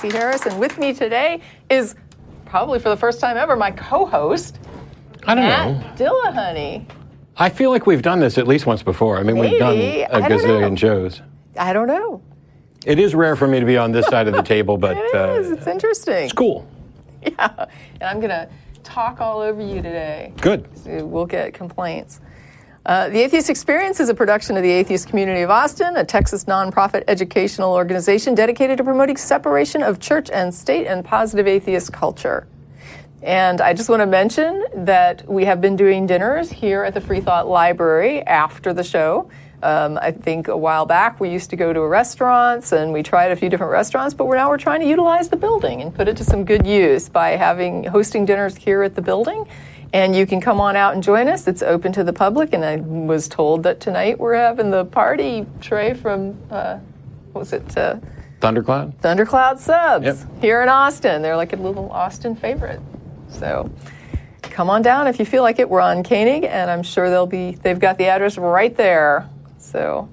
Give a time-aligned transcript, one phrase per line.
[0.00, 0.46] Tracie Harris.
[0.46, 1.94] And with me today is
[2.46, 4.58] probably for the first time ever my co host,
[5.26, 5.74] I don't know.
[5.74, 6.86] Matt Dillahunty.
[7.36, 9.18] I feel like we've done this at least once before.
[9.18, 10.02] I mean, we've done Maybe.
[10.02, 10.76] a gazillion know.
[10.76, 11.22] shows.
[11.58, 12.22] I don't know.
[12.86, 15.14] It is rare for me to be on this side of the table, but It
[15.14, 15.50] uh, is.
[15.50, 16.24] It's interesting.
[16.24, 16.66] it's cool.
[17.22, 17.66] Yeah.
[18.00, 18.48] And I'm to
[18.82, 20.32] talk all over you today.
[20.40, 20.66] Good.
[20.78, 22.20] So We'll get complaints.
[22.86, 26.46] Uh, the Atheist Experience is a production of the Atheist Community of Austin, a Texas
[26.46, 32.46] nonprofit educational organization dedicated to promoting separation of church and state and positive atheist culture.
[33.22, 37.02] And I just want to mention that we have been doing dinners here at the
[37.02, 39.30] Free Thought Library after the show.
[39.62, 43.30] Um, I think a while back we used to go to restaurants and we tried
[43.30, 46.08] a few different restaurants, but we're now we're trying to utilize the building and put
[46.08, 49.46] it to some good use by having hosting dinners here at the building.
[49.92, 51.48] And you can come on out and join us.
[51.48, 52.52] It's open to the public.
[52.52, 56.78] And I was told that tonight we're having the party tray from uh,
[57.32, 57.76] what was it?
[57.76, 57.96] Uh,
[58.40, 58.98] Thundercloud?
[59.00, 60.16] Thundercloud Subs Yep.
[60.40, 61.22] here in Austin.
[61.22, 62.80] They're like a little Austin favorite.
[63.28, 63.70] So
[64.42, 65.68] come on down if you feel like it.
[65.68, 67.52] We're on Koenig, and I'm sure they'll be.
[67.52, 69.28] They've got the address right there.
[69.58, 70.08] So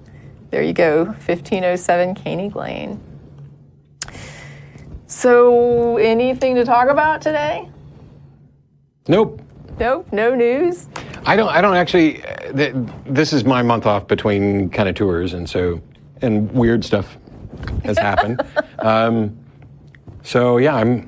[0.50, 3.00] there you go, 1507 Koenig Lane.
[5.08, 7.70] So anything to talk about today?
[9.08, 9.42] Nope.
[9.80, 10.88] Nope, no news.
[11.26, 11.50] I don't.
[11.50, 12.24] I don't actually.
[12.26, 12.76] uh, th-
[13.06, 15.82] This is my month off between kind of tours, and so
[16.22, 17.18] and weird stuff
[17.84, 18.42] has happened.
[18.80, 19.38] um,
[20.24, 21.06] so yeah, I'm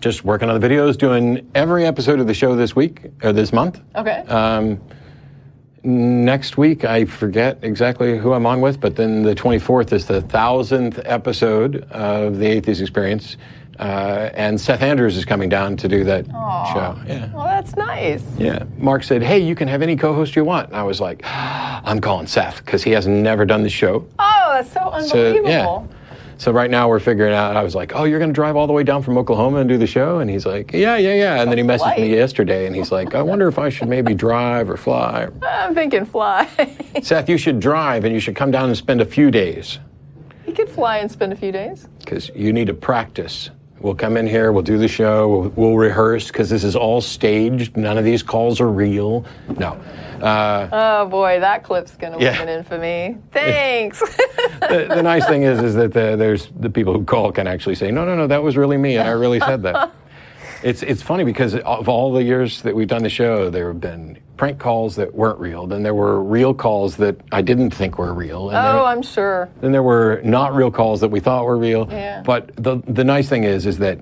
[0.00, 3.52] just working on the videos, doing every episode of the show this week or this
[3.52, 3.80] month.
[3.94, 4.18] Okay.
[4.26, 4.80] Um,
[5.84, 10.20] next week, I forget exactly who I'm on with, but then the 24th is the
[10.22, 13.36] thousandth episode of the Atheist Experience,
[13.78, 16.96] uh, and Seth Andrews is coming down to do that show.
[17.06, 17.32] Yeah.
[17.32, 18.22] well, that's nice.
[18.38, 18.64] Yeah.
[18.78, 22.00] Mark said, "Hey, you can have any co-host you want." And I was like, "I'm
[22.00, 25.48] calling Seth because he has never done the show." Oh, that's so So unbelievable.
[25.50, 25.86] yeah.
[26.36, 27.56] So right now we're figuring out.
[27.56, 29.68] I was like, "Oh, you're going to drive all the way down from Oklahoma and
[29.68, 32.66] do the show?" And he's like, "Yeah, yeah, yeah." And then he messaged me yesterday,
[32.66, 36.48] and he's like, "I wonder if I should maybe drive or fly." I'm thinking fly.
[37.02, 39.78] Seth, you should drive and you should come down and spend a few days
[40.46, 41.88] you could fly and spend a few days.
[42.00, 43.50] because you need to practice.
[43.84, 47.02] We'll come in here, we'll do the show, we'll, we'll rehearse because this is all
[47.02, 47.76] staged.
[47.76, 49.26] None of these calls are real.
[49.58, 49.72] No.
[50.22, 52.30] Uh, Oh boy, that clip's gonna Yeah.
[52.30, 53.18] live in infamy.
[53.30, 54.00] Thanks.
[54.70, 57.74] the, the nice thing is, is that the, there's the people who call can actually
[57.74, 59.92] say, no, no, no, that was really me, and I really said that.
[60.62, 63.82] It's it's funny because of all the years that we've done the show, there have
[63.82, 65.66] been prank calls that weren't real.
[65.66, 68.48] Then there were real calls that I didn't think were real.
[68.50, 69.48] And there- oh, I'm sure.
[69.60, 71.86] Then there were not real calls that we thought were real.
[71.90, 72.22] Yeah.
[72.24, 73.98] But the the nice thing is is that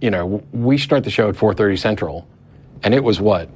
[0.00, 2.26] you know we start the show at 4:30 Central,
[2.82, 3.48] and it was what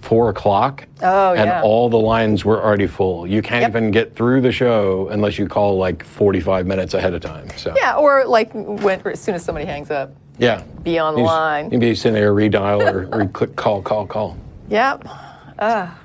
[0.00, 0.86] four o'clock.
[1.02, 1.40] Oh, yeah.
[1.40, 1.62] and yeah.
[1.62, 3.26] all the lines were already full.
[3.26, 3.70] You can't Yep.
[3.70, 7.46] even get through the show unless you call like 45 minutes ahead of time.
[7.56, 10.62] So Yeah, or like when as soon as somebody hangs up, yeah.
[10.82, 11.70] be on the You just- line.
[11.70, 14.36] You'd be sitting there redial or, or click call call call.
[14.70, 15.06] Yep.
[15.58, 15.98] Ah.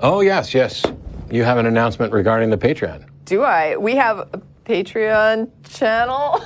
[0.00, 0.84] Oh yes yes.
[1.30, 3.04] You have an announcement regarding the Patreon.
[3.24, 3.76] Do I?
[3.76, 6.40] We have a Patreon channel.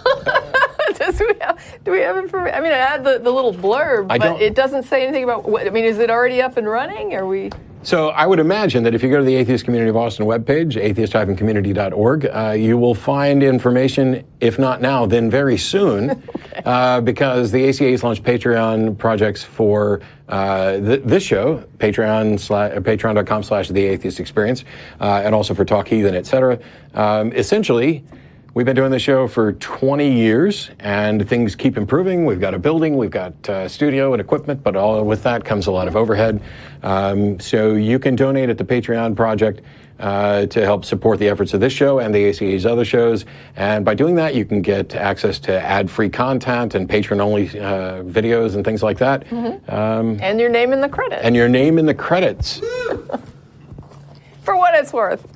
[0.98, 2.54] Does we have, do we have information?
[2.56, 5.25] I mean, I had the, the little blurb, I but don't- it doesn't say anything
[5.25, 5.66] about what.
[5.66, 7.15] I mean, is it already up and running?
[7.15, 7.50] Are we?
[7.84, 10.76] So I would imagine that if you go to the Atheist Community of Austin webpage,
[10.76, 16.22] atheist-community.org, uh, you will find information, if not now, then very soon,
[16.65, 22.70] uh, because the ACA has launched Patreon projects for uh, th- this show, Patreon slash,
[22.70, 24.64] uh, patreon.com slash the atheist experience,
[25.00, 26.61] uh, and also for Talk Heathen, et cetera.
[26.94, 28.05] Um, essentially,
[28.54, 32.26] We've been doing this show for 20 years, and things keep improving.
[32.26, 35.69] We've got a building, we've got uh, studio and equipment, but all with that comes
[35.69, 36.43] a lot of overhead.
[36.82, 39.62] Um, so you can donate at the Patreon project
[40.00, 43.25] uh, to help support the efforts of this show and the ACA's other shows.
[43.56, 48.54] And by doing that, you can get access to ad-free content and patron-only uh, videos
[48.54, 49.32] and things like that,
[49.70, 51.22] um, And your name in the credits.
[51.25, 52.58] and your name in the credits.
[54.43, 55.26] for what it's worth.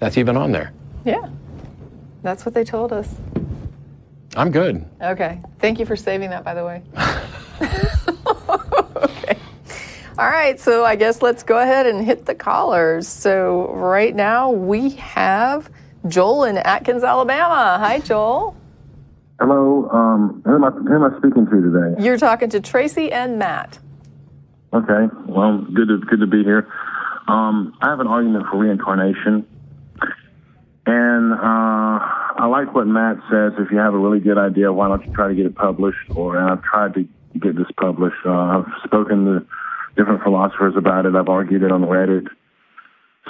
[0.00, 0.72] That's even on there.
[1.04, 1.28] Yeah,
[2.24, 3.14] that's what they told us.
[4.36, 4.84] I'm good.
[5.00, 5.40] Okay.
[5.60, 6.82] Thank you for saving that, by the way.
[8.96, 9.38] okay.
[10.18, 10.58] All right.
[10.58, 13.06] So I guess let's go ahead and hit the callers.
[13.06, 15.70] So right now we have
[16.08, 17.78] Joel in Atkins, Alabama.
[17.78, 18.56] Hi, Joel.
[19.38, 19.88] Hello.
[19.90, 22.02] Um, who, am I, who am I speaking to today?
[22.02, 23.78] You're talking to Tracie and Matt.
[24.72, 25.08] Okay.
[25.26, 26.66] Well, good to good to be here.
[27.28, 29.46] Um, I have an argument for reincarnation,
[30.86, 31.98] and uh,
[32.36, 33.52] I like what Matt says.
[33.58, 36.10] If you have a really good idea, why don't you try to get it published?
[36.14, 37.08] Or I've tried to
[37.40, 38.20] get this published.
[38.26, 39.46] Uh, I've spoken to
[39.96, 41.14] different philosophers about it.
[41.14, 42.26] I've argued it on Reddit.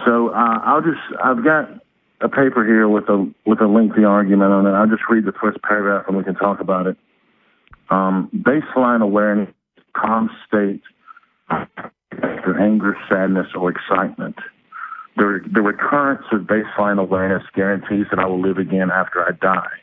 [0.05, 1.71] So uh, I'll just I've got
[2.21, 4.71] a paper here with a with a lengthy argument on it.
[4.71, 6.97] I'll just read the first paragraph and we can talk about it.
[7.91, 9.51] Um, baseline awareness,
[9.95, 10.83] calm state
[11.51, 14.37] after anger, sadness, or excitement.
[15.17, 19.79] The, the recurrence of baseline awareness guarantees that I will live again after I die.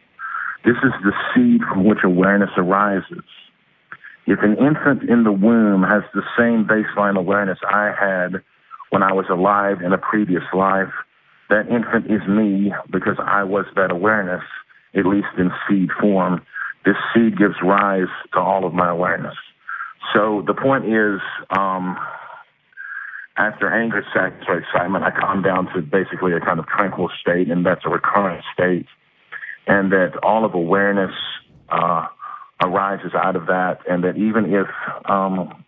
[0.66, 3.24] This is the seed from which awareness arises.
[4.28, 8.42] If an infant in the womb has the same baseline awareness I had
[8.90, 10.92] when I was alive in a previous life,
[11.50, 14.44] that infant is me because I was that awareness,
[14.96, 16.42] at least in seed form.
[16.86, 19.36] This seed gives rise to all of my awareness.
[20.14, 21.20] So the point is,
[21.58, 21.98] um,
[23.42, 27.66] after anger, or excitement, I calm down to basically a kind of tranquil state, and
[27.66, 28.86] that's a recurrent state,
[29.66, 31.12] and that all of awareness
[31.70, 32.08] uh,
[32.64, 34.68] arises out of that, and that even if
[35.10, 35.64] um,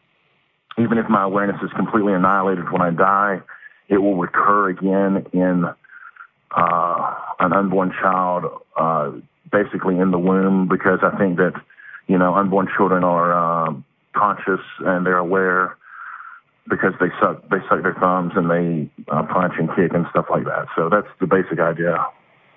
[0.77, 3.41] even if my awareness is completely annihilated when I die,
[3.89, 5.65] it will recur again in
[6.51, 8.45] uh, an unborn child,
[8.77, 9.11] uh,
[9.51, 11.53] basically in the womb, because I think that
[12.07, 13.73] you know unborn children are uh,
[14.13, 15.75] conscious and they're aware
[16.69, 20.25] because they suck they suck their thumbs and they uh, punch and kick and stuff
[20.29, 20.67] like that.
[20.75, 22.05] So that's the basic idea.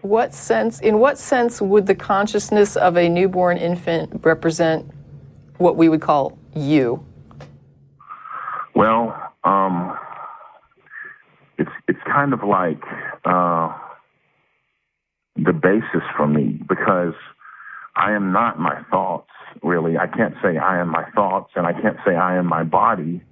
[0.03, 4.89] What sense, in what sense would the consciousness of a newborn infant represent
[5.59, 7.05] what we would call you?
[8.75, 9.99] Well, um,
[11.59, 12.83] it's it's kind of like
[13.25, 13.77] uh,
[15.35, 17.15] the basis for me because
[17.97, 19.31] I am not my thoughts.
[19.63, 22.63] Really, I can't say I am my thoughts, and I can't say I am my
[22.63, 23.23] body,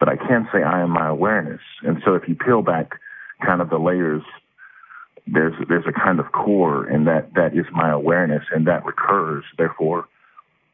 [0.00, 1.60] but I can say I am my awareness.
[1.82, 2.98] And so, if you peel back
[3.46, 4.22] kind of the layers,
[5.26, 9.44] there's there's a kind of core, and that that is my awareness, and that recurs.
[9.56, 10.08] Therefore,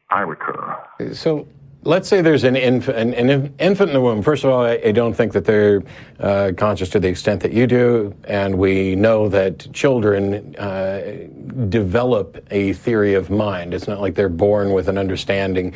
[0.09, 0.77] I recur.
[1.13, 1.47] So
[1.83, 4.21] let's say there's an, inf- an, an infant in the womb.
[4.21, 5.83] First of all, I, I don't think that they're
[6.19, 11.27] uh, conscious to the extent that you do, and we know that children uh,
[11.69, 13.73] develop a theory of mind.
[13.73, 15.73] It's not like they're born with an understanding.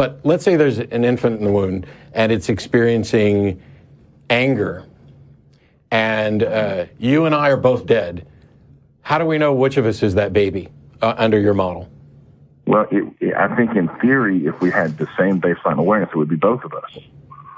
[0.00, 3.60] But let's say there's an infant in the womb and it's experiencing
[4.30, 4.86] anger,
[5.90, 8.26] and uh, you and I are both dead.
[9.02, 10.70] How do we know which of us is that baby
[11.02, 11.86] uh, under your model?
[12.64, 16.16] Well, it, it, I think in theory, if we had the same baseline awareness, it
[16.16, 16.96] would be both of us.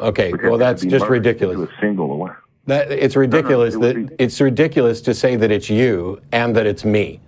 [0.00, 1.71] Okay, Because well that's just ridiculous.
[1.71, 2.43] a single awareness.
[2.67, 6.67] That it's ridiculous it that be- it's ridiculous to say that it's you and that
[6.67, 7.21] it's me.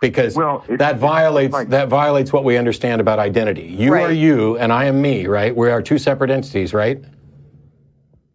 [0.00, 3.62] Because Well, that violates like- that violates what we understand about identity.
[3.62, 5.54] You are you and I am me, right?
[5.56, 7.02] We are two separate entities, right?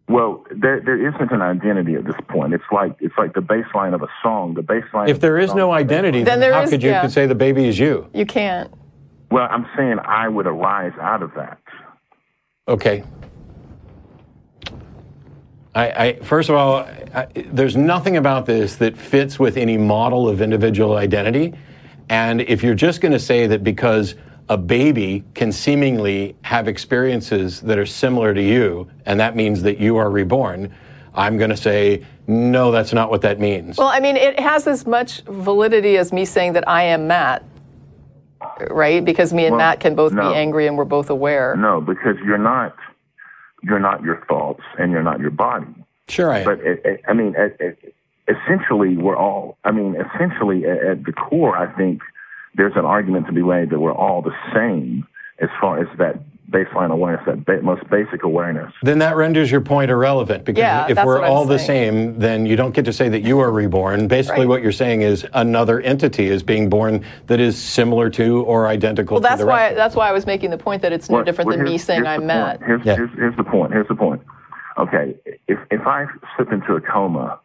[0.06, 2.52] Well, there there isn't an identity at this point.
[2.52, 4.52] It's like it's like the baseline of a song.
[4.52, 5.08] The baseline.
[5.08, 6.24] If there is there song no identity, baseline.
[6.26, 7.00] then, Then there how is- could you yeah.
[7.00, 8.08] could say the baby is you?
[8.12, 8.70] You can't.
[9.30, 11.58] Well, I'm saying I would arise out of that.
[12.68, 13.02] Okay.
[15.74, 16.76] I, I first of all,
[17.14, 21.54] I, there's nothing about this that fits with any model of individual identity.
[22.08, 24.14] And if you're just going to say that because
[24.48, 29.78] a baby can seemingly have experiences that are similar to you, and that means that
[29.78, 30.74] you are reborn,
[31.14, 33.78] I'm going to say, no, that's not what that means.
[33.78, 37.44] Well, I mean, it has as much validity as me saying that I am Matt,
[38.70, 39.02] right?
[39.04, 40.28] Because me and Well, Matt can both no.
[40.28, 41.56] be angry and we're both aware.
[41.56, 42.76] No, because you're not
[43.64, 45.66] you're not your thoughts and you're not your body.
[46.08, 46.44] sure, I.
[46.44, 47.94] But it, it, I mean, it,
[48.28, 49.58] essentially, we're all.
[49.64, 52.00] I mean, essentially, at, at the core, I think
[52.54, 55.06] there's an argument to be made that we're all the same
[55.40, 56.20] as far as that
[56.54, 58.72] baseline awareness, that ba- most basic awareness.
[58.82, 62.18] then that renders your point irrelevant because Yeah, if we're what I'm all the same,
[62.18, 64.06] then you don't get to say that you are reborn.
[64.06, 64.48] Basically, Right.
[64.48, 69.16] what you're saying is another entity is being born that is similar to or identical
[69.16, 69.76] Well, to that's the why rest.
[69.76, 71.76] that's why I was making the point that it's no Well, different well, than me
[71.78, 72.62] saying I'm the Matt.
[72.62, 72.94] Here's, Yeah.
[72.96, 73.72] here's, here's the point.
[73.72, 74.22] Here's the point.
[74.78, 75.14] Okay,
[75.48, 76.06] if if I
[76.36, 77.38] slip into a coma,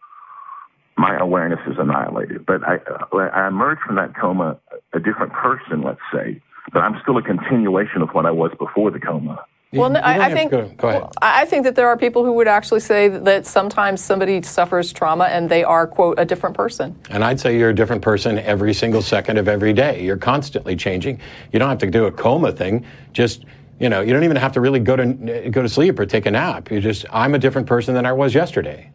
[0.98, 2.46] my awareness is annihilated.
[2.46, 4.58] But I uh, I emerge from that coma
[4.94, 6.42] a different person, let's say.
[6.72, 9.44] But I'm still a continuation of what I was before the coma.
[9.72, 11.02] Well, You I, I think go- go ahead.
[11.02, 14.02] well, I I think that there are people who would actually say that, that sometimes
[14.04, 16.96] somebody suffers trauma and they are quote a different person.
[17.12, 20.04] And I'd say you're a different person every single second of every day.
[20.04, 21.20] You're constantly changing.
[21.52, 22.84] You don't have to do a coma thing.
[23.14, 23.46] Just
[23.80, 25.06] you know, you don't even have to really go to
[25.52, 26.72] go to sleep or take a nap.
[26.72, 28.92] You just I'm a different person than I was yesterday.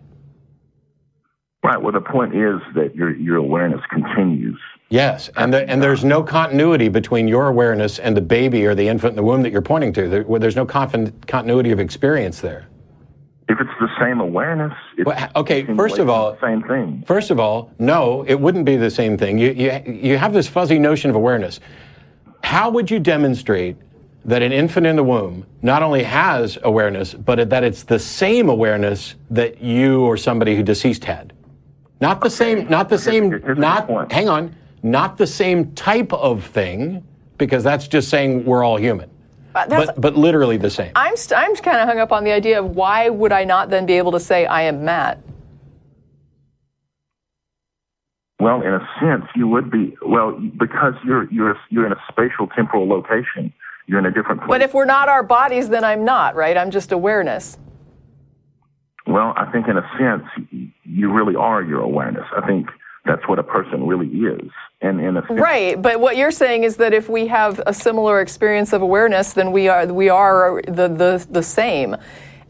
[1.63, 1.81] Right.
[1.81, 4.61] Well, the point is that your your awareness continues.
[4.91, 8.87] Yes, and the, and there's no continuity between your awareness and the baby or the
[8.87, 10.09] infant in the womb that you're pointing to.
[10.09, 12.67] There, where there's no confin- continuity of experience there.
[13.49, 17.03] If it's the same awareness, it's Well, okay, first of all- the same thing.
[17.07, 19.39] First of all, no, it wouldn't be the same thing.
[19.39, 21.61] You, you, you have this fuzzy notion of awareness.
[22.43, 23.77] How would you demonstrate
[24.27, 28.49] that an infant in the womb not only has awareness, but that it's the same
[28.49, 31.33] awareness that you or somebody who deceased had?
[32.01, 36.45] Not the same, not the same, here's not, hang on, not the same type of
[36.45, 37.03] thing,
[37.39, 39.11] because that's just saying we're all human.
[39.55, 40.93] Uh, But, but literally the same.
[40.95, 43.71] I'm, st- I'm kind of hung up on the idea of why would I not
[43.71, 45.21] then be able to say I am Matt?
[48.41, 49.97] Well, in a sense, you would be.
[50.05, 53.53] Well, because you're you're you're in a spatial temporal location.
[53.87, 54.49] You're in a different place.
[54.49, 56.57] But if we're not our bodies, then I'm not, right?
[56.57, 57.59] I'm just awareness.
[59.07, 60.25] well, I think in a sense,
[60.85, 62.25] you really are your awareness.
[62.37, 62.69] I think
[63.05, 64.51] that's what a person really is.
[64.81, 67.75] And in a sense, Right, but what you're saying is that if we have a
[67.75, 71.97] similar experience of awareness, then we are we are the the, the same.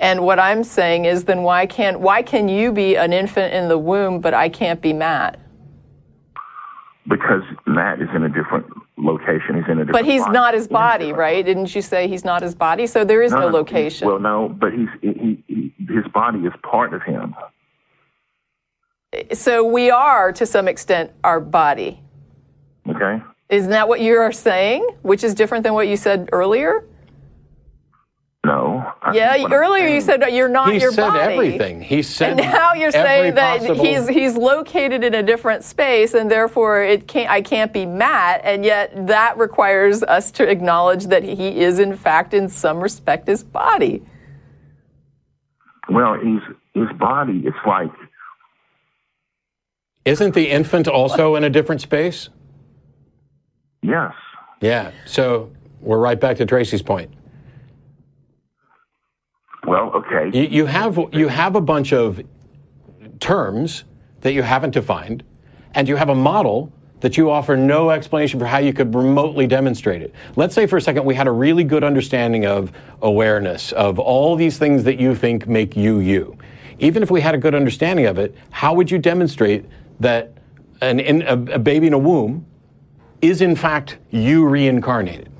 [0.00, 3.68] And what I'm saying is, then why can't why can you be an infant in
[3.68, 5.40] the womb, but I can't be Matt?
[7.08, 9.56] because Matt is in a different location.
[9.56, 9.92] He's in a different.
[9.92, 10.32] But he's body.
[10.32, 11.44] not his He's in a body, right?
[11.44, 12.86] Didn't you say he's not his body?
[12.86, 14.08] So there is no, no, location.
[14.08, 17.34] Well, no, but he's he, he, his body is part of him.
[19.32, 22.00] So we are, to some extent, our body.
[22.88, 23.22] Okay.
[23.48, 24.86] Isn't that what you are saying?
[25.02, 26.84] Which is different than what you said earlier?
[28.44, 28.92] No.
[29.00, 31.32] I Yeah, think what I'm earlier you said you're not he your said body.
[31.34, 31.80] everything.
[31.80, 35.64] He said And now you're every saying that possible- he's he's located in a different
[35.64, 40.46] space, and therefore it can't I can't be Matt, and yet that requires us to
[40.48, 44.02] acknowledge that he is in fact in some respect his body.
[45.88, 46.40] Well, he's
[46.74, 47.42] his body.
[47.46, 47.90] It's like
[50.04, 52.28] Isn't the infant also in a different space?
[53.82, 54.12] yes.
[54.60, 54.92] Yeah.
[55.04, 57.12] So we're right back to Tracie's point.
[59.66, 60.30] Well, okay.
[60.32, 62.22] You, you have you have a bunch of
[63.20, 63.84] terms
[64.22, 65.22] that you haven't defined,
[65.74, 69.46] and you have a model that you offer no explanation for how you could remotely
[69.46, 70.14] demonstrate it.
[70.36, 74.36] Let's say for a second we had a really good understanding of awareness of all
[74.36, 76.38] these things that you think make you you.
[76.78, 79.66] Even if we had a good understanding of it, how would you demonstrate
[80.00, 80.32] that
[80.80, 82.46] an, in, a, a baby in a womb
[83.22, 85.30] is in fact you reincarnated?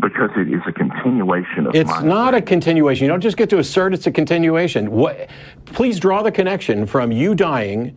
[0.00, 3.04] because it is a continuation of It's my not a continuation.
[3.04, 4.90] You don't just get to assert it's a continuation.
[4.90, 5.28] What,
[5.66, 7.96] please draw the connection from you dying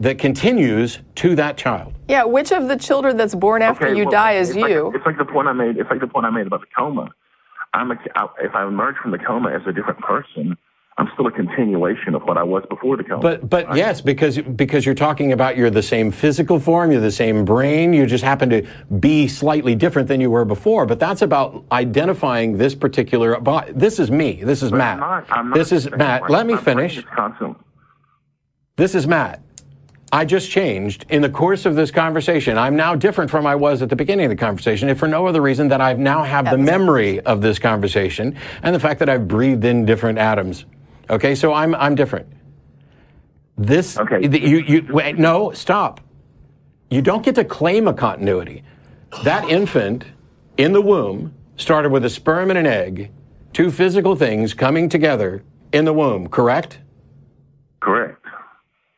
[0.00, 1.94] that continues to that child.
[2.08, 4.70] Yeah, which of the children that's born after Okay, you well, die is it's like-
[4.72, 4.90] you?
[4.92, 5.76] it's like the point I made.
[5.76, 7.10] It's like the point I made about the coma.
[7.74, 10.56] I'm a, I, if I emerge from the coma as a different person,
[10.96, 13.20] I'm still a continuation of what I was before the coma.
[13.20, 17.10] But but yes, because because you're talking about you're the same physical form, you're the
[17.10, 18.64] same brain, you just happen to
[19.00, 20.86] be slightly different than you were before.
[20.86, 23.72] But that's about identifying this particular body.
[23.72, 24.44] This is me.
[24.44, 24.94] This is But Matt.
[24.94, 26.20] I'm not, I'm not this is Matt.
[26.22, 26.32] brain.
[26.32, 26.98] Let me My brain finish.
[26.98, 27.56] is constant.
[28.76, 29.40] This is Matt.
[30.12, 32.56] I just changed in the course of this conversation.
[32.56, 35.26] I'm now different from I was at the beginning of the conversation, if for no
[35.26, 39.08] other reason that I now have the memory of this conversation and the fact that
[39.08, 40.66] I've breathed in different atoms.
[41.10, 42.26] Okay, so I'm I'm different.
[43.56, 44.20] This Okay.
[44.22, 46.00] you you wait, no stop.
[46.90, 48.62] You don't get to claim a continuity.
[49.22, 50.04] That infant
[50.56, 53.10] in the womb started with a sperm and an egg,
[53.52, 55.42] two physical things coming together
[55.72, 56.28] in the womb.
[56.28, 56.78] Correct?
[57.80, 58.24] Correct.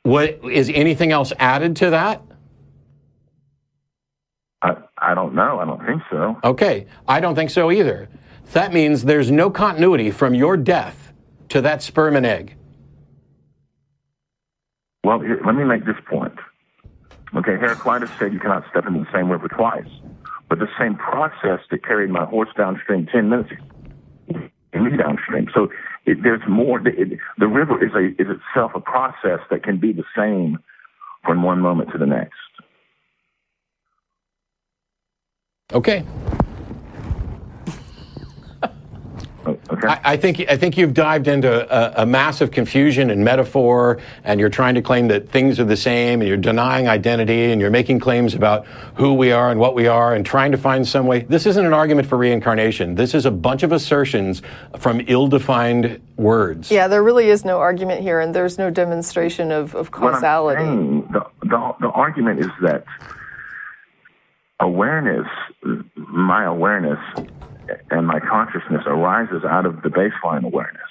[0.02, 2.22] What is anything else added to that?
[4.62, 5.58] I, I don't know.
[5.58, 6.38] I don't think so.
[6.44, 8.08] Okay, I don't think so either.
[8.52, 11.05] That means there's no continuity from your death
[11.48, 12.56] to that sperm and egg.
[15.04, 16.34] Well, let me make this point.
[17.34, 19.88] Okay, Heraclitus said you cannot step into the same river twice.
[20.48, 23.50] But the same process that carried my horse downstream 10 minutes
[24.90, 25.48] me downstream.
[25.54, 25.68] So
[26.04, 26.86] it, there's more.
[26.86, 30.58] It, the river is, a, is itself a process that can be the same
[31.24, 32.34] from one moment to the next.
[35.72, 36.04] Okay,
[39.46, 39.86] Oh, okay?
[39.86, 44.40] I, I think I think you've dived into a, a massive confusion and metaphor, and
[44.40, 47.70] you're trying to claim that things are the same, and you're denying identity, and you're
[47.70, 51.06] making claims about who we are and what we are, and trying to find some
[51.06, 51.20] way.
[51.20, 52.96] This isn't an argument for reincarnation.
[52.96, 54.42] This is a bunch of assertions
[54.78, 56.70] from ill-defined words.
[56.70, 60.20] Yeah, there really is no argument here, and there's no demonstration of, of what I'm
[60.20, 60.64] causality.
[60.64, 62.84] saying, the, the, the argument is that
[64.58, 65.26] awareness,
[65.94, 66.98] my awareness
[67.90, 70.82] and my consciousness arises out of the baseline awareness.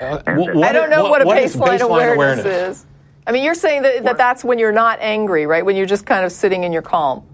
[0.00, 2.86] Uh, And what I don't know what, a is baseline, awareness, is.
[3.26, 5.64] I mean, you're saying that, that that's when you're not angry, right?
[5.64, 7.24] When you're just kind of sitting in your calm.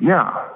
[0.00, 0.48] Yeah.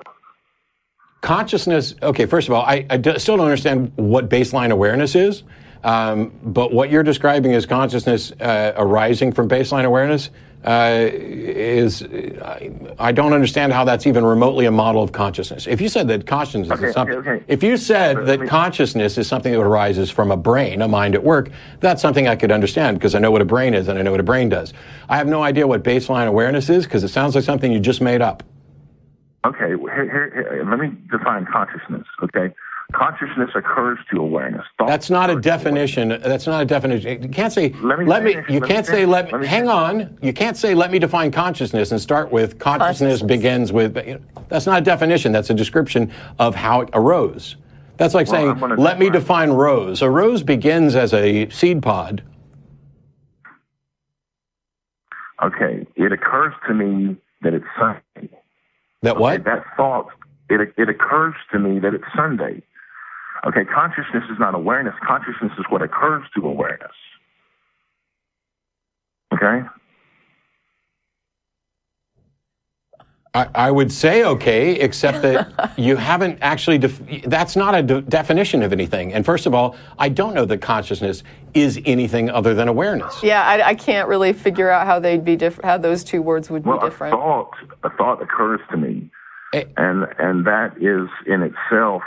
[1.20, 5.42] consciousness okay first of all i, I d- still don't understand what baseline awareness is
[5.84, 10.30] um, but what you're describing as consciousness uh, arising from baseline awareness
[10.66, 15.80] uh, is I, I don't understand how that's even remotely a model of consciousness if
[15.80, 17.44] you said that consciousness Okay, is something okay, okay.
[17.48, 21.14] if you said that me- consciousness is something that arises from a brain a mind
[21.14, 23.98] at work that's something i could understand because i know what a brain is and
[23.98, 24.72] i know what a brain does
[25.08, 28.00] i have no idea what baseline awareness is because it sounds like something you just
[28.00, 28.42] made up
[29.46, 29.78] Okay, here,
[30.10, 32.04] here, here, let me define consciousness.
[32.20, 32.52] Okay,
[32.92, 34.64] consciousness occurs to awareness.
[34.78, 36.08] Thought That's not a definition.
[36.08, 37.22] That's not a definition.
[37.22, 37.70] You can't say.
[37.82, 38.32] Let me me.
[38.34, 39.06] finish, You let can't say.
[39.06, 39.40] Let let me.
[39.40, 39.74] me Hang finish.
[39.74, 40.18] on.
[40.22, 40.74] You can't say.
[40.74, 43.22] Let me define consciousness and start with consciousness, Consciousness.
[43.22, 43.96] begins with.
[44.06, 45.32] you know, that's not a definition.
[45.32, 47.56] That's a description of how it arose.
[47.96, 50.02] That's like Well, saying, I'm gonna let me define- define rose.
[50.02, 52.22] A rose begins as a seed pod.
[55.42, 58.30] Okay, it occurs to me that it's Sunday.
[59.02, 59.44] That what?
[59.44, 60.08] That thought,
[60.48, 62.62] it, it occurs to me that it's Sunday.
[63.46, 64.94] Okay, consciousness is not awareness.
[65.06, 66.90] Consciousness is what occurs to awareness.
[69.32, 69.66] Okay?
[73.34, 76.78] I, I would say okay, except that you haven't actually.
[76.78, 79.12] Def- that's not a de- definition of anything.
[79.12, 81.22] And first of all, I don't know that consciousness
[81.54, 83.22] is anything other than awareness.
[83.22, 85.66] Yeah, I, I can't really figure out how they'd be different.
[85.66, 87.12] How those two words would be Well, a different.
[87.12, 87.50] thought,
[87.84, 89.10] a thought occurs to me,
[89.52, 89.64] Eh.
[89.76, 92.02] and and that is in itself,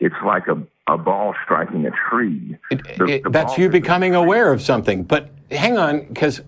[0.00, 0.60] it's like a,
[0.92, 2.56] a ball striking a tree.
[2.70, 5.04] It- The- it- the that's you becoming aware of something.
[5.04, 6.40] But hang on, because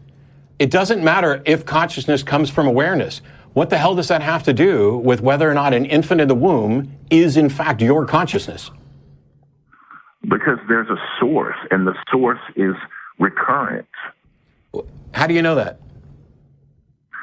[0.58, 3.20] it doesn't matter if consciousness comes from awareness.
[3.52, 6.28] What the hell does that have to do with whether or not an infant in
[6.28, 8.70] the womb is in fact your consciousness?
[10.22, 12.74] Because there's a source, and the source is
[13.18, 13.88] recurrent.
[15.12, 15.80] How do you know that?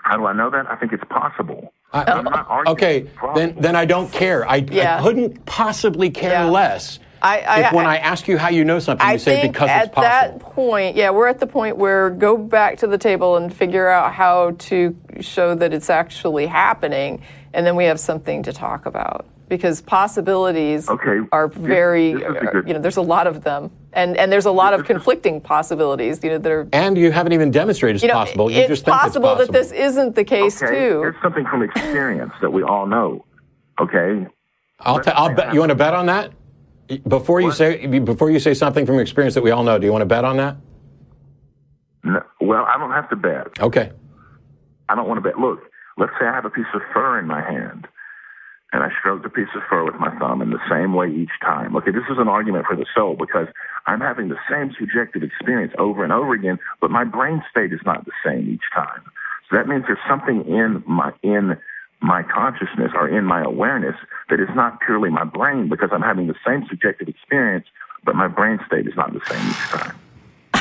[0.03, 0.69] How do I know that?
[0.69, 1.73] I think it's possible.
[1.91, 4.47] I- I'm not arguing okay, then then I don't care.
[4.47, 4.97] I, Yeah.
[4.99, 6.45] I couldn't possibly care Yeah.
[6.45, 9.19] less I- I- if when I- I, ask you how you know something, I you
[9.19, 10.03] say think because it's possible.
[10.05, 13.53] At that point, yeah, we're at the point where go back to the table and
[13.53, 17.21] figure out how to show that it's actually happening,
[17.53, 19.25] and then we have something to talk about.
[19.49, 23.43] Because possibilities Okay, are very, this is a good- you know, there's a lot of
[23.43, 26.67] them, and and there's a lot of This is- conflicting possibilities, you know, that are.
[26.71, 28.51] and you haven't even demonstrated it's You know, possible.
[28.51, 29.53] You it's just think possible it's possible.
[29.53, 30.99] that this isn't the case okay, too.
[31.01, 33.25] here's something from experience that we all know.
[33.81, 34.27] Okay,
[34.81, 35.51] I'll, t- I'll bet.
[35.53, 36.31] You want to bet on that?
[37.07, 37.55] Before you What?
[37.57, 40.05] say before you say something from experience that we all know, do you want to
[40.07, 40.57] bet on that?
[42.03, 43.47] no, well, I don't have to bet.
[43.59, 43.91] Okay.
[44.89, 45.39] I don't want to bet.
[45.39, 45.59] Look,
[45.97, 47.87] let's say I have a piece of fur in my hand,
[48.71, 51.33] and I stroke the piece of fur with my thumb in the same way each
[51.41, 51.75] time.
[51.75, 53.47] Okay, this is an argument for the soul because
[53.87, 57.79] I'm having the same subjective experience over and over again, but my brain state is
[57.85, 59.01] not the same each time.
[59.49, 61.57] So that means there's something in my in
[62.01, 63.95] my consciousness or in my awareness
[64.29, 67.65] that is not purely my brain because I'm having the same subjective experience,
[68.05, 69.99] but my brain state is not the same each time.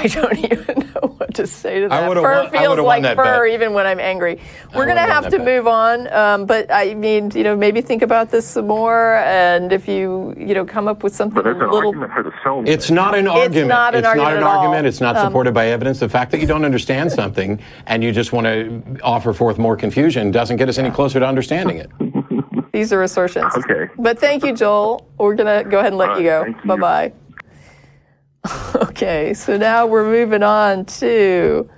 [0.00, 2.08] I don't even know what to say to that.
[2.08, 3.52] would've Fur won- feels would've like won that fur bet.
[3.54, 4.40] even when I'm angry.
[4.74, 5.44] We're going to have to bet.
[5.46, 9.72] move on, um, but I mean, you know, maybe think about this some more, and
[9.72, 11.88] if you, you know, come up with something But there's a an little.
[11.90, 12.62] argument for the soul.
[12.66, 13.56] It's not an argument.
[13.56, 14.58] It's not an argument at all.
[14.58, 14.86] argument.
[14.86, 15.98] It's not Um, supported by evidence.
[16.00, 19.76] The fact that you don't understand something and you just want to offer forth more
[19.76, 21.90] confusion doesn't get us any closer to understanding it.
[22.72, 23.52] These are assertions.
[23.56, 23.88] Okay.
[23.98, 25.08] But thank you, Joel.
[25.18, 26.54] We're going to go ahead and let All you go.
[26.64, 27.12] Bye bye.
[28.76, 31.68] okay, so now we're moving on to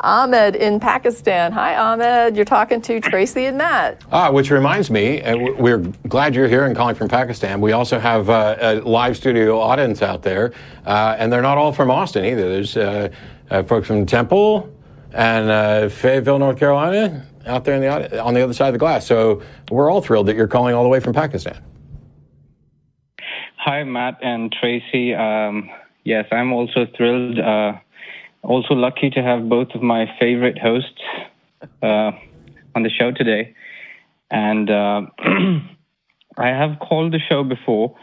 [0.00, 1.52] Ahmed in Pakistan.
[1.52, 2.34] Hi, Ahmed.
[2.34, 4.02] You're talking to Tracie and Matt.
[4.10, 7.60] Ah, which reminds me, uh, we're glad you're here and calling from Pakistan.
[7.60, 10.52] We also have uh, a live studio audience out there,
[10.84, 12.48] uh, and they're not all from Austin either.
[12.48, 13.08] There's uh,
[13.50, 14.74] uh, folks from Temple
[15.12, 18.78] and uh, Fayetteville, North Carolina, out there in the, on the other side of the
[18.78, 19.06] glass.
[19.06, 21.62] So we're all thrilled that you're calling all the way from Pakistan.
[23.64, 25.14] Hi, Matt and Tracie.
[25.14, 25.70] Um,
[26.02, 27.38] yes, I'm also thrilled.
[27.38, 27.74] Uh,
[28.42, 31.00] also lucky to have both of my favorite hosts
[31.80, 32.10] uh,
[32.74, 33.54] on the show today.
[34.32, 35.02] And uh,
[36.38, 37.96] I have called the show before.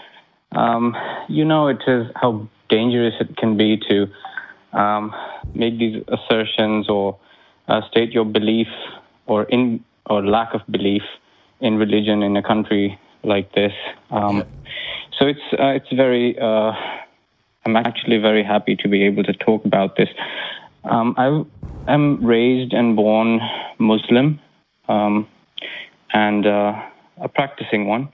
[0.54, 0.96] Um,
[1.28, 4.08] you know, it is how dangerous it can be to
[4.72, 5.14] um,
[5.54, 7.20] make these assertions or
[7.68, 8.68] uh, state your belief
[9.28, 11.04] or in or lack of belief
[11.60, 13.74] in religion in a country like this.
[14.10, 14.46] Um,
[15.20, 16.38] so it's uh, it's very.
[16.40, 16.72] Uh,
[17.66, 20.08] I'm actually very happy to be able to talk about this.
[20.90, 21.44] Um, I
[21.94, 23.42] am raised and born
[23.78, 24.40] Muslim,
[24.88, 25.28] um,
[26.14, 26.74] and uh,
[27.22, 28.10] a practicing one.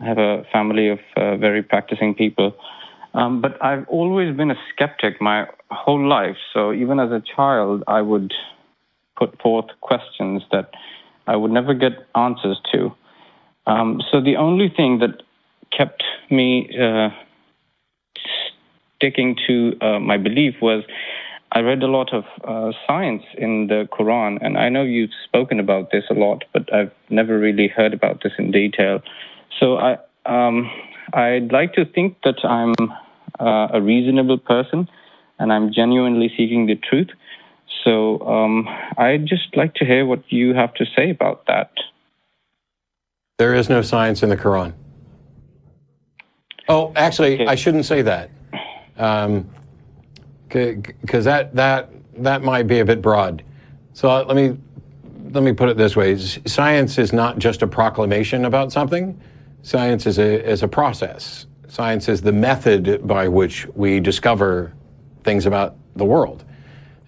[0.00, 2.54] I have a family of uh, very practicing people.
[3.14, 6.36] Um, but I've always been a skeptic my whole life.
[6.52, 8.34] So even as a child, I would
[9.16, 10.70] put forth questions that
[11.26, 12.92] I would never get answers to.
[13.66, 15.22] Um, so the only thing that
[15.76, 17.10] kept me uh,
[18.96, 20.84] sticking to uh, my belief was
[21.52, 25.60] I read a lot of uh, science in the Quran, and I know you've spoken
[25.60, 29.02] about this a lot, but I've never really heard about this in detail.
[29.60, 30.68] So I, um,
[31.12, 32.74] I'd like to think that I'm
[33.38, 34.88] uh, a reasonable person,
[35.38, 37.10] and I'm genuinely seeking the truth.
[37.84, 38.66] So um,
[38.98, 41.70] I'd just like to hear what you have to say about that.
[43.38, 44.72] There is no science in the Quran.
[46.68, 47.46] Oh, actually, Okay.
[47.46, 48.30] I shouldn't say that,
[50.48, 53.42] because that that that might be a bit broad.
[53.92, 54.56] So uh, let me
[55.32, 59.20] let me put it this way: science is not just a proclamation about something.
[59.62, 61.46] Science is a is a process.
[61.68, 64.72] Science is the method by which we discover
[65.24, 66.44] things about the world.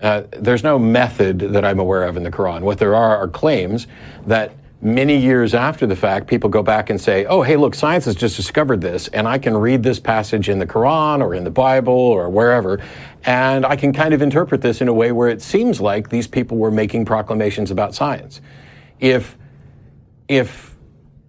[0.02, 2.62] Uh, there's no method that I'm aware of in the Quran.
[2.62, 3.86] What there are are claims
[4.26, 8.04] that many years after the fact, people go back and say, oh, hey, look, science
[8.04, 11.44] has just discovered this, and I can read this passage in the Quran or in
[11.44, 12.80] the Bible or wherever,
[13.24, 16.26] and I can kind of interpret this in a way where it seems like these
[16.26, 18.40] people were making proclamations about science.
[19.00, 19.36] If,
[20.28, 20.76] if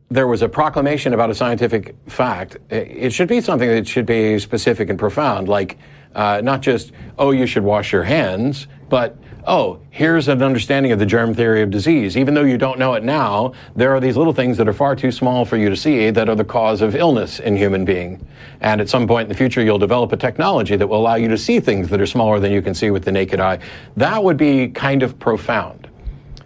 [0.10, 4.40] there was a proclamation about a scientific fact, it should be something that should be
[4.40, 5.78] specific and profound, like
[6.16, 11.00] uh, not just, oh, you should wash your hands, but, oh, here's an understanding of
[11.00, 12.18] the germ theory of disease.
[12.18, 14.94] Even though you don't know it now, there are these little things that are far
[14.94, 18.26] too small for you to see that are the cause of illness in human being.
[18.60, 21.30] And at some point in the future, you'll develop a technology that will allow you
[21.30, 23.60] to see things that are smaller than you can see with the naked eye.
[23.96, 25.90] That would be kind of profound.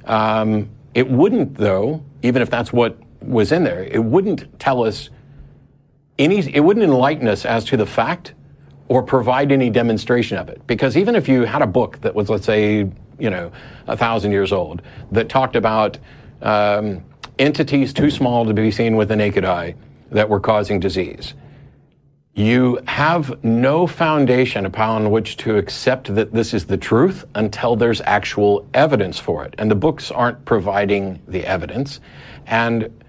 [0.06, 5.10] Um, it wouldn't, though, even if that's what was in there, it wouldn't tell us
[6.20, 8.36] any, it wouldn't enlighten us as to the fact
[8.92, 10.68] or provide any demonstration of it.
[10.68, 13.50] Because even if you had a book that was, let's say, you know,
[13.88, 14.82] a thousand years old,
[15.14, 15.98] that talked about
[16.42, 17.02] um,
[17.40, 19.76] entities too small to be seen with the naked eye
[20.10, 21.36] that were causing disease,
[22.34, 28.02] you have no foundation upon which to accept that this is the truth until there's
[28.02, 29.56] actual evidence for it.
[29.58, 32.02] And the books aren't providing the evidence.
[32.46, 33.01] And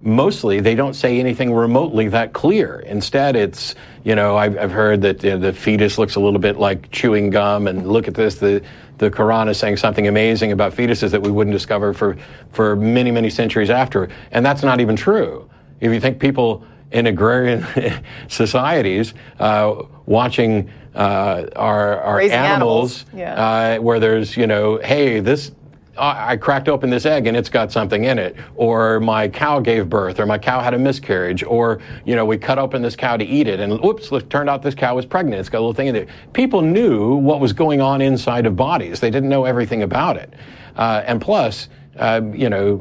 [0.00, 2.80] mostly they don't say anything remotely that clear.
[2.80, 6.38] Instead, it's, you know, I've, I've heard that you know, the fetus looks a little
[6.38, 8.62] bit like chewing gum, and look at this, the,
[8.98, 12.16] the Quran is saying something amazing about fetuses that we wouldn't discover for,
[12.52, 14.08] for many, many centuries after.
[14.30, 15.48] And that's not even true.
[15.80, 17.66] If you think people in agrarian
[18.28, 23.76] societies uh, watching uh, our, our Raising animals, animals, yeah.
[23.76, 25.52] uh, where there's, you know, hey, this,
[25.98, 29.88] I cracked open this egg and it's got something in it, or my cow gave
[29.88, 33.16] birth, or my cow had a miscarriage, or, you know, we cut open this cow
[33.16, 35.40] to eat it, and whoops, it turned out this cow was pregnant.
[35.40, 36.08] It's got a little thing in it.
[36.32, 39.00] People knew what was going on inside of bodies.
[39.00, 40.34] They didn't know everything about it.
[40.76, 42.76] Uh, and plus, uh, you know,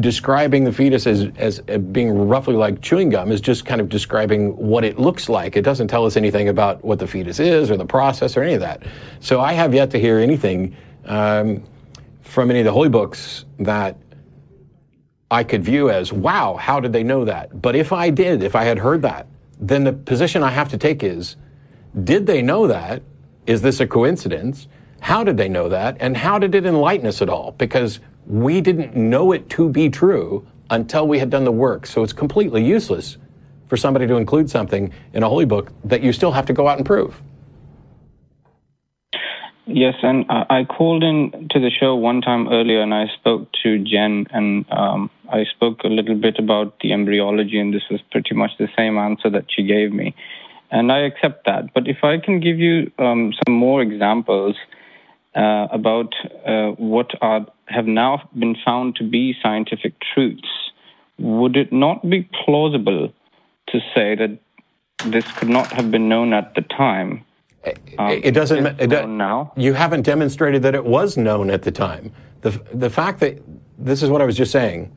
[0.00, 3.88] describing the fetus as, as uh, being roughly like chewing gum is just kind of
[3.88, 5.56] describing what it looks like.
[5.56, 8.54] It doesn't tell us anything about what the fetus is or the process or any
[8.54, 8.84] of that.
[9.20, 11.62] So I have yet to hear anything um,
[12.32, 13.98] from any of the holy books that
[15.30, 17.60] I could view as, wow, how did they know that?
[17.60, 19.26] But if I did, if I had heard that,
[19.60, 21.36] then the position I have to take is,
[22.04, 23.02] did they know that?
[23.46, 24.66] Is this a coincidence?
[25.00, 25.98] How did they know that?
[26.00, 27.52] And how did it enlighten us at all?
[27.52, 31.86] Because we didn't know it to be true until we had done the work.
[31.86, 33.18] So it's completely useless
[33.68, 36.66] for somebody to include something in a holy book that you still have to go
[36.66, 37.20] out and prove.
[39.66, 43.78] Yes, and I called in to the show one time earlier, and I spoke to
[43.78, 48.34] Jen, and um, I spoke a little bit about the embryology, and this was pretty
[48.34, 50.16] much the same answer that she gave me,
[50.72, 51.72] and I accept that.
[51.74, 54.56] But if I can give you um, some more examples
[55.36, 56.12] uh, about
[56.44, 60.72] uh, what are have now been found to be scientific truths,
[61.18, 63.12] would it not be plausible
[63.68, 64.38] to say that
[65.06, 67.24] this could not have been known at the time?
[67.98, 68.66] Um, it doesn't.
[68.66, 69.52] it's It do- known now.
[69.56, 72.12] You haven't demonstrated that it was known at the time.
[72.40, 73.40] The the fact that
[73.78, 74.90] this is what I was just saying.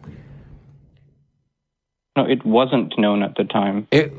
[2.18, 3.88] No, it wasn't known at the time.
[3.92, 4.14] It,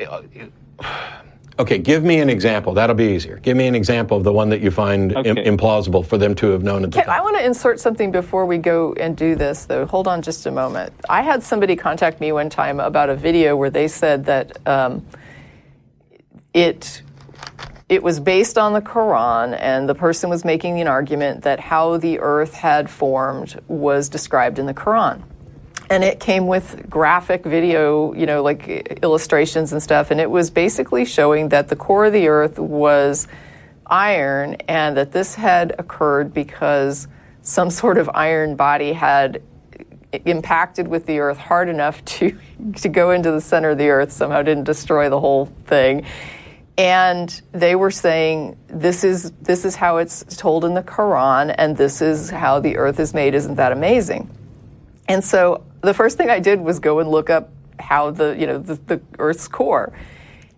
[1.58, 2.72] okay, give me an example.
[2.74, 3.36] That'll be easier.
[3.38, 6.48] Give me an example of the one that you find im- implausible for them to
[6.50, 7.18] have known at the Ken, time.
[7.20, 9.84] I want to insert something before we go and do this, though.
[9.86, 10.92] Hold on just a moment.
[11.08, 15.04] I had somebody contact me one time about a video where they said that um,
[16.54, 17.02] it
[17.94, 21.96] it was based on the Quran, and the person was making an argument that how
[21.96, 25.22] the earth had formed was described in the Quran.
[25.90, 30.10] And it came with graphic video, you know, like illustrations and stuff.
[30.10, 33.28] And it was basically showing that the core of the earth was
[33.86, 37.06] iron and that this had occurred because
[37.42, 39.42] some sort of iron body had
[40.24, 42.38] impacted with the earth hard enough to
[42.76, 46.04] to go into the center of the earth somehow didn't destroy the whole thing
[46.76, 51.76] and they were saying this is this is how it's told in the Quran and
[51.76, 53.34] this is how the earth is made.
[53.34, 54.28] Isn't that amazing?
[55.08, 58.46] And so the first thing I did was go and look up how the you
[58.46, 59.92] know the, the earth's core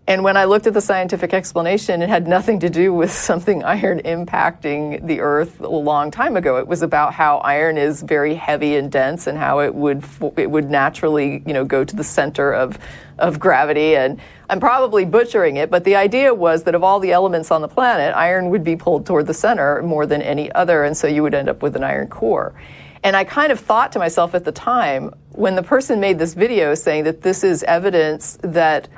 [0.09, 3.65] and when I looked at the scientific explanation, it had nothing to do with something
[3.65, 6.59] iron impacting the Earth a long time ago.
[6.59, 10.05] It was about how iron is very heavy and dense, and how it would
[10.37, 12.79] it would naturally, you know, go to the center of
[13.19, 13.97] of gravity.
[13.97, 17.63] And I'm probably butchering it, but the idea was that of all the elements on
[17.63, 21.09] the planet, iron would be pulled toward the center more than any other, and so
[21.09, 22.55] you would end up with an iron core.
[23.03, 26.35] And I kind of thought to myself at the time, when the person made this
[26.35, 28.89] video saying that this is evidence that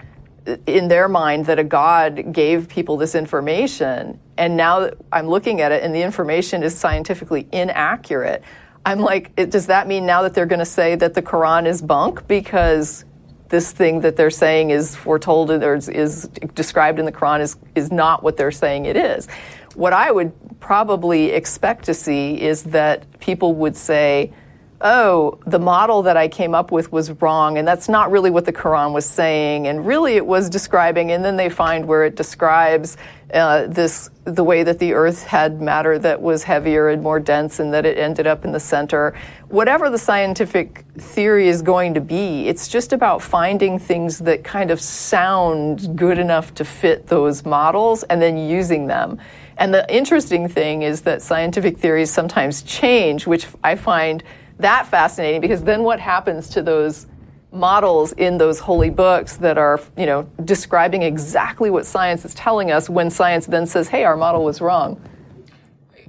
[0.67, 4.19] in their mind that a god gave people this information.
[4.37, 8.43] And now i'm looking at it and the information is scientifically inaccurate
[8.87, 11.67] i'm like it, does that mean now that they're going to say that the quran
[11.67, 13.05] is bunk because
[13.49, 17.57] this thing that they're saying is foretold or is, is described in the quran is,
[17.75, 19.27] is not what they're saying it is?
[19.75, 24.33] What i would probably expect to see is that people would say
[24.81, 28.45] oh, the model that I came up with was wrong, and that's not really what
[28.45, 32.15] the Quran was saying, and really it was describing, and then they find where it
[32.15, 32.97] describes
[33.35, 37.59] uh, this the way that the Earth had matter that was heavier and more dense,
[37.59, 39.19] and that it ended up in the center.
[39.49, 44.71] Whatever the scientific theory is going to be, it's just about finding things that kind
[44.71, 49.19] of sound good enough to fit those models, and then using them.
[49.57, 54.23] And the interesting thing is that scientific theories sometimes change, which I find
[54.59, 57.07] that fascinating because then what happens to those
[57.53, 62.71] models in those holy books that are, you know, describing exactly what science is telling
[62.71, 65.01] us when science then says, hey, our model was wrong?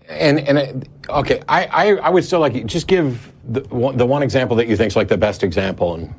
[0.09, 4.23] And, and uh, okay, I, I, I would still like just give the, the one
[4.23, 6.13] example that you think is like the best example and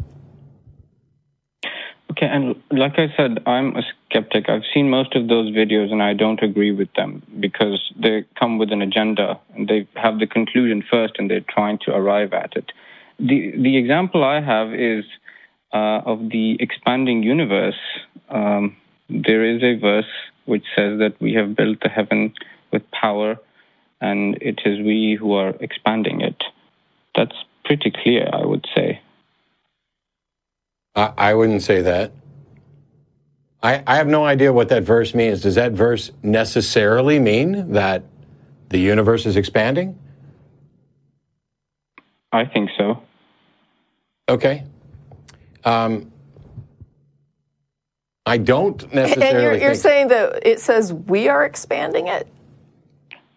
[2.21, 4.51] Okay, and like I said, I'm a skeptic.
[4.51, 8.59] I've seen most of those videos and I don't agree with them because they come
[8.59, 12.57] with an agenda and they have the conclusion first and they're trying to arrive at
[12.57, 12.73] it.
[13.19, 15.07] The, the example I have is
[15.73, 17.81] uh, of the expanding universe.
[18.29, 18.77] Um,
[19.09, 20.13] there is a verse
[20.45, 22.35] which says that we have built the heaven
[22.71, 23.39] with power
[24.03, 26.45] and it is we who are expanding it.
[27.17, 29.01] That's pretty clear, I would say.
[30.95, 32.13] I, I wouldn't say that.
[33.63, 35.43] I, I have no idea what that verse means.
[35.43, 38.05] Does that verse necessarily mean that
[38.71, 39.99] the universe is expanding?
[42.33, 43.03] I think so.
[44.29, 44.65] Okay.
[45.65, 46.11] Um,
[48.25, 49.29] I don't necessarily.
[49.29, 52.29] And you're, you're think- saying that it says we are expanding it?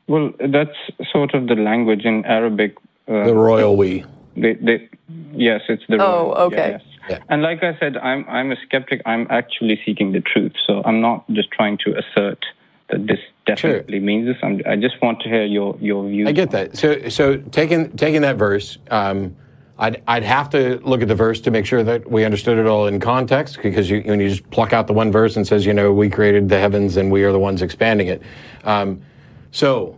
[0.08, 0.76] Well, that's
[1.12, 2.76] sort of the language in Arabic.
[3.08, 4.06] Uh, the royal we.
[4.36, 4.90] they, they,
[5.34, 5.96] yes, it's the.
[5.96, 6.72] Oh, royal- okay.
[6.72, 6.82] yes.
[7.10, 7.20] Yeah.
[7.30, 9.02] And like I said, I'm I'm a skeptic.
[9.06, 10.54] I'm actually seeking the truth.
[10.66, 12.46] So I'm not just trying to assert
[12.90, 14.38] that this definitely means this.
[14.44, 16.28] I'm, I just want to hear your your views.
[16.28, 16.78] I get that.
[16.78, 19.36] So, so taking taking that verse, um,
[19.78, 22.66] I'd I'd have to look at the verse to make sure that we understood it
[22.66, 23.60] all in context.
[23.62, 26.10] Because you, when you just pluck out the one verse and says, you know, we
[26.10, 28.22] created the heavens and we are the ones expanding it.
[28.64, 29.02] Um,
[29.52, 29.98] so,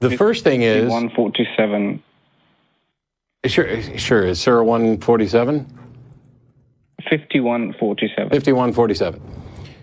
[0.00, 2.02] the first thing is 147,
[3.46, 5.66] sure, sure, is Surah one forty seven.
[7.10, 8.30] 5147.
[8.30, 9.20] 5147.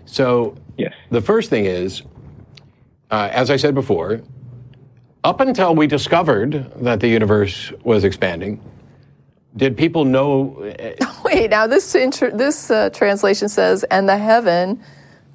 [0.06, 0.94] So Yes.
[1.10, 2.02] the first thing is,
[3.10, 4.22] uh, as I said before,
[5.22, 8.58] up until we discovered that the universe was expanding,
[9.54, 10.56] did people know?
[11.24, 14.82] Wait, now this inter- this uh, translation says, "And the heaven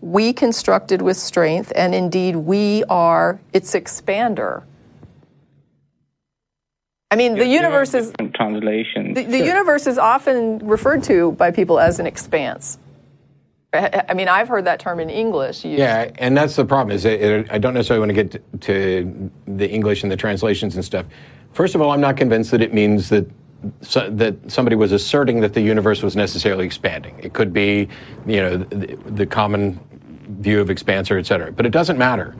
[0.01, 4.63] we constructed with strength, and indeed we are its expander."
[7.15, 9.15] I mean, the universe is different translations.
[9.15, 12.77] the, the universe is often referred to by people as an expanse.
[13.73, 15.63] I I mean, I've heard that term in English.
[15.63, 15.79] used.
[15.79, 16.93] Yeah, and that's the problem.
[16.93, 20.17] Is it, it, I don't necessarily want to get to, to the English and the
[20.17, 21.05] translations and stuff.
[21.53, 23.25] First of all, I'm not convinced that it means that
[23.79, 27.17] so, that somebody was asserting that the universe was necessarily expanding.
[27.23, 27.87] It could be,
[28.27, 29.79] you know, the, the common
[30.41, 31.53] view of expansor, et cetera.
[31.53, 32.35] But it doesn't matter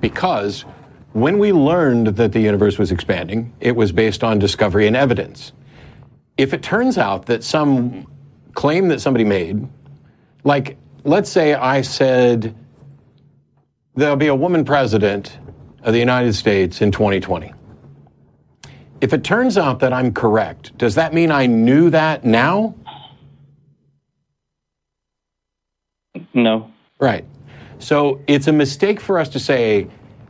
[0.00, 0.64] because
[1.12, 5.52] when we learned that the universe was expanding, it was based on discovery and evidence.
[6.36, 8.06] If it turns out that some
[8.54, 9.68] claim that somebody made
[10.44, 12.54] like let's say I said
[13.94, 15.38] there'll be a woman president
[15.82, 17.52] of the United States in 2020.
[19.00, 22.74] If it turns out that I'm correct, does that mean I knew that now?
[26.34, 26.70] no.
[26.98, 27.24] Right.
[27.78, 29.86] So it's a mistake for us to say,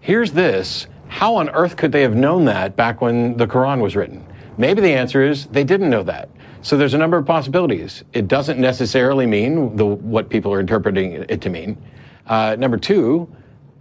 [0.08, 0.86] here's this.
[1.08, 4.26] How on earth could they have known that back when the Quran was written?
[4.56, 6.30] Maybe the answer is they didn't know that.
[6.62, 8.04] So there's a number of possibilities.
[8.14, 11.76] It doesn't necessarily mean the, what people are interpreting it to mean.
[12.26, 13.30] Uh, number two,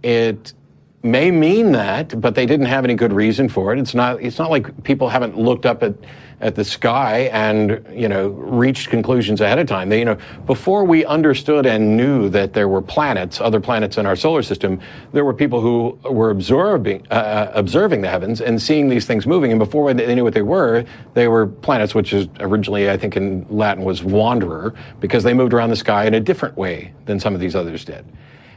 [0.02, 0.52] it
[1.02, 3.78] may mean that, but they didn't have any good reason for it.
[3.78, 4.20] It's not.
[4.20, 5.94] It's not like people haven't looked up at
[6.40, 9.88] at the sky and you know reached conclusions ahead of time.
[9.88, 14.06] They, you know, before we understood and knew that there were planets, other planets in
[14.06, 14.80] our solar system,
[15.12, 19.52] there were people who were observing uh, observing the heavens and seeing these things moving.
[19.52, 20.84] And before they knew what they were,
[21.14, 25.54] they were planets, which is originally, I think, in Latin was wanderer, because they moved
[25.54, 28.04] around the sky in a different way than some of these others did.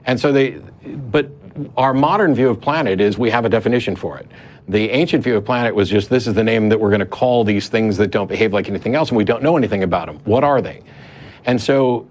[0.06, 1.30] And so they, but
[1.78, 4.28] our modern view of planet is we have a definition for it.
[4.68, 7.06] The ancient view of planet was just this is the name that we're going to
[7.06, 10.08] call these things that don't behave like anything else, and we don't know anything about
[10.08, 10.20] them.
[10.24, 10.82] What are they?
[11.46, 12.08] And so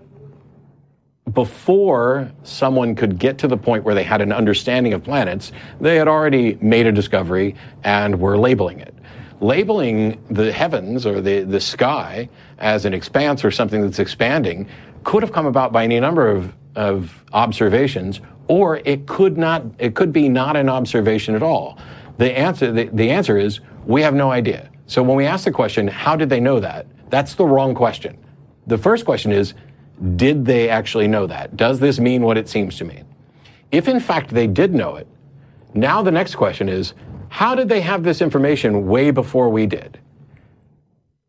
[1.33, 5.97] before someone could get to the point where they had an understanding of planets, they
[5.97, 8.95] had already made a discovery and were labeling it.
[9.41, 14.69] Labeling the heavens or the, the sky as an expanse or something that's expanding
[15.05, 19.95] could have come about by any number of, of observations, or it could not it
[19.95, 21.79] could be not an observation at all.
[22.17, 24.71] The answer the, the answer is we have no idea.
[24.87, 26.87] So when we ask the question, how did they know that?
[27.11, 28.17] That's the wrong question.
[28.67, 29.55] The first question is,
[30.17, 31.57] did they actually know that?
[31.57, 33.05] Does this mean what it seems to mean?
[33.71, 35.07] If in fact they did know it,
[35.75, 36.95] now the next question is,
[37.29, 40.01] how did they have this information way before we did?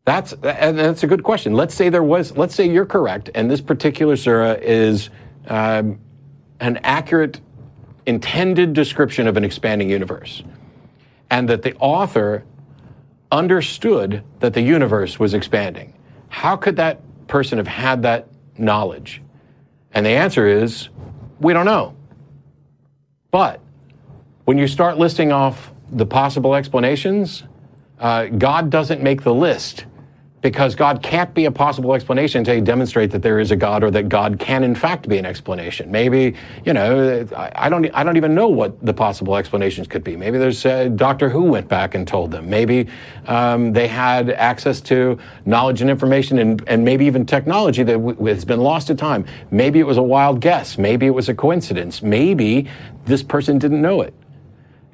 [0.04, 1.52] That's and that's a good question.
[1.52, 2.36] Let's say there was.
[2.36, 5.10] Let's say you're correct, and this particular surah is
[5.48, 5.98] um,
[6.60, 7.40] an accurate,
[8.06, 10.42] intended description of an expanding universe,
[11.30, 12.44] and that the author
[13.30, 15.94] understood that the universe was expanding.
[16.28, 18.28] How could that person have had that
[18.58, 19.22] knowledge?
[19.92, 20.88] And the answer is,
[21.40, 21.96] we don't know.
[23.30, 23.60] But
[24.44, 27.44] when you start listing off the possible explanations,
[27.98, 29.86] uh, God doesn't make the list
[30.42, 33.84] because God can't be a possible explanation until you demonstrate that there is a God
[33.84, 35.90] or that God can in fact be an explanation.
[35.90, 40.16] Maybe, you know, I don't, I don't even know what the possible explanations could be.
[40.16, 42.50] Maybe there's uh, Doctor Who went back and told them.
[42.50, 42.88] Maybe
[43.28, 48.24] um, they had access to knowledge and information and, and maybe even technology that w-
[48.26, 49.24] has been lost to time.
[49.52, 50.76] Maybe it was a wild guess.
[50.76, 52.02] Maybe it was a coincidence.
[52.02, 52.68] Maybe
[53.04, 54.12] this person didn't know it.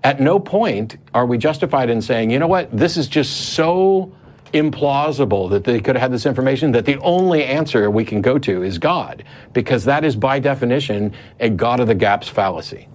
[0.05, 4.13] At no point are we justified in saying, you know what, this is just so
[4.53, 8.39] implausible that they could have had this information that the only answer we can go
[8.39, 12.89] to is God, because that is by definition a God of the gaps fallacy.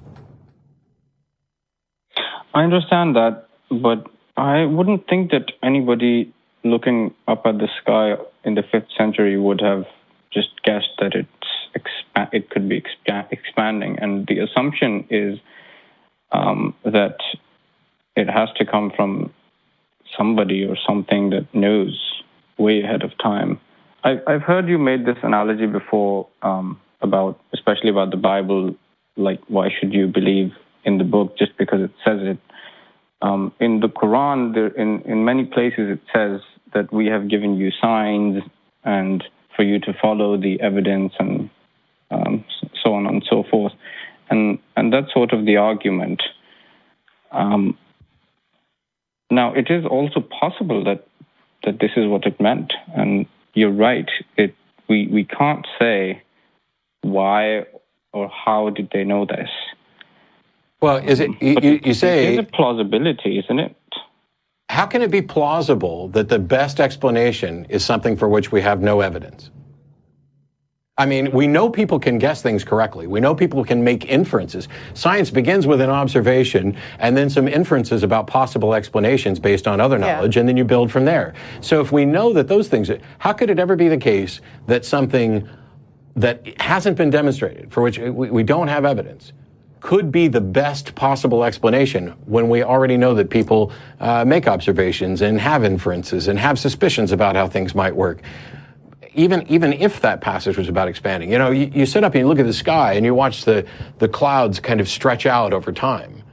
[2.54, 8.56] I understand that, but I wouldn't think that anybody looking up at the sky in
[8.56, 9.86] the fifth century would have
[10.32, 11.30] just guessed that it's
[11.76, 15.40] expa- it could be expa- expanding, and the assumption is
[16.32, 17.18] um, that
[18.16, 19.34] it has to come from
[20.18, 22.24] somebody or something that knows
[22.58, 23.60] way ahead of time.
[24.04, 28.76] I, I've heard you made this analogy before um, about, especially about the Bible,
[29.16, 30.52] like why should you believe
[30.84, 32.38] in the book just because it says it?
[33.22, 36.42] Um, in the Quran, there, in in many places, it says
[36.74, 38.44] that we have given you signs
[38.84, 39.24] and
[39.56, 41.50] for you to follow the evidence and
[42.12, 42.44] um,
[42.84, 43.72] so on and so forth,
[44.30, 46.22] and and that's sort of the argument.
[47.32, 47.78] Um,
[49.32, 51.08] now, it is also possible that
[51.64, 54.10] that this is what it meant, and you're right.
[54.38, 54.56] It
[54.88, 56.22] we we can't say
[57.02, 57.66] why
[58.12, 59.50] or how did they know this.
[60.82, 63.76] Well, is it, you, you, you say, it is a plausibility, isn't it?
[64.74, 68.82] how can it be plausible that the best explanation is something for which we have
[68.82, 69.52] no evidence?
[70.96, 73.08] I mean, we know people can guess things correctly.
[73.08, 74.68] We know people can make inferences.
[74.94, 79.98] Science begins with an observation and then some inferences about possible explanations based on other
[79.98, 80.18] Yeah.
[80.18, 81.34] knowledge, and then you build from there.
[81.62, 84.86] So if we know that those things, how could it ever be the case that
[84.86, 85.50] something
[86.16, 89.34] that hasn't been demonstrated, for which we, we don't have evidence,
[89.80, 95.24] could be the best possible explanation when we already know that people uh, make observations
[95.24, 98.22] and have inferences and have suspicions about how things might work?
[99.16, 102.22] Even even if that passage was about expanding, you know, you, you sit up and
[102.22, 103.66] you look at the sky and you watch the
[104.00, 106.24] the clouds kind of stretch out over time.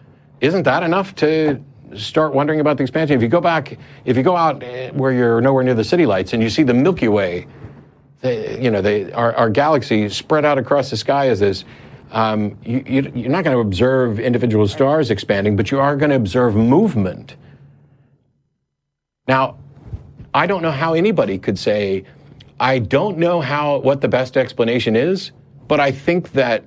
[0.41, 1.63] Isn't that enough to
[1.95, 3.17] start wondering about the expansion?
[3.17, 6.07] If you go back, if you go out eh, where you're nowhere near the city
[6.07, 7.47] lights and you see the Milky Way,
[8.23, 11.65] you know, the, our, our galaxy spread out across the sky as this.
[12.13, 16.17] Um, you, you're not going to observe individual stars expanding, but you are going to
[16.17, 17.37] observe movement.
[19.29, 19.59] Now,
[20.35, 22.05] I don't know how anybody could say,
[22.61, 25.33] I don't know how what the best explanation is,
[25.67, 26.65] but I think that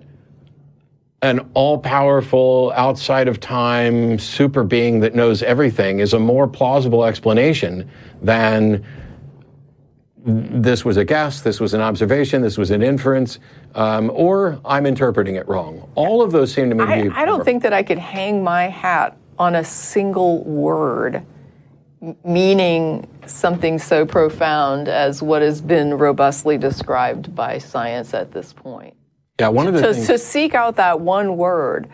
[1.22, 7.06] an all powerful, outside of time super being that knows everything is a more plausible
[7.06, 7.90] explanation
[8.22, 8.84] than
[10.26, 13.40] this was a guess, this was an observation, this was an inference,
[13.76, 15.90] um, or I'm interpreting it wrong.
[15.96, 17.22] All of those seem to me I.
[17.22, 21.24] I don't think that I could hang my hat on a single word
[22.24, 28.94] meaning something so profound as what has been robustly described by science at this point.
[29.40, 30.08] Yeah, one of the To, things.
[30.08, 31.90] to seek out that one word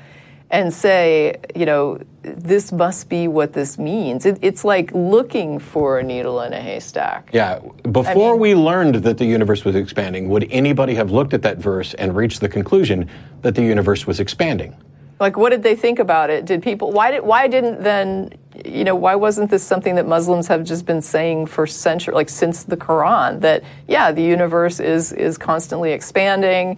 [0.51, 4.25] and say, you know, this must be what this means.
[4.25, 7.29] It, it's like looking for a needle in a haystack.
[7.31, 7.59] Yeah,
[7.91, 11.59] before mean- we learned that the universe was expanding, would anybody have looked at that
[11.59, 13.07] verse and reached the conclusion
[13.43, 14.75] that the universe was expanding?
[15.19, 16.45] Like, what did they think about it?
[16.45, 16.91] Did people?
[16.91, 17.23] Why did?
[17.23, 18.33] Why didn't then?
[18.65, 22.29] You know, why wasn't this something that Muslims have just been saying for centuries, like
[22.29, 23.41] since the Quran?
[23.41, 26.77] That yeah, the universe is is constantly expanding.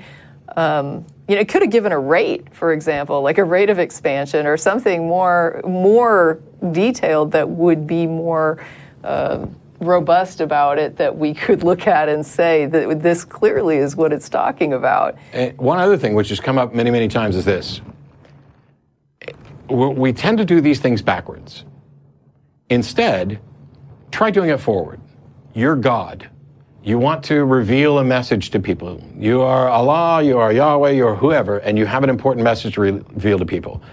[0.56, 3.78] Um, you know, it could have given a rate, for example, like a rate of
[3.78, 8.64] expansion or something more more detailed that would be more.
[9.04, 13.96] Um, robust about it that we could look at and say that this clearly is
[13.96, 15.18] what it's talking about.
[15.34, 17.82] And one other thing, which has come up many, many times, is this:
[19.72, 21.66] we tend to do these things backwards.
[22.70, 23.40] Instead,
[24.12, 25.00] try doing it forward.
[25.54, 26.30] You're God.
[26.84, 29.04] You want to reveal a message to people.
[29.16, 32.74] You are Allah, you are Yahweh, you are whoever, and you have an important message
[32.76, 33.84] to re- reveal to people.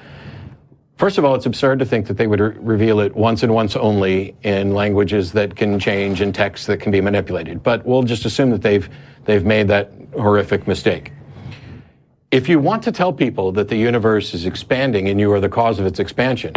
[0.97, 3.53] First of all, it's absurd to think that they would re- reveal it once and
[3.53, 7.62] once only in languages that can change and texts that can be manipulated.
[7.62, 8.89] But we'll just assume that they've
[9.24, 11.12] they've made that horrific mistake.
[12.31, 15.49] If you want to tell people that the universe is expanding and you are the
[15.49, 16.53] cause of its expansion,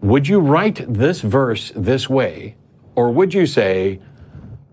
[0.00, 2.54] would you write this verse this way,
[2.94, 4.00] or would you say,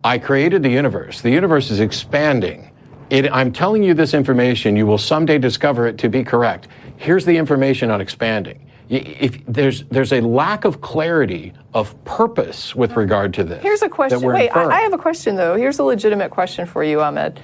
[0.04, 1.22] I created the universe.
[1.22, 2.72] The universe is expanding.
[3.10, 4.76] It, I'm telling you this information.
[4.76, 6.68] You will someday discover it to be correct.
[6.98, 8.70] Here's the information on expanding.
[8.90, 13.62] If there's there's a lack of clarity of purpose with regard to this.
[13.62, 14.22] Here's a question.
[14.22, 14.50] Wait.
[14.50, 15.56] I, I have a question though.
[15.58, 17.42] Here's a legitimate question for you, Ahmed.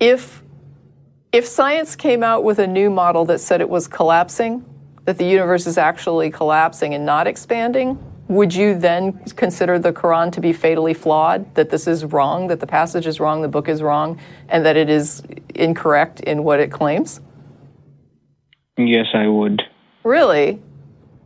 [0.00, 0.42] If
[1.32, 4.64] if science came out with a new model that said it was collapsing,
[5.04, 10.30] that the universe is actually collapsing and not expanding, would you then consider the Quran
[10.32, 11.54] to be fatally flawed?
[11.54, 14.76] That this is wrong, that the passage is wrong, the book is wrong, and that
[14.76, 15.22] it is
[15.54, 17.20] incorrect in what it claims?
[18.76, 19.62] Yes, I would.
[20.04, 20.62] Really?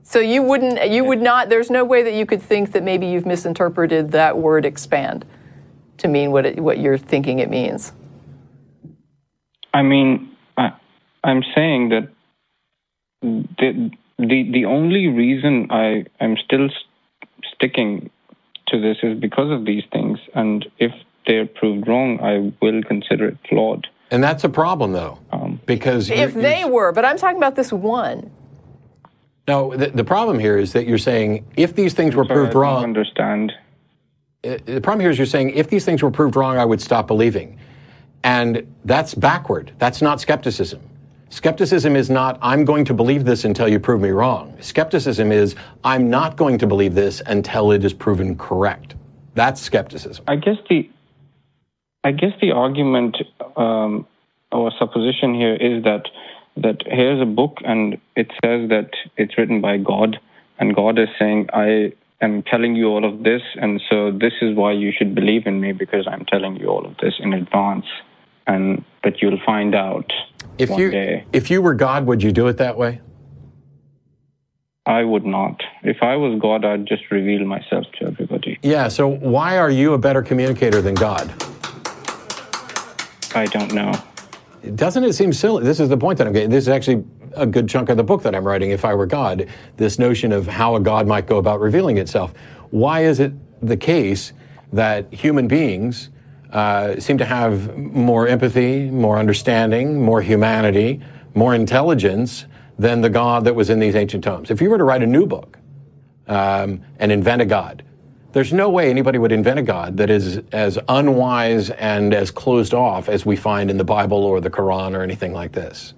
[0.03, 3.07] So you wouldn't, you would not, there's no way that you could think that maybe
[3.07, 5.25] you've misinterpreted that word expand
[5.99, 7.93] to mean what, it, what you're thinking it means.
[9.77, 10.71] I mean, I,
[11.23, 12.09] I'm saying that
[13.23, 18.09] the the the only reason I am still s- sticking
[18.69, 20.93] to this is because of these things, and if
[21.27, 23.87] they're proved wrong, I will consider it flawed.
[24.13, 27.37] and that's a problem, though, Um, because If you're- they you're- were, but I'm talking
[27.45, 28.31] about this one.
[29.49, 32.35] no, the, the problem here is that you're saying if these things were so I
[32.37, 33.53] proved don't wrong, understand.
[34.45, 36.81] Uh, the problem here is you're saying if these things were proved wrong, I would
[36.81, 37.59] stop believing.
[38.23, 39.73] And that's backward.
[39.79, 40.81] That's not skepticism.
[41.29, 44.57] Skepticism is not, I'm going to believe this until you prove me wrong.
[44.61, 48.95] Skepticism is, I'm not going to believe this until it is proven correct.
[49.35, 50.25] That's skepticism.
[50.29, 50.89] I guess the
[52.05, 53.17] I guess the argument
[53.57, 54.07] um,
[54.53, 56.09] or supposition here is that
[56.57, 60.19] that here's a book and it says that it's written by God
[60.59, 64.57] and God is saying I am telling you all of this and so this is
[64.57, 67.87] why you should believe in me because I'm telling you all of this in advance
[68.47, 70.11] and that you'll find out
[70.59, 71.25] If one you, day.
[71.33, 73.01] if you were God, would you do it that way?
[74.87, 75.63] I would not.
[75.83, 78.59] If I was God, I'd just reveal myself to everybody.
[78.63, 81.35] Yeah, so why are you a better communicator than God?
[83.35, 83.93] I don't know.
[84.75, 85.65] Doesn't it seem silly?
[85.65, 86.51] This is the point that I'm getting.
[86.51, 87.05] This is actually
[87.35, 90.33] a good chunk of the book that I'm writing, If I Were God, this notion
[90.33, 92.33] of how a God might go about revealing itself.
[92.71, 94.33] Why is it the case
[94.73, 96.11] that human beings
[96.51, 101.01] uh, seem to have more empathy, more understanding, more humanity,
[101.35, 102.47] more intelligence
[102.79, 104.51] than the God that was in these ancient tomes?
[104.51, 105.59] If you were to write a new book
[106.27, 107.85] um, and invent a God,
[108.37, 112.75] there's no way anybody would invent a God that is as unwise and as closed
[112.75, 115.95] off as we find in the Bible or the Quran or anything like this.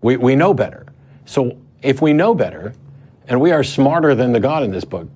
[0.00, 0.86] We, we know better.
[1.24, 2.74] So if we know better
[3.28, 5.08] and we are smarter than the God in this book,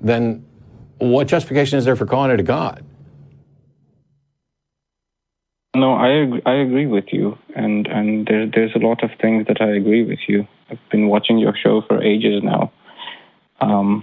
[0.00, 0.42] then
[0.96, 2.82] what justification is there for calling it a God?
[5.76, 9.46] No, I ag- I agree with you, and and there, there's a lot of things
[9.48, 10.48] that I agree with you.
[10.70, 12.72] I've been watching your show for ages now.
[13.60, 14.02] Um,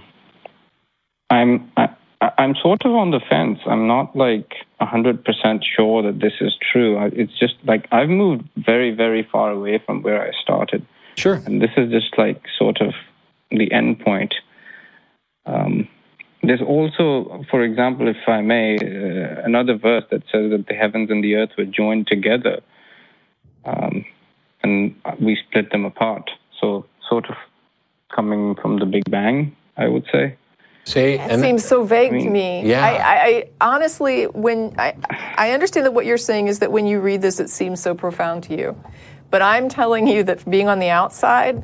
[1.30, 1.88] I'm I,
[2.20, 3.60] I- I'm sort of on the fence.
[3.66, 6.98] I'm not like 100% sure that this is true.
[7.12, 10.84] It's just like I've moved very, very far away from where I started.
[11.16, 11.40] Sure.
[11.46, 12.94] And this is just like sort of
[13.50, 14.34] the end point.
[15.46, 15.88] Um,
[16.42, 21.10] there's also, for example, if I may, uh, another verse that says that the heavens
[21.10, 22.60] and the earth were joined together,
[23.64, 24.04] um,
[24.62, 26.30] and we split them apart.
[26.60, 27.36] So, sort of
[28.14, 30.36] coming from the Big Bang, I would say.
[30.88, 32.66] See, It seems so vague to mean, me.
[32.66, 32.82] yeah.
[32.82, 34.94] I, I, I honestly, when I,
[35.36, 37.94] I understand that what you're saying is that when you read this, it seems so
[37.94, 38.82] profound to you.
[39.30, 41.62] But I'm telling you that being on the outside,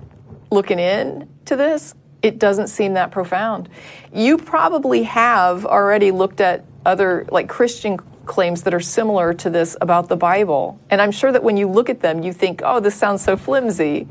[0.50, 3.70] looking in to this, it doesn't seem that profound.
[4.12, 7.96] You probably have already looked at other like Christian
[8.26, 10.78] claims that are similar to this about the Bible.
[10.90, 13.38] And I'm sure that when you look at them, you think, oh, this sounds so
[13.38, 14.06] flimsy.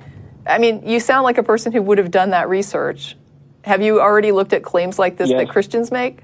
[0.47, 3.15] I mean, you sound like a person who would have done that research.
[3.63, 5.39] Have you already looked at claims like this Yes.
[5.39, 6.19] that Christians make?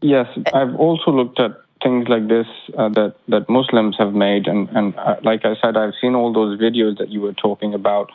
[0.00, 1.52] Yes, I've also looked at
[1.82, 5.76] things like this uh, that that Muslims have made, and and uh, like I said,
[5.76, 8.10] I've seen all those videos that you were talking about,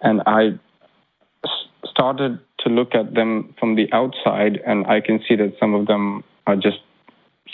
[0.00, 0.58] and I
[1.44, 1.50] s-
[1.86, 5.86] started to look at them from the outside, and I can see that some of
[5.86, 6.78] them are just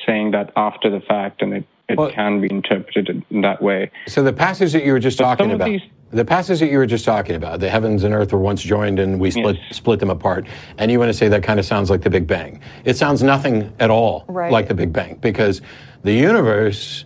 [0.06, 3.90] saying that after the fact, and it, it Well- can be interpreted in that way.
[4.06, 5.82] So the passage that you were just But talking about, these-
[6.16, 8.98] the passage that you were just talking about, the heavens and earth were once joined
[8.98, 9.76] and we split Yes.
[9.76, 10.46] split them apart,
[10.78, 12.60] and you want to say that kind of sounds like the Big Bang.
[12.84, 14.50] It sounds nothing at all Right.
[14.50, 15.60] like the Big Bang because
[16.02, 17.04] the universe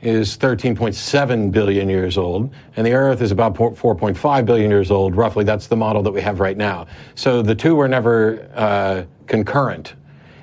[0.00, 5.44] is 13.7 billion years old, and the Earth is about 4.5 billion years old, roughly.
[5.44, 6.86] That's the model that we have right now.
[7.14, 9.94] So the two were never uh, concurrent.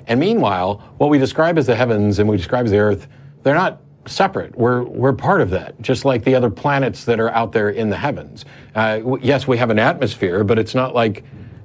[0.06, 3.06] And meanwhile, what we describe as the heavens and we describe as the Earth,
[3.42, 4.56] they're not separate.
[4.56, 7.90] We're, we're part of that, just like the other planets that are out there in
[7.90, 8.44] the heavens.
[8.74, 11.24] Uh, w- yes, we have an atmosphere, but it's not like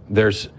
[0.09, 0.49] there's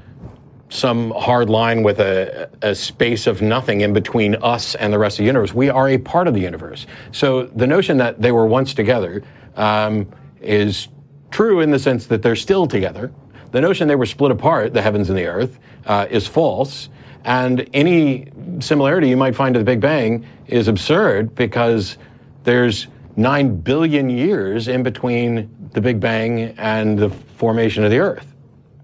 [0.69, 5.19] some hard line with a, a space of nothing in between us and the rest
[5.19, 5.55] of the universe.
[5.55, 6.87] We are a part of the universe.
[7.13, 9.23] So the notion that they were once together
[9.55, 10.09] um,
[10.41, 10.89] is
[11.31, 13.13] true in the sense that they're still together.
[13.53, 16.89] The notion they were split apart, the heavens and the earth, uh, is false.
[17.27, 18.29] And any
[18.61, 21.99] similarity you might find to the Big Bang is absurd because
[22.45, 28.33] there's nine billion years in between the Big Bang and the formation of the earth.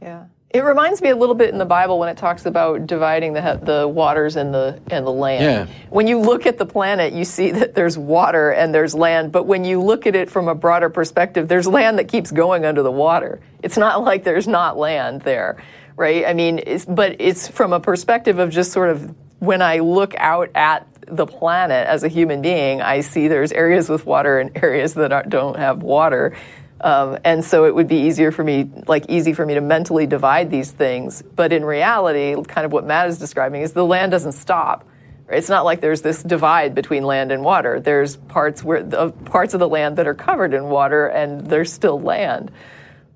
[0.02, 0.24] Yeah.
[0.50, 3.60] It reminds me a little bit in the Bible when it talks about dividing the
[3.62, 5.68] the waters and the and the land.
[5.68, 5.74] Yeah.
[5.88, 9.44] When you look at the planet, you see that there's water and there's land, but
[9.46, 12.82] when you look at it from a broader perspective, there's land that keeps going under
[12.82, 13.40] the water.
[13.62, 15.62] It's not like there's not land there,
[15.96, 16.26] right?
[16.26, 20.14] I mean, it's, but it's from a perspective of just sort of when I look
[20.16, 24.50] out at the planet as a human being, I see there's areas with water and
[24.62, 26.36] areas that are, don't have water.
[26.80, 30.06] Um, and so it would be easier for me, like easy for me to mentally
[30.06, 31.22] divide these things.
[31.22, 34.84] But in reality, kind of what Matt is describing is the land doesn't stop.
[35.26, 35.38] right?
[35.38, 37.80] It's not like there's this divide between land and water.
[37.80, 41.72] There's parts where the parts of the land that are covered in water, and there's
[41.72, 42.50] still land.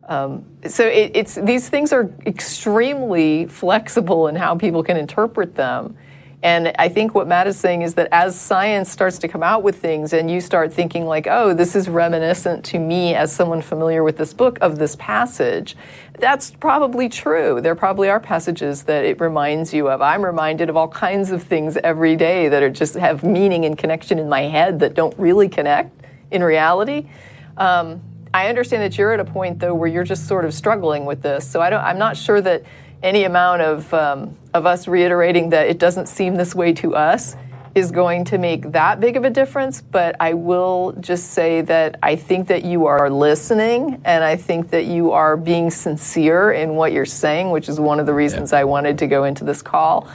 [0.06, 5.96] Um, so it, it's these things are extremely flexible in how people can interpret them.
[6.42, 9.62] And I think what Matt is saying is that as science starts to come out
[9.62, 13.62] with things and you start thinking, like, oh, this is reminiscent to me as someone
[13.62, 15.76] familiar with this book of this passage,
[16.20, 17.60] that's probably true.
[17.60, 20.02] There probably are passages that it reminds you of.
[20.02, 23.76] I'm reminded of all kinds of things every day that are just have meaning and
[23.76, 27.08] connection in my head that don't really connect in reality.
[27.56, 28.02] Um,
[28.36, 31.22] I understand that you're at a point though where you're just sort of struggling with
[31.22, 31.50] this.
[31.50, 31.82] So I don't.
[31.82, 32.64] I'm not sure that
[33.02, 37.34] any amount of um, of us reiterating that it doesn't seem this way to us
[37.74, 39.80] is going to make that big of a difference.
[39.80, 44.68] But I will just say that I think that you are listening, and I think
[44.68, 48.52] that you are being sincere in what you're saying, which is one of the reasons
[48.52, 50.10] I wanted to go into this call.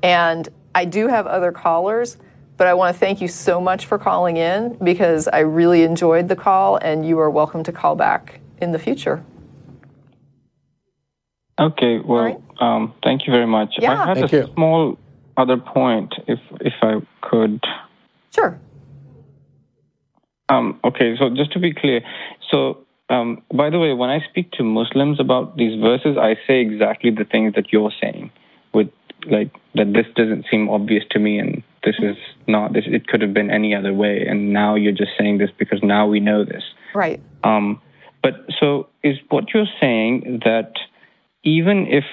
[0.00, 2.18] And I do have other callers.
[2.56, 6.28] But I want to thank you so much for calling in because I really enjoyed
[6.28, 9.24] the call, and you are welcome to call back in the future.
[11.58, 12.40] Okay, well, right.
[12.60, 13.74] um, thank you very much.
[13.78, 13.92] Yeah.
[13.92, 14.50] I had Thank a you.
[14.54, 14.98] small
[15.36, 17.60] other point, if if I could.
[18.34, 18.58] Sure.
[20.48, 22.02] Um, okay, so just to be clear,
[22.50, 26.60] so um, by the way, when I speak to Muslims about these verses, I say
[26.60, 28.30] exactly the things that you're saying,
[28.72, 28.88] with
[29.26, 32.16] like that this doesn't seem obvious to me, and this is
[32.46, 32.84] not this.
[32.86, 36.06] It could have been any other way, and now you're just saying this because now
[36.06, 36.62] we know this.
[36.94, 37.20] Right.
[37.42, 37.80] Um,
[38.22, 40.72] but so is what you're saying that
[41.42, 42.04] even if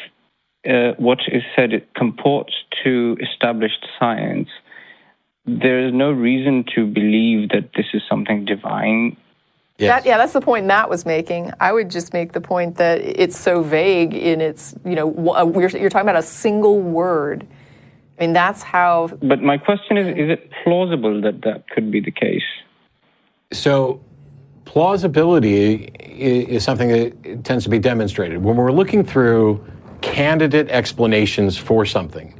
[0.69, 2.53] uh, what is said it comports
[2.84, 4.49] to established science,
[5.45, 9.17] there is no reason to believe that this is something divine.
[9.78, 10.03] Yes.
[10.03, 11.51] That, yeah, that's the point Matt was making.
[11.59, 15.41] I would just make the point that it's so vague in its, you know, wh-
[15.41, 17.47] uh, we're, you're talking about a single word
[18.18, 19.09] I mean, that's how.
[19.22, 22.43] But my question is: Is it plausible that that could be the case?
[23.51, 24.01] So,
[24.66, 28.43] plausibility is something that tends to be demonstrated.
[28.43, 29.66] When we're looking through
[30.01, 32.39] candidate explanations for something,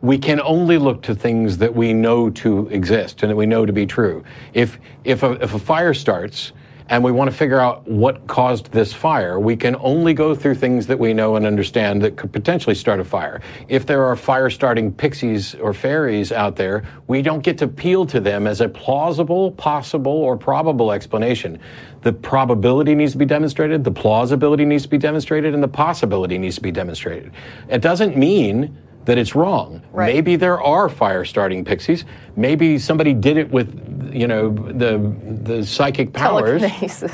[0.00, 3.64] we can only look to things that we know to exist and that we know
[3.64, 4.22] to be true.
[4.52, 6.52] If, if, a, if a fire starts
[6.88, 10.54] and we want to figure out what caused this fire, we can only go through
[10.54, 13.40] things that we know and understand that could potentially start a fire.
[13.68, 18.04] If there are fire starting pixies or fairies out there, we don't get to appeal
[18.06, 21.58] to them as a plausible, possible, or probable explanation.
[22.02, 26.36] The probability needs to be demonstrated, the plausibility needs to be demonstrated, and the possibility
[26.36, 27.32] needs to be demonstrated.
[27.68, 29.82] It doesn't mean that it's wrong.
[29.92, 30.14] Right.
[30.14, 32.04] Maybe there are fire starting pixies.
[32.36, 35.12] Maybe somebody did it with, you know, the
[35.42, 36.62] the psychic powers.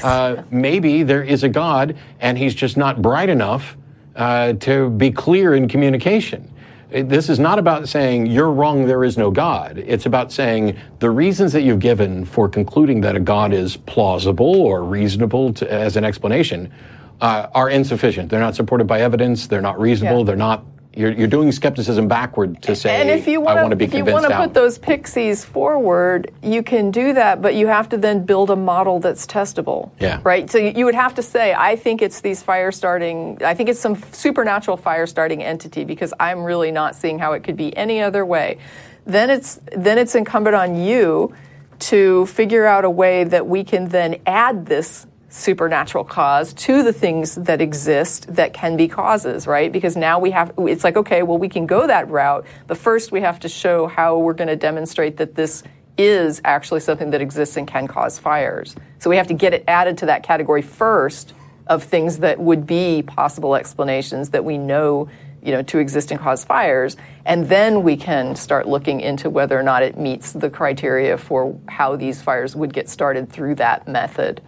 [0.04, 3.76] Uh, maybe there is a God, and he's just not bright enough
[4.16, 6.52] uh, to be clear in communication.
[6.90, 9.78] This is not about saying you're wrong, there is no God.
[9.78, 14.56] It's about saying the reasons that you've given for concluding that a God is plausible
[14.56, 16.72] or reasonable to, as an explanation
[17.20, 18.28] uh, are insufficient.
[18.28, 19.46] They're not supported by evidence.
[19.46, 20.18] They're not reasonable.
[20.18, 20.24] Yeah.
[20.24, 20.64] They're not.
[20.92, 23.94] You're, you're doing skepticism backward to say, and if you I want to be if
[23.94, 27.96] you want to put those pixies forward, you can do that, but you have to
[27.96, 29.92] then build a model that's testable.
[30.00, 30.20] Yeah.
[30.24, 30.50] Right.
[30.50, 33.38] So you you would have to say, I think it's these fire starting.
[33.44, 37.44] I think it's some supernatural fire starting entity because I'm really not seeing how it
[37.44, 38.58] could be any other way.
[39.04, 41.34] Then it's then it's incumbent on you
[41.80, 46.92] to figure out a way that we can then add this supernatural cause to the
[46.92, 49.70] things that exist that can be causes, right?
[49.72, 53.12] Because now we have, it's like, okay, well, we can go that route, but first
[53.12, 55.62] we have to show how we're going to demonstrate that this
[55.96, 58.74] is actually something that exists and can cause fires.
[58.98, 61.32] So we have to get it added to that category first
[61.66, 65.08] of things that would be possible explanations that we know
[65.42, 69.58] you know to exist and cause fires and then we can start looking into whether
[69.58, 73.88] or not it meets the criteria for how these fires would get started through that
[73.88, 74.42] method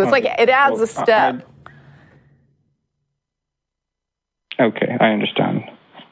[0.00, 1.44] so it's like it adds Well, a step I-
[4.62, 5.62] Okay, I understand.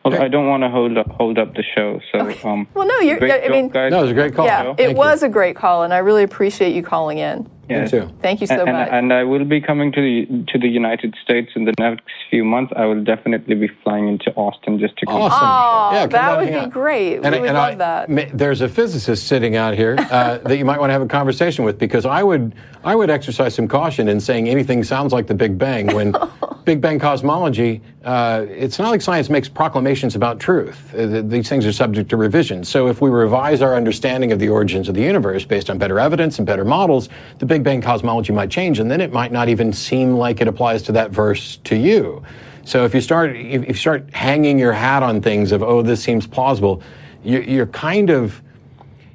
[0.05, 0.25] Well, Okay.
[0.25, 2.01] I don't want to hold up hold up the show.
[2.13, 3.91] So, um, well no you're great i job, mean guys.
[3.91, 4.47] No, it was a great call.
[4.47, 4.97] yeah Thank it you.
[4.97, 7.83] was a great call and i really appreciate you calling in Yeah.
[7.85, 8.11] Me too.
[8.23, 11.15] thank you so and, much and I will be coming to the to the United
[11.23, 12.73] States in the next few months.
[12.77, 15.17] I will definitely be flying into Austin just to come.
[15.23, 15.39] Awesome.
[15.43, 16.71] Oh, Yeah, come that would be out.
[16.71, 17.17] great.
[17.17, 18.09] And, we would and love I- that.
[18.11, 21.07] ma- There's a physicist sitting out here uh, that you might want to have a
[21.07, 22.55] conversation with because I would
[22.85, 26.15] I would exercise some caution in saying anything sounds like the Big Bang when
[26.65, 27.83] Big Bang cosmology.
[28.05, 30.95] Uh, it's not like science makes proclamations about truth.
[30.95, 32.65] Uh, th- these things are subject to revision.
[32.65, 35.99] So if we revise our understanding of the origins of the universe based on better
[35.99, 37.09] evidence and better models,
[37.39, 40.49] the Big Bang cosmology might change, and then it might not even seem like it
[40.49, 42.23] applies to that verse to you.
[42.65, 46.03] So if you start if you start hanging your hat on things of oh this
[46.03, 46.83] seems plausible,
[47.25, 48.43] you, you're kind of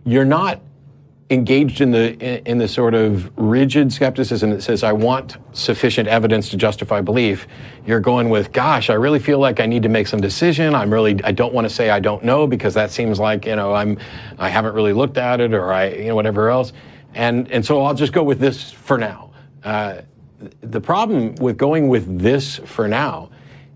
[0.05, 0.59] you're not
[1.29, 2.17] engaged in the
[2.49, 7.47] in the sort of rigid skepticism that says I want sufficient evidence to justify belief.
[7.85, 10.75] You're going with gosh, I really feel like I need to make some decision.
[10.75, 13.55] I'm really I don't want to say I don't know because that seems like you
[13.55, 13.97] know I'm
[14.37, 16.73] I haven't really looked at it or I you know whatever else.
[17.13, 19.31] And and so I'll just go with this for now.
[19.63, 20.01] Uh,
[20.61, 23.29] the problem with going with this for now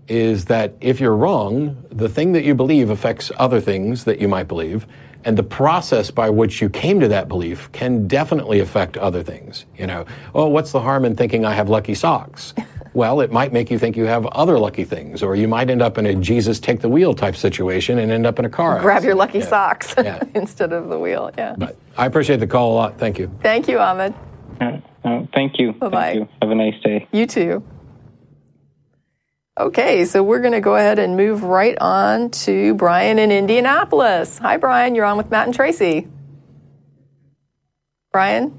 [0.08, 4.28] is that if you're wrong, the thing that you believe affects other things that you
[4.28, 4.86] might believe,
[5.24, 9.66] and the process by which you came to that belief can definitely affect other things.
[9.76, 12.54] You know, oh, what's the harm in thinking I have lucky socks?
[12.98, 15.82] Well, it might make you think you have other lucky things, or you might end
[15.82, 18.80] up in a Jesus take the wheel type situation and end up in a car.
[18.80, 19.46] Grab your lucky Yeah.
[19.46, 20.20] socks Yeah.
[20.34, 21.30] instead of the wheel.
[21.38, 21.54] Yeah.
[21.56, 22.98] But I appreciate the call a lot.
[22.98, 23.30] Thank you.
[23.40, 24.14] Thank you, Ahmed.
[24.60, 25.74] Uh, uh, thank you.
[25.74, 26.02] Bye-bye.
[26.14, 26.28] Thank you.
[26.42, 27.06] Have a nice day.
[27.12, 27.62] You too.
[29.60, 34.38] Okay, so we're going to go ahead and move right on to Brian in Indianapolis.
[34.38, 34.96] Hi, Brian.
[34.96, 36.08] You're on with Matt and Tracie.
[38.10, 38.58] Brian?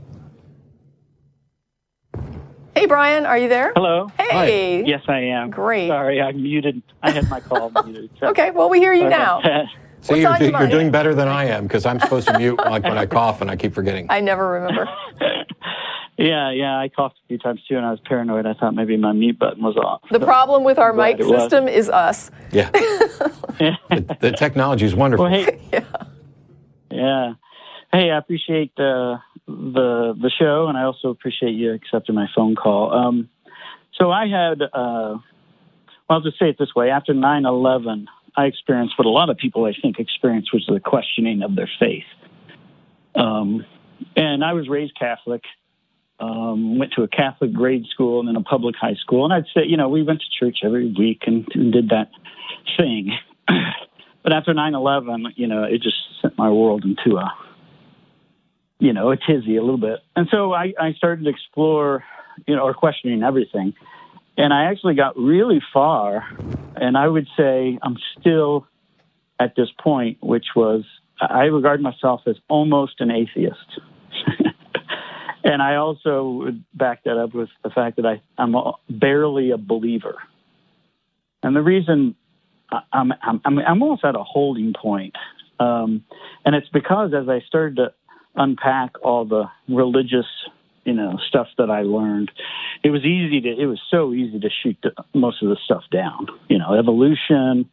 [2.79, 3.25] Hey, Brian.
[3.25, 3.73] Are you there?
[3.75, 4.07] Hello.
[4.17, 4.85] Hey.
[4.85, 5.49] Yes, I am.
[5.49, 5.89] Great.
[5.89, 6.81] Sorry, I muted.
[7.03, 8.09] I had my call muted.
[8.21, 9.39] so- Okay, well, we hear you Sorry now.
[9.39, 9.65] about that.
[9.99, 12.37] See, What's you're, do- your you're doing better than I am because I'm supposed to
[12.39, 14.07] mute like when I cough and I keep forgetting.
[14.09, 14.87] I never remember.
[16.17, 16.77] Yeah, yeah.
[16.77, 18.45] I coughed a few times too, and I was paranoid.
[18.45, 20.01] I thought maybe my mute button was off.
[20.11, 21.43] The problem with our mic it was.
[21.43, 22.29] system is us.
[22.51, 22.69] Yeah.
[22.71, 25.29] the, the technology is wonderful.
[25.29, 25.59] Well, hey.
[26.91, 27.33] yeah.
[27.93, 29.19] Hey, I appreciate uh,
[29.49, 32.93] the the show, and I also appreciate you accepting my phone call.
[32.93, 33.29] Um,
[33.93, 35.21] so I had, uh, well,
[36.09, 38.05] I'll just say it this way: after 9/11,
[38.37, 41.55] I experienced what a lot of people, I think, experienced, which is the questioning of
[41.55, 42.05] their faith.
[43.15, 43.65] Um,
[44.15, 45.43] and I was raised Catholic,
[46.19, 49.47] Um, went to a Catholic grade school and then a public high school, and I'd
[49.53, 52.09] say, you know, we went to church every week and, and did that
[52.77, 53.17] thing.
[54.23, 57.31] but after 9/11, you know, it just sent my world into a,
[58.79, 62.03] you know, a tizzy a little bit, and so I, I started to explore,
[62.47, 63.73] you know, or questioning everything,
[64.37, 66.27] and I actually got really far,
[66.75, 68.67] and I would say I'm still
[69.39, 70.83] at this point, which was
[71.21, 73.79] I regard myself as almost an atheist.
[75.43, 78.55] and I also would back that up with the fact that I, I'm
[78.89, 80.15] barely a believer.
[81.43, 82.15] And the reason
[82.93, 85.15] I'm, I'm, I'm almost at a holding point.
[85.59, 86.05] Um,
[86.45, 87.93] and it's because as I started to
[88.35, 90.25] unpack all the religious,
[90.85, 92.31] you know, stuff that I learned,
[92.83, 95.83] it was easy to, it was so easy to shoot the, most of the stuff
[95.91, 96.27] down.
[96.47, 97.69] You know, evolution,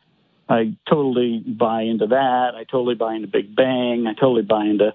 [0.49, 2.55] I totally buy into that.
[2.57, 4.07] I totally buy into Big Bang.
[4.07, 4.93] I totally buy into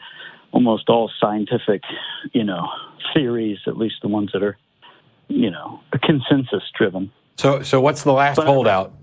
[0.51, 1.81] almost all scientific,
[2.33, 2.67] you know,
[3.13, 4.57] theories, at least the ones that are,
[5.29, 7.11] you know, consensus driven.
[7.37, 8.93] So, so what's the last But- holdout?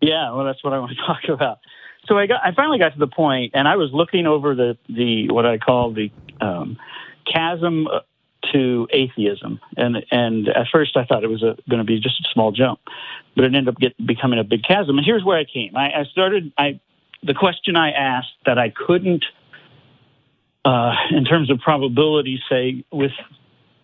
[0.00, 1.58] Yeah, well, that's what I want to talk about.
[2.08, 4.76] So I got, I finally got to the point, and I was looking over the
[4.88, 6.76] the what I call the um,
[7.30, 8.00] chasm uh,
[8.52, 12.28] to atheism, and and at first I thought it was going to be just a
[12.32, 12.80] small jump,
[13.34, 14.98] but it ended up get, becoming a big chasm.
[14.98, 15.76] And here's where I came.
[15.76, 16.52] I, I started.
[16.56, 16.80] I
[17.22, 19.24] the question I asked that I couldn't,
[20.64, 23.12] uh, in terms of probability, say with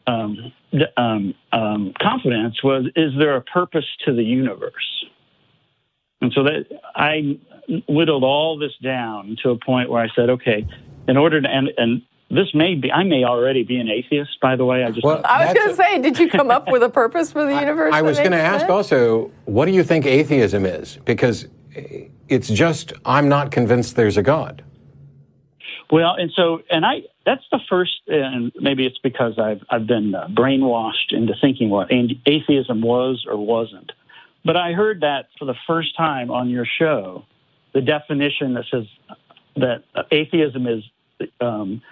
[0.07, 0.53] um,
[0.97, 5.05] um, um, confidence was: Is there a purpose to the universe?
[6.23, 7.39] And so that I
[7.89, 10.67] whittled all this down to a point where I said, okay,
[11.09, 14.57] in order to and and this may be I may already be an atheist, by
[14.57, 14.85] the way.
[14.85, 17.33] I just Well, I was going to say, did you come up with a purpose
[17.33, 17.93] for the universe?
[17.93, 18.71] I that was going to makes ask sense?
[18.71, 20.97] also, what do you think atheism is?
[21.05, 21.49] Because
[22.29, 24.65] it's just, I'm not convinced there's a God.
[25.91, 30.15] Well, and so, and I, that's the first, and maybe it's because I've, I've been
[30.15, 33.93] uh, brainwashed into thinking what atheism was or wasn't.
[34.45, 37.25] But I heard that for the first time on your show,
[37.73, 38.87] the definition that says
[39.57, 40.85] that atheism is,
[41.41, 41.83] um,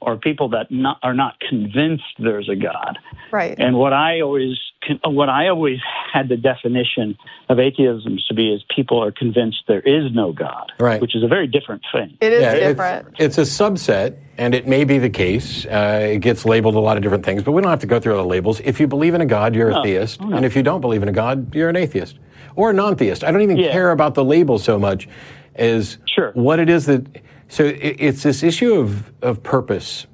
[0.00, 2.98] or people that not, are not convinced there's a God.
[3.32, 3.54] Right.
[3.58, 4.56] And what I always
[5.04, 5.80] what I always
[6.12, 7.18] had the definition
[7.48, 11.00] of atheism to be is people are convinced there is no God, Right.
[11.00, 12.16] which is a very different thing.
[12.20, 13.08] It is Yeah, it's- different.
[13.18, 15.66] It's, a subset, and it may be the case.
[15.66, 17.98] Uh, it gets labeled a lot of different things, but we don't have to go
[17.98, 18.60] through all the labels.
[18.60, 19.82] If you believe in a God, you're a No.
[19.82, 20.36] theist, Oh, no.
[20.36, 22.16] and if you don't believe in a God, you're an atheist
[22.54, 23.24] or a non-theist.
[23.24, 23.72] I don't even Yeah.
[23.72, 25.08] care about the label so much
[25.56, 26.30] as Sure.
[26.34, 27.04] what it is that.
[27.48, 30.06] So it's this issue of of purpose.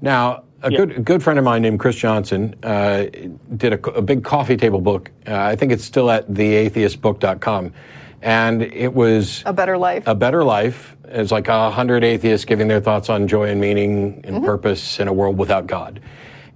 [0.00, 0.78] Now, a Yeah.
[0.78, 3.04] good a good friend of mine named Chris Johnson uh,
[3.56, 5.10] did a, a big coffee table book.
[5.26, 7.72] Uh, I think it's still at theatheistbook.com,
[8.22, 10.04] and it was A better life.
[10.06, 14.20] a Better Life It's like a hundred atheists giving their thoughts on joy and meaning
[14.24, 14.44] and Mm-hmm.
[14.44, 16.00] purpose in a world without God.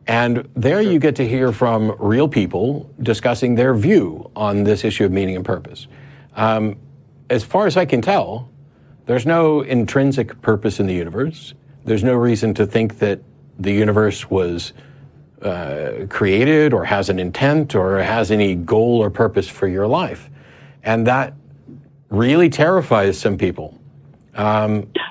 [0.06, 5.04] And there you get to hear from real people discussing their view on this issue
[5.04, 5.86] of meaning and purpose.
[6.34, 6.76] Um,
[7.28, 8.48] as far as I can tell,
[9.08, 11.54] there's no intrinsic purpose in the universe.
[11.86, 13.20] There's no reason to think that
[13.58, 14.74] the universe was
[15.40, 20.28] uh, created or has an intent or has any goal or purpose for your life.
[20.82, 21.32] And that
[22.10, 23.80] really terrifies some people.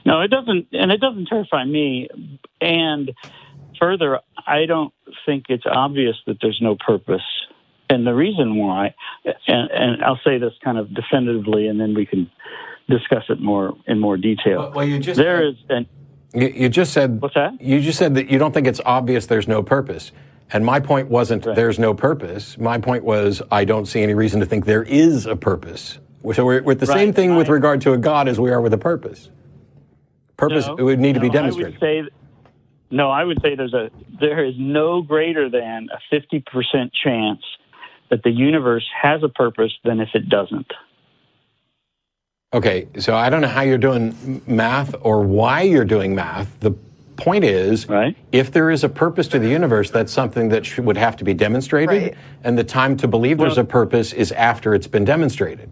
[0.05, 2.07] No, it doesn't, and it doesn't terrify me.
[2.61, 3.11] And
[3.79, 4.93] further, I don't
[5.25, 7.25] think it's obvious that there's no purpose.
[7.89, 8.93] And the reason why,
[9.47, 12.29] and, and I'll say this kind of definitively, and then we can
[12.89, 14.59] discuss it more in more detail.
[14.59, 15.87] Well- well, you just- there is an
[16.33, 17.59] You, you just said What's that?
[17.61, 20.11] You just said that you don't think it's obvious there's no purpose.
[20.51, 21.55] And my point wasn't Right.
[21.55, 22.57] there's no purpose.
[22.57, 25.99] My point was I don't see any reason to think there is a purpose.
[26.33, 28.59] So we're, we're the same Right, thing with regard to a God as we are
[28.61, 29.29] with a purpose.
[30.35, 31.81] Purpose No, would need to be demonstrated.
[31.81, 32.09] I would say,
[32.91, 37.41] no, I would say there's a there is no greater than a fifty percent chance
[38.09, 40.71] that the universe has a purpose than if it doesn't.
[42.53, 46.57] Okay, so I don't know how you're doing math or why you're doing math.
[46.61, 46.71] The
[47.17, 48.15] point is, Right.
[48.31, 51.25] if there is a purpose to the universe, that's something that sh- would have to
[51.25, 52.15] be demonstrated, Right.
[52.45, 55.69] and the time to believe there's a purpose is after it's been demonstrated.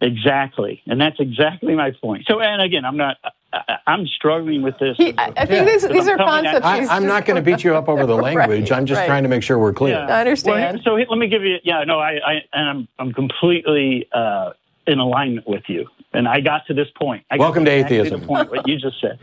[0.00, 2.24] Exactly, and that's exactly my point.
[2.28, 3.16] So, and again, I'm not.
[3.52, 4.96] I, I'm struggling with this.
[4.96, 6.90] He, I, I think these, But these I'm are coming at- concepts.
[6.90, 8.70] I, I'm not going to beat you up over the Right, language.
[8.70, 9.06] I'm just right.
[9.06, 9.94] trying to make sure we're clear.
[9.94, 10.14] Yeah.
[10.14, 10.82] I understand.
[10.84, 11.56] Well, so let me give you.
[11.64, 14.50] Yeah, no, I, I and I'm I'm completely uh,
[14.86, 17.24] in alignment with you, and I got to this point.
[17.30, 18.20] I got Welcome to atheism.
[18.20, 19.18] The point what you just said.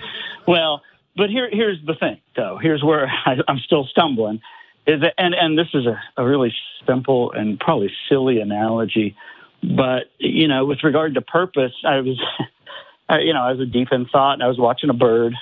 [0.47, 0.81] Well,
[1.15, 2.57] but here here's the thing, though.
[2.61, 4.41] Here's where I, I'm still stumbling.
[4.87, 6.53] Is that, and and this is a, a really
[6.87, 9.15] simple and probably silly analogy,
[9.63, 12.19] but you know, with regard to purpose, I was,
[13.09, 15.33] I, you know, I was deep in thought, and I was watching a bird.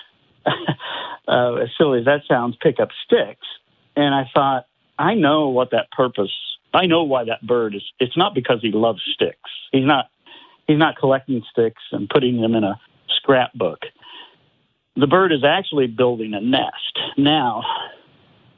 [1.27, 3.45] uh, as silly as that sounds, pick up sticks.
[3.95, 4.65] And I thought,
[4.97, 6.31] I know what that purpose.
[6.73, 7.83] I know why that bird is.
[7.99, 9.49] It's not because he loves sticks.
[9.71, 10.09] He's not.
[10.67, 13.79] He's not collecting sticks and putting them in a scrapbook.
[14.95, 17.63] The bird is actually building a nest now.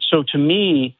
[0.10, 0.98] So to me,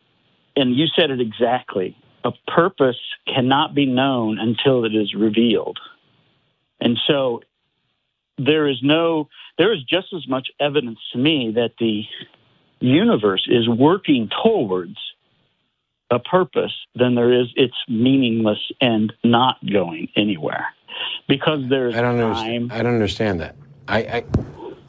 [0.56, 5.80] and you said it exactly, a purpose cannot be known until it is revealed.
[6.80, 7.42] And so
[8.38, 12.04] there is no, there is just as much evidence to me that the
[12.80, 14.98] universe is working towards
[16.12, 20.68] a purpose than there is it's meaningless and not going anywhere.
[21.28, 22.28] Because there's I don't time.
[22.32, 22.74] understand.
[22.74, 23.56] I don't understand that.
[23.88, 24.24] I, I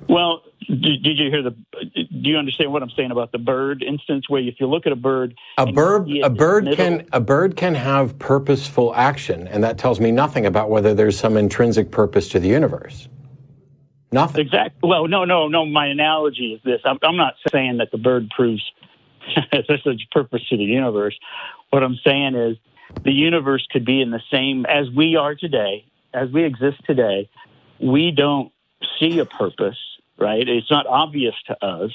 [0.08, 1.50] Well, did, did you hear the?
[1.50, 4.28] Do you understand what I'm saying about the bird instance?
[4.28, 7.56] Where if you look at a bird, a bird a bird middle- can a bird
[7.56, 12.28] can have purposeful action, and that tells me nothing about whether there's some intrinsic purpose
[12.30, 13.08] to the universe.
[14.10, 14.42] Nothing.
[14.42, 14.88] Exactly.
[14.88, 15.64] Well, no, no, no.
[15.64, 16.80] My analogy is this.
[16.84, 18.62] I'm, I'm not saying that the bird proves
[19.52, 21.18] there's a purpose to the universe.
[21.70, 22.56] What I'm saying is
[23.04, 27.28] the universe could be in the same as we are today, as we exist today.
[27.80, 28.52] We don't
[28.98, 29.78] see a purpose,
[30.18, 30.46] right?
[30.46, 31.90] It's not obvious to us,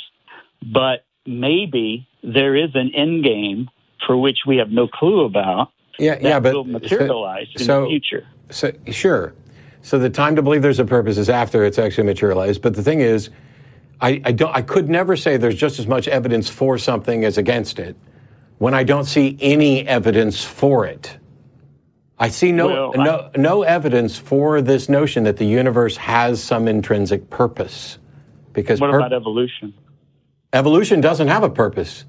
[0.73, 3.69] but maybe there is an end game
[4.05, 7.81] for which we have no clue about Yeah, that yeah, but will materialize in so-
[7.83, 8.27] the future.
[8.49, 9.33] So sure.
[9.81, 12.61] So the time to believe there's a purpose is after it's actually materialized.
[12.61, 13.29] But the thing is,
[13.99, 14.55] I, I don't.
[14.55, 17.95] I could never say there's just as much evidence for something as against it
[18.59, 21.17] when I don't see any evidence for it.
[22.19, 26.43] I see no Well, I- no no evidence for this notion that the universe has
[26.43, 27.97] some intrinsic purpose.
[28.53, 29.73] Because What pur- about evolution?
[30.53, 32.05] evolution doesn't have a purpose.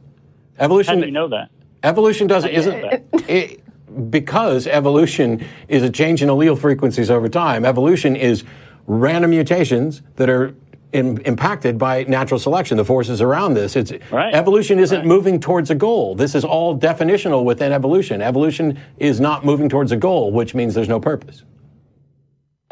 [0.59, 0.89] Evolution.
[0.89, 1.51] How Evolution do you know that?
[1.83, 6.59] Evolution doesn't How do you isn't know it, because evolution is a change in allele
[6.59, 7.65] frequencies over time.
[7.65, 8.45] Evolution is
[8.87, 10.55] random mutations that are
[10.93, 13.77] im impacted by natural selection, the forces around this.
[13.77, 14.35] It's Right.
[14.35, 15.07] evolution isn't Right.
[15.07, 16.15] moving towards a goal.
[16.15, 18.23] This is all definitional within evolution.
[18.23, 21.45] Evolution is not moving towards a goal, which means there's no purpose.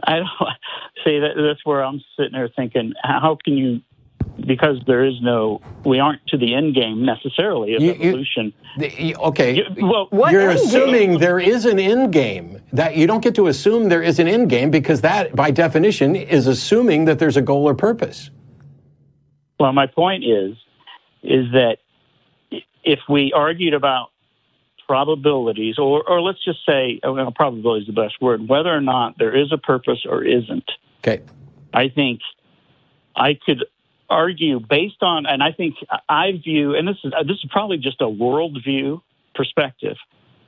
[0.04, 0.28] I don't
[1.04, 1.32] see that.
[1.36, 3.80] That's where I'm sitting there thinking, how can you?
[4.46, 8.52] Because there is no, we aren't to the end game necessarily of You- you- evolution.
[8.78, 9.54] The- you- okay.
[9.56, 10.66] You- well, What You're end game?
[10.68, 12.55] assuming there is an end game.
[12.72, 16.16] That you don't get to assume there is an end game because that, by definition,
[16.16, 18.30] is assuming that there's a goal or purpose.
[19.58, 20.56] Well, my point is,
[21.22, 21.78] is that
[22.84, 24.08] if we argued about
[24.86, 28.80] probabilities, or, or let's just say, oh, well, probability is the best word, whether or
[28.80, 30.70] not there is a purpose or isn't,
[31.06, 31.22] Okay.
[31.72, 32.20] I think
[33.14, 33.64] I could
[34.08, 35.76] argue based on, and I think
[36.08, 39.00] I view, and this is this is probably just a worldview
[39.34, 39.96] perspective,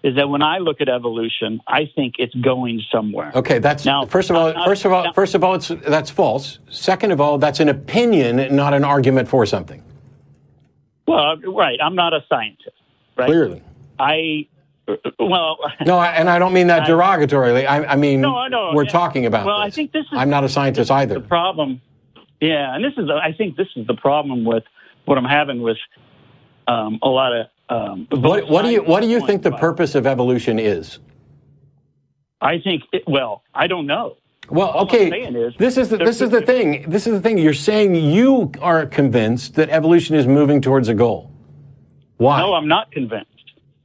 [0.03, 3.33] is that when I look at evolution, I think it's going somewhere.
[3.35, 4.47] Okay, that's Now, first of all.
[4.49, 6.59] uh, first of all, now- first of all, it's that's false.
[6.71, 9.83] Second of all, that's an opinion, not an argument for something.
[11.07, 11.79] Well, right.
[11.83, 12.77] I'm not a scientist,
[13.17, 13.27] right?
[13.27, 13.63] Clearly,
[13.99, 14.47] I,
[15.19, 17.67] well, no, and I don't mean that I- derogatorily.
[17.67, 18.73] I, I mean, No, know.
[18.75, 18.91] we're Yeah.
[18.91, 19.47] talking about.
[19.47, 21.15] Well, I think this is- I'm not a scientist either.
[21.15, 21.81] the problem.
[22.41, 24.63] Yeah, and this is, I think, this is the problem with
[25.07, 25.79] what I'm having with
[26.69, 27.47] um, a lot of.
[27.69, 30.99] Um, What, what do you What do you think the purpose of evolution is?
[32.41, 32.85] I think.
[32.93, 34.17] It, well, I don't know.
[34.51, 35.11] Well, All okay.
[35.11, 36.89] is this is the, this is the thing.
[36.89, 37.37] This is the thing.
[37.37, 41.31] You're saying you are convinced that evolution is moving towards a goal.
[42.17, 42.41] Why?
[42.41, 43.29] No, I'm not convinced.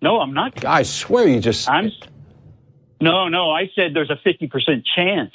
[0.02, 0.54] No, I'm not.
[0.54, 0.66] Convinced.
[0.66, 1.70] I swear you just.
[1.70, 1.92] I'm.
[3.02, 3.52] No, no.
[3.52, 5.34] I said there's a 50% chance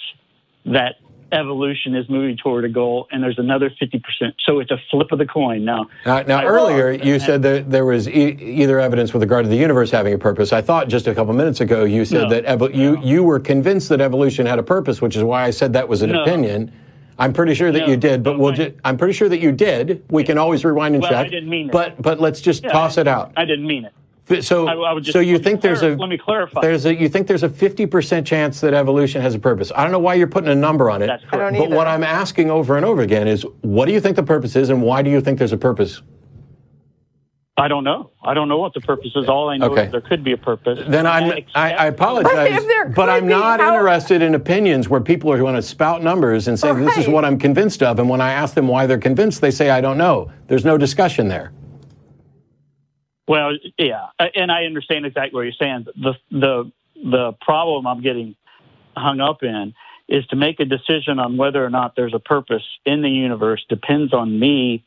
[0.65, 0.97] that
[1.33, 4.01] evolution is moving toward a goal, and there's another 50%.
[4.47, 5.65] So it's a flip of the coin.
[5.65, 9.49] Now, Now, now earlier you said that there was e- either evidence with regard to
[9.49, 10.53] the universe having a purpose.
[10.53, 13.39] I thought just a couple minutes ago you said No, that evo- you you were
[13.41, 16.23] convinced that evolution had a purpose, which is why I said that was an No.
[16.23, 16.73] opinion.
[17.19, 19.41] I'm pretty sure that No, you did, but we'll my- ju- I'm pretty sure that
[19.41, 20.03] you did.
[20.09, 21.27] We can always rewind and Well, check.
[21.27, 21.73] I didn't mean it.
[21.73, 23.33] But but let's just Yeah, toss I- it out.
[23.37, 23.93] I didn't mean it.
[24.31, 26.61] F- So I- I would just- so you think there's a let me clarify.
[26.61, 29.73] There's a you think there's a 50% chance that evolution has a purpose.
[29.75, 31.07] I don't know why you're putting a number on it.
[31.07, 34.01] That's I don't But what I'm asking over and over again is what do you
[34.01, 36.03] think the purpose is and why do you think there's a purpose?
[37.61, 38.11] I don't know.
[38.23, 39.29] I don't know what the purpose is.
[39.29, 39.87] All I know Okay.
[39.87, 40.79] is there could be a purpose.
[40.87, 45.33] Then I'm, I, I apologize, But but I'm not how- interested in opinions where people
[45.33, 48.21] are going to spout numbers and say this is what I'm convinced of, and when
[48.21, 50.31] I ask them why they're convinced, they say I don't know.
[50.47, 51.51] There's no discussion there.
[53.29, 55.87] Well, yeah, and I understand exactly what you're saying.
[55.95, 58.35] The the the problem I'm getting
[58.97, 59.75] hung up in
[60.09, 63.65] is to make a decision on whether or not there's a purpose in the universe
[63.69, 64.83] depends on me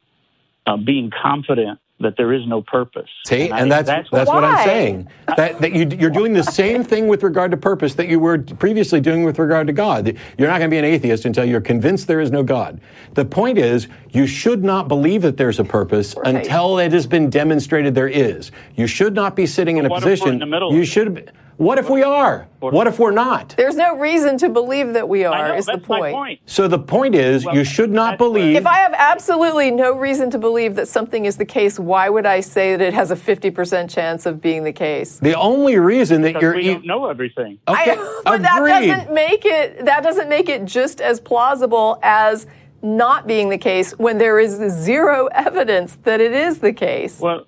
[0.66, 3.10] uh, being confident that there is no purpose.
[3.26, 5.08] See, I and think that's that's, what I'm saying.
[5.38, 8.40] That, that you, you're doing the same thing with regard to purpose that you were
[8.40, 10.18] previously doing with regard to God.
[10.38, 12.82] You're not going to be an atheist until you're convinced there is no God.
[13.14, 16.36] The point is, you should not believe that there's a purpose Right.
[16.36, 18.52] until it has been demonstrated there is.
[18.76, 20.34] You should not be sitting in a what if we're position.
[20.34, 21.32] in the middle you should.
[21.62, 22.48] Be- What if we are?
[22.60, 23.56] What if we're not?
[23.58, 26.14] There's no reason to believe that we are, know, is the point.
[26.14, 26.40] point.
[26.46, 28.56] So the point is, Well, you should not believe.
[28.56, 32.26] If I have absolutely no reason to believe that something is the case, why would
[32.26, 35.20] I say that it has a 50% chance of being the case?
[35.20, 37.60] the only reason that Because you're we e- don't know everything.
[37.68, 42.46] okay, I, but that doesn't make it that doesn't make it just as plausible as
[42.84, 47.20] not being the case when there is zero evidence that it is the case.
[47.20, 47.46] Well,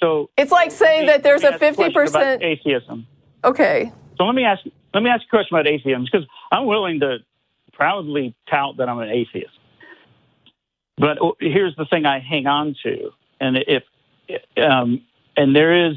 [0.00, 3.06] so It's like saying that there's a Let me ask you question about 50% atheism.
[3.46, 3.92] Okay.
[4.18, 7.00] So let me ask let me ask you a question about atheism because I'm willing
[7.00, 7.18] to
[7.72, 9.52] proudly tout that I'm an atheist.
[10.98, 13.84] But here's the thing I hang on to, and if
[14.56, 15.02] um,
[15.36, 15.96] and there is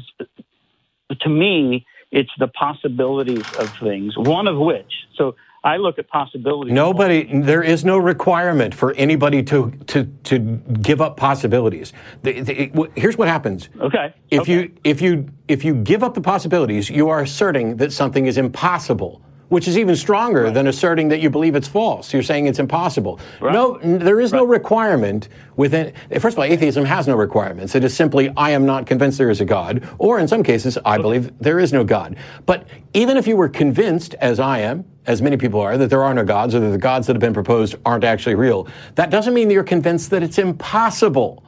[1.20, 4.16] to me it's the possibilities of things.
[4.16, 6.72] One of which, so I look at possibilities.
[6.72, 11.92] Nobody, there is no requirement for anybody to to to give up possibilities.
[12.22, 13.68] The, the, here's what happens.
[13.78, 14.14] Okay.
[14.30, 14.52] If okay.
[14.52, 18.38] you if you if you give up the possibilities, you are asserting that something is
[18.38, 19.20] impossible,
[19.50, 22.12] which is even stronger than asserting that you believe it's false.
[22.12, 23.20] You're saying it's impossible.
[23.52, 25.92] No, n- there is no requirement within.
[26.18, 27.74] First of all, atheism has no requirements.
[27.74, 30.78] It is simply I am not convinced there is a God, or in some cases,
[30.84, 32.16] I believe there is no God.
[32.46, 36.04] But even if you were convinced, as I am, as many people are, that there
[36.04, 39.10] are no gods, or that the gods that have been proposed aren't actually real, that
[39.10, 41.42] doesn't mean that you're convinced that it's impossible.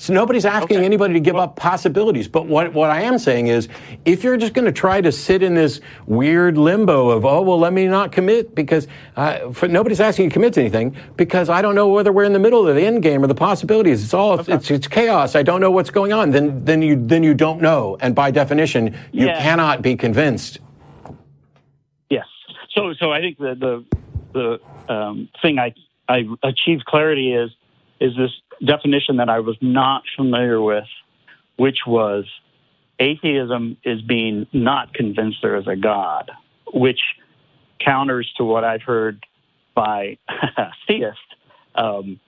[0.00, 0.84] So nobody's asking Okay.
[0.86, 2.28] anybody to give up possibilities.
[2.28, 3.68] But what, what I am saying is,
[4.04, 7.58] if you're just going to try to sit in this weird limbo of, oh, well,
[7.58, 8.86] let me not commit because
[9.16, 12.22] uh, for, nobody's asking you to commit to anything because I don't know whether we're
[12.24, 14.04] in the middle of the end game or the possibilities.
[14.04, 15.34] It's all, it's, it's chaos.
[15.34, 16.30] I don't know what's going on.
[16.30, 17.96] Then, then you, then you don't know.
[18.00, 19.42] And by definition, you Yeah.
[19.42, 20.58] cannot be convinced.
[22.08, 22.26] Yes.
[22.70, 23.54] So, so I think the
[24.32, 25.74] the the um, thing I
[26.08, 27.50] I achieved clarity is
[28.00, 28.30] is this
[28.64, 30.88] definition that I was not familiar with,
[31.56, 32.24] which was
[32.98, 36.30] atheism is being not convinced there is a God,
[36.72, 37.00] which
[37.80, 39.24] counters to what I've heard
[39.74, 40.18] by
[40.86, 41.20] theists.
[41.74, 42.18] Um,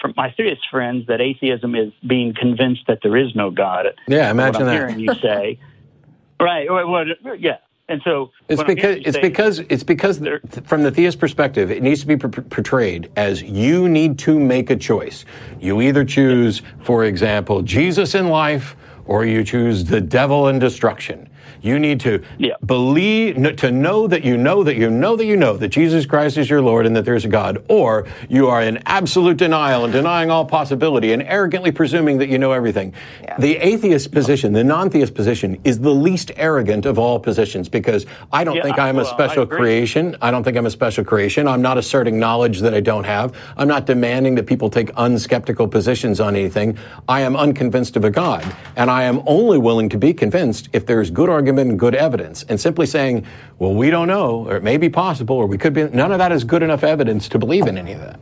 [0.00, 3.86] from my theist friends, that atheism is being convinced that there is no God.
[4.08, 4.72] Yeah, imagine what I'm that.
[4.72, 5.58] hearing you say.
[6.40, 6.70] right.
[6.70, 7.04] Well,
[7.38, 7.58] yeah.
[7.90, 10.18] And so It's because it's because it's because
[10.62, 14.70] from the theist perspective, it needs to be per- portrayed as you need to make
[14.70, 15.24] a choice.
[15.60, 18.76] You either choose, for example, Jesus in life,
[19.06, 21.28] or you choose the devil in destruction.
[21.62, 22.54] You need to Yeah.
[22.64, 26.38] believe, to know that you know that you know that you know that Jesus Christ
[26.38, 29.92] is your Lord and that there's a God, or you are in absolute denial and
[29.92, 32.92] denying all possibility and arrogantly presuming that you know everything.
[33.38, 38.44] The atheist position, the non-theist position, is the least arrogant of all positions because I
[38.44, 39.58] don't Yeah, think I'm a well, I special agree.
[39.58, 40.16] creation.
[40.22, 41.46] I don't think I'm a special creation.
[41.46, 43.34] I'm not asserting knowledge that I don't have.
[43.56, 46.78] I'm not demanding that people take unskeptical positions on anything.
[47.08, 48.44] I am unconvinced of a God,
[48.76, 52.42] and I am only willing to be convinced if there's good argument and good evidence.
[52.44, 53.26] And simply saying,
[53.58, 56.18] "Well, we don't know," or it may be possible, or we could be, none of
[56.18, 58.20] that is good enough evidence to believe in any of that.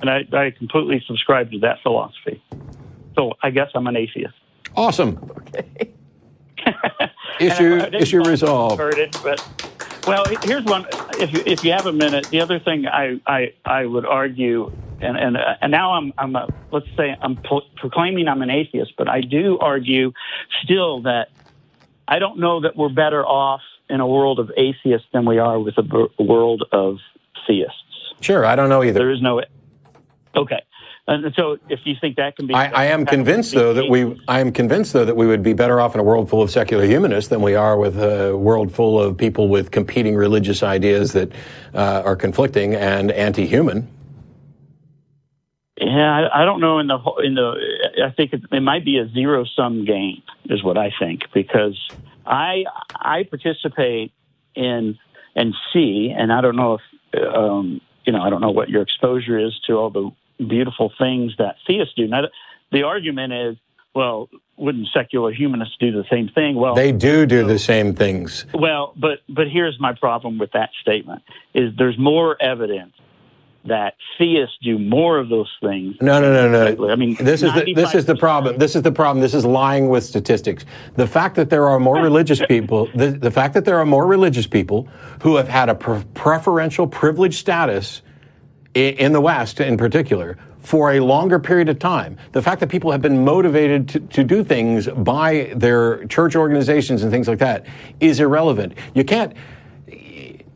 [0.00, 2.42] and I, I completely subscribe to that philosophy.
[3.16, 4.34] So I guess I'm an atheist.
[4.76, 5.18] Awesome.
[6.66, 8.78] And Issue I- I didn't issue know if you resolved.
[8.80, 9.40] Heard it, but
[10.08, 10.86] well, here's one.
[11.20, 14.72] If you, if you have a minute, the other thing I I, I would argue,
[15.00, 18.50] and and uh, and now I'm I'm a, let's say I'm pro- proclaiming I'm an
[18.50, 20.12] atheist, but I do argue
[20.64, 21.28] still that
[22.08, 25.60] I don't know that we're better off in a world of atheists than we are
[25.60, 26.96] with a b- world of
[27.46, 27.74] theists.
[28.20, 28.98] Sure, I don't know either.
[28.98, 29.42] There is no.
[30.34, 30.62] Okay.
[31.06, 34.20] And so, if you think that can be, I, I am convinced, though, that we.
[34.28, 36.50] I am convinced, though, that we would be better off in a world full of
[36.50, 41.12] secular humanists than we are with a world full of people with competing religious ideas
[41.12, 41.32] that
[41.72, 43.88] uh, are conflicting and anti-human.
[45.80, 46.78] Yeah, I, I don't know.
[46.78, 47.54] In the in the,
[48.04, 51.78] I think it, it might be a zero sum game, is what I think, because
[52.26, 54.12] I I participate
[54.54, 54.98] in
[55.34, 58.82] and see, and I don't know if um, you know, I don't know what your
[58.82, 60.10] exposure is to all the
[60.44, 62.06] beautiful things that theists do.
[62.06, 62.22] Now,
[62.72, 63.56] the argument is,
[63.94, 66.56] well, wouldn't secular humanists do the same thing?
[66.56, 68.46] Well, They do do the same things.
[68.54, 71.22] well, but but here's my problem with that statement:
[71.54, 72.92] is there's more evidence
[73.64, 75.96] that theists do more of those things.
[76.00, 76.88] No, no, no, no.
[76.90, 78.56] I mean, this is the, this is the problem.
[78.58, 79.20] This is the problem.
[79.20, 80.64] This is lying with statistics.
[80.94, 84.06] The fact that there are more religious people, the, the fact that there are more
[84.06, 84.88] religious people
[85.22, 88.02] who have had a pre- preferential privileged status
[88.74, 92.68] i- in the West, in particular, for a longer period of time, the fact that
[92.68, 97.38] people have been motivated to, to do things by their church organizations and things like
[97.38, 97.66] that
[98.00, 98.74] is irrelevant.
[98.94, 99.34] You can't,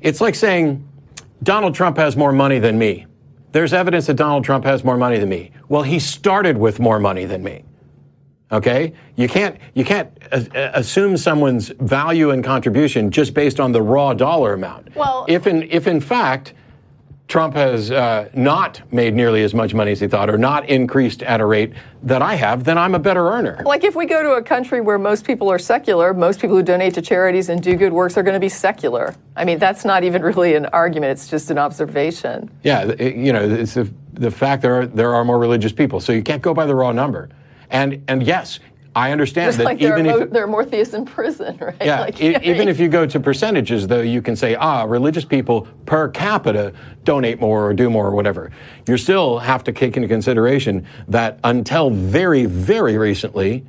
[0.01, 0.87] it's like saying
[1.43, 3.07] Donald Trump has more money than me.
[3.53, 5.51] There's evidence that Donald Trump has more money than me.
[5.69, 7.65] Well, he started with more money than me.
[8.51, 10.43] Okay, you can't you can't uh,
[10.75, 14.95] assume someone's value and contribution just based on the raw dollar amount.
[14.95, 16.53] Well- if in if in fact
[17.33, 21.23] Trump has uh, not made nearly as much money as he thought, or not increased
[21.23, 21.73] at a rate
[22.03, 23.63] that I have, then I'm a better earner.
[23.65, 26.63] Like if we go to a country where most people are secular, most people who
[26.63, 29.15] donate to charities and do good works are going to be secular.
[29.35, 32.51] I mean, that's not even really an argument; it's just an observation.
[32.65, 36.01] Yeah, it- you know, it's the, the fact there are there are more religious people,
[36.01, 37.31] so you can't go by the raw number.
[37.71, 38.61] And and yes,
[38.95, 41.05] I understand Just that like there are, even mo- if there are more theists in
[41.07, 41.75] prison, right?
[41.81, 45.25] Yeah, Like, e- even if you go to percentages, though, you can say, ah, religious
[45.25, 46.73] people per capita
[47.05, 48.51] donate more or do more or whatever.
[48.87, 53.65] You still have to take into consideration that until very, very recently,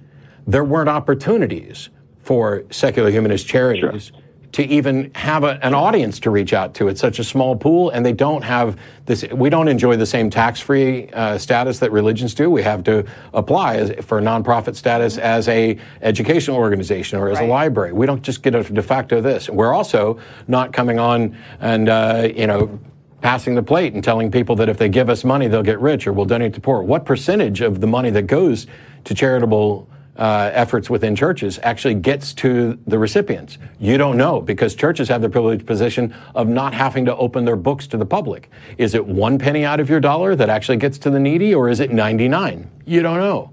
[0.46, 1.90] there weren't opportunities
[2.22, 4.12] for secular humanist charities
[4.54, 6.88] to even have a, an audience to reach out to.
[6.88, 9.26] It's such a small pool, and they don't have this.
[9.32, 12.50] We don't enjoy the same tax-free uh, status that religions do.
[12.50, 17.46] We have to apply as, for nonprofit status as a educational organization or as a
[17.46, 17.94] library.
[17.94, 19.50] We don't just get a de facto this.
[19.50, 22.80] We're also not coming on and uh, you know.
[23.22, 26.06] Passing the plate and telling people that if they give us money, they'll get rich
[26.08, 26.84] or we'll donate to poor.
[26.84, 28.68] What percentage of the money that goes
[29.06, 29.88] to charitable
[30.18, 33.58] uh, efforts within churches actually gets to the recipients.
[33.80, 37.56] You don't know because churches have the privileged position of not having to open their
[37.56, 38.50] books to the public.
[38.78, 41.68] Is it one penny out of your dollar that actually gets to the needy or
[41.70, 42.70] is it 99?
[42.86, 43.52] You don't know.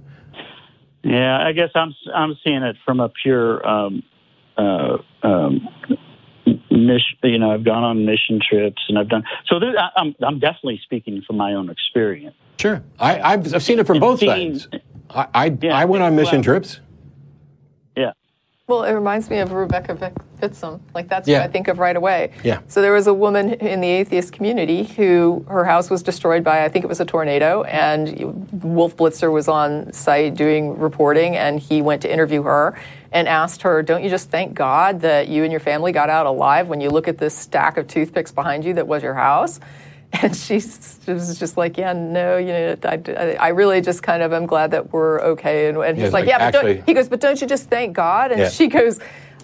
[1.02, 4.02] Yeah, I guess I'm I'm seeing it from a pure um,
[4.58, 5.66] uh, um,
[6.70, 7.16] mission.
[7.22, 9.58] You know, I've gone on mission trips and I've done so.
[9.58, 12.36] There, I, I'm I'm definitely speaking from my own experience.
[12.58, 12.82] Sure.
[12.98, 14.82] I, I've, I've seen it from both Seeing- sides.
[15.14, 16.80] I, I, Yeah, I went on mission well- trips.
[17.96, 18.12] Yeah,
[18.68, 20.78] Well, it reminds me of Rebecca Vic- Vitsmun.
[20.94, 21.38] Like that's Yeah.
[21.40, 22.30] what I think of right away.
[22.44, 22.60] Yeah.
[22.68, 26.64] So there was a woman in the atheist community who her house was destroyed by
[26.64, 31.58] I think it was a tornado, and Wolf Blitzer was on site doing reporting, and
[31.58, 32.74] he went to interview her
[33.12, 36.26] and asked her, "Don't you just thank God that you and your family got out
[36.26, 39.58] alive when you look at this stack of toothpicks behind you that was your house?"
[40.22, 44.32] And she was just like, "Yeah, no, you know, I, I really just kind of
[44.32, 46.94] am glad that we're okay." And, and Yeah, he's like, like, "Yeah, but don't, he
[46.94, 48.48] goes, but don't you just thank God?" And Yeah.
[48.48, 48.98] she goes,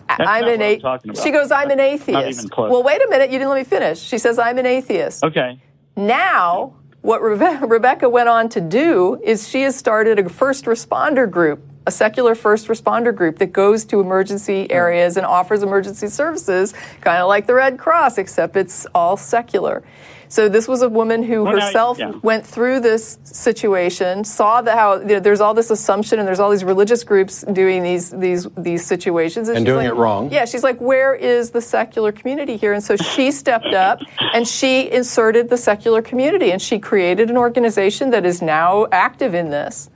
[0.08, 1.22] "I'm an what I'm a-" talking about.
[1.22, 2.70] She goes, "I'm an atheist." even close.
[2.72, 4.00] Well, wait a minute, you didn't let me finish.
[4.00, 5.60] She says, "I'm an atheist." okay.
[5.96, 11.30] Now, what Rebe- Rebecca went on to do is she has started a first responder
[11.30, 16.74] group, a secular first responder group that goes to emergency areas and offers emergency services,
[17.00, 19.84] kind of like the Red Cross, except it's all secular.
[20.28, 22.12] So this was a woman who Well, now- herself yeah.
[22.22, 26.40] went through this situation, saw that how you know, there's all this assumption and there's
[26.40, 30.30] all these religious groups doing these these these situations And she's doing like- it wrong.
[30.32, 32.72] Yeah, she's like, where is the secular community here?
[32.72, 34.00] And so she stepped up
[34.34, 39.34] and she inserted the secular community and she created an organization that is now active
[39.34, 39.90] in this.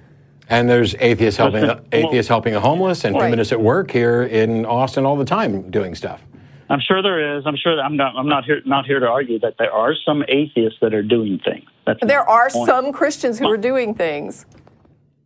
[0.48, 3.24] And there's atheists helping atheists helping the homeless and Right.
[3.26, 6.20] humanists at work here in Austin all the time doing stuff.
[6.70, 7.42] I'm sure there is.
[7.46, 8.14] I'm sure that I'm not.
[8.16, 8.62] I'm not here.
[8.64, 11.64] Not here to argue that there are some atheists that are doing things.
[11.84, 14.46] That's There not the are some Christians who are doing things.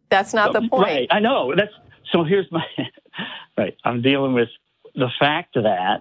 [0.08, 0.82] That's not the point.
[0.82, 1.08] Right.
[1.10, 1.54] I know.
[1.54, 1.72] That's
[2.10, 2.24] so.
[2.24, 2.64] Here's my
[3.58, 3.76] right.
[3.84, 4.48] I'm dealing with
[4.94, 6.00] the fact that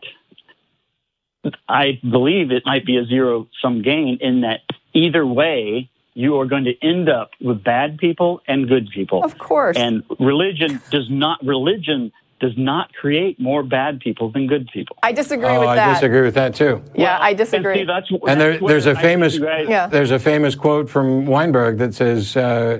[1.67, 4.61] I believe it might be a zero sum game in that
[4.93, 9.23] either way you are going to end up with bad people and good people.
[9.23, 9.75] Of course.
[9.75, 11.43] And religion does not.
[11.43, 14.97] Religion does not create more bad people than good people.
[15.03, 15.89] I disagree Oh, with I that.
[15.89, 16.81] I disagree with that too.
[16.93, 17.75] Yeah, I And disagree.
[17.79, 19.87] see, that's, And that's where there's a I think famous guys- Yeah.
[19.87, 22.79] there's a famous quote from Weinberg that says, uh,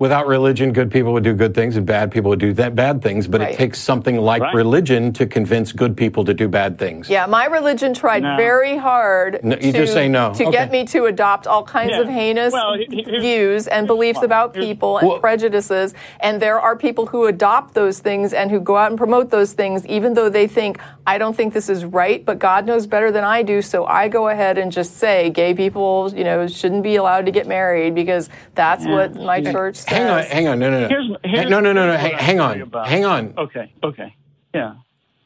[0.00, 3.02] "Without religion, good people would do good things, and bad people would do that bad
[3.02, 3.28] things.
[3.28, 3.50] But Right.
[3.50, 4.54] it takes something like Right.
[4.54, 8.34] religion to convince good people to do bad things." Yeah, my religion tried No.
[8.38, 10.32] very hard No, you to, just say no.
[10.32, 10.50] to Okay.
[10.52, 12.00] get me to adopt all kinds Yeah.
[12.00, 15.92] of heinous Well, he- he- here's- views and beliefs about people and Well- prejudices.
[16.20, 19.52] And there are people who adopt those things and who go out and promote those
[19.52, 23.10] things, even though they think, I don't think this is right, but God knows better
[23.10, 23.60] than I do.
[23.60, 27.32] So I go ahead and just say gay people, you know, shouldn't be allowed to
[27.32, 28.92] get married because that's Yeah.
[28.94, 29.98] what my church says.
[29.98, 31.96] Hang on, hang on, no, no, no, Here's- here's- no, no, no, no.
[31.96, 32.86] Hang, hang on, about.
[32.88, 33.34] hang on.
[33.36, 33.72] Okay.
[33.82, 34.14] Okay.
[34.54, 34.74] Yeah.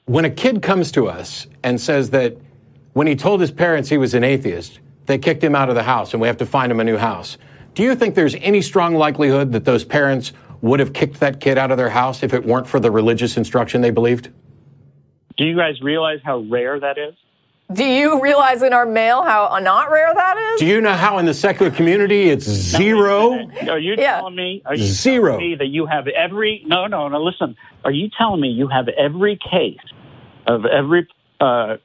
[0.06, 2.36] When a kid comes to us and says that
[2.92, 5.82] when he told his parents he was an atheist, they kicked him out of the
[5.82, 7.38] house and we have to find him a new house.
[7.74, 11.58] Do you think there's any strong likelihood that those parents would have kicked that kid
[11.58, 14.30] out of their house if it weren't for the religious instruction they believed?
[15.36, 17.14] Do you guys realize how rare that is?
[17.72, 20.60] Do you realize in our mail how not rare that is?
[20.60, 23.48] Do you know how in the secular community it's zero?
[23.68, 24.18] Are you Yeah.
[24.18, 24.62] telling me?
[24.66, 25.32] Are you Zero.
[25.32, 26.62] telling me that you have every?
[26.66, 27.22] No, no, no.
[27.22, 27.56] Listen.
[27.84, 29.78] Are you telling me you have every case
[30.46, 31.06] of every
[31.40, 31.76] uh,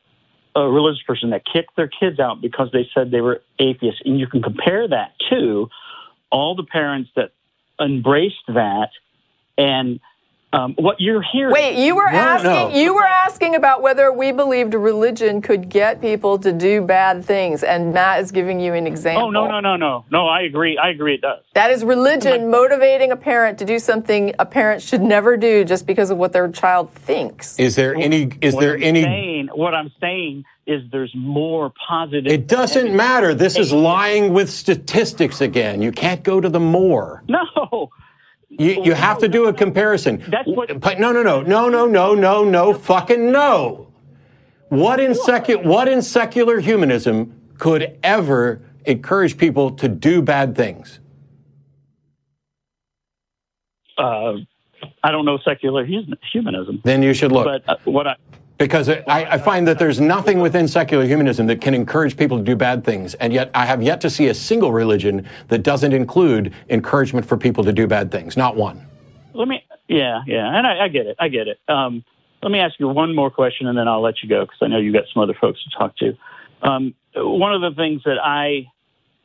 [0.55, 4.19] a religious person that kicked their kids out because they said they were atheists, and
[4.19, 5.69] you can compare that to
[6.29, 7.31] all the parents that
[7.79, 8.89] embraced that,
[9.57, 10.01] and
[10.51, 11.53] um, what you're hearing.
[11.53, 12.69] Wait, you were No, asking no.
[12.75, 17.63] you were asking about whether we believed religion could get people to do bad things,
[17.63, 19.25] and Matt is giving you an example.
[19.25, 20.27] Oh no, no, no, no, no!
[20.27, 20.77] I agree.
[20.77, 21.15] I agree.
[21.15, 21.43] It does.
[21.53, 25.85] That is religion motivating a parent to do something a parent should never do just
[25.85, 27.59] because of what their child thinks.
[27.59, 28.31] Is there any?
[28.41, 29.03] Is What there I'm any?
[29.03, 32.31] Saying, what I'm saying is, there's more positive.
[32.31, 33.35] It doesn't matter.
[33.35, 35.81] This is lying with statistics again.
[35.81, 37.23] You can't go to the more.
[37.27, 37.89] No.
[38.49, 40.23] You, you have to do a comparison.
[40.27, 43.87] That's what- But no, no, no, no, no, no, no, no, fucking no.
[44.69, 50.99] What in secu- What in secular humanism could ever encourage people to do bad things?
[53.97, 54.33] Uh,
[55.03, 57.45] I don't know secular humanism, Then you should look.
[57.45, 58.15] but uh, what I
[58.59, 62.43] Because I, I find that there's nothing within secular humanism that can encourage people to
[62.43, 63.13] do bad things.
[63.15, 67.37] And yet I have yet to see a single religion that doesn't include encouragement for
[67.37, 68.35] people to do bad things.
[68.35, 68.85] Not one.
[69.33, 69.63] let me.
[69.87, 71.15] Yeah, yeah, and I, I get it.
[71.19, 71.59] I get it.
[71.67, 72.03] Um,
[72.43, 74.67] let me ask you one more question, and then I'll let you go because I
[74.67, 76.15] know you've got some other folks to talk to.
[76.61, 78.67] Um, one of the things that I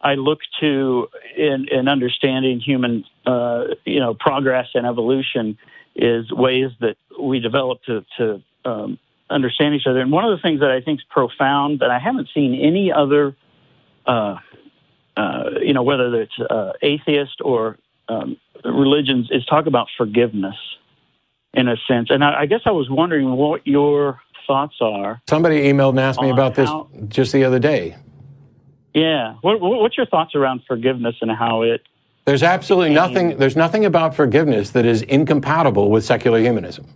[0.01, 5.59] I look to in, in understanding human, uh, you know, progress and evolution
[5.97, 8.99] is ways that we develop to, to um,
[9.31, 10.01] understand each other.
[10.01, 12.93] And one of the things that I think is profound that I haven't seen any
[12.93, 13.35] other,
[14.07, 14.37] uh,
[15.17, 17.79] uh, you know, whether it's uh, atheist or
[18.09, 20.57] um, religions, is talk about forgiveness
[21.55, 22.09] in a sense.
[22.11, 25.23] And I, I guess I was wondering what your thoughts are.
[25.29, 26.71] Somebody emailed and asked me about this
[27.09, 27.97] just the other day.
[28.93, 31.83] Yeah, what, what- what's your thoughts around forgiveness and how it?
[32.27, 33.37] There's absolutely nothing.
[33.37, 36.87] There's nothing about forgiveness that is incompatible with secular humanism.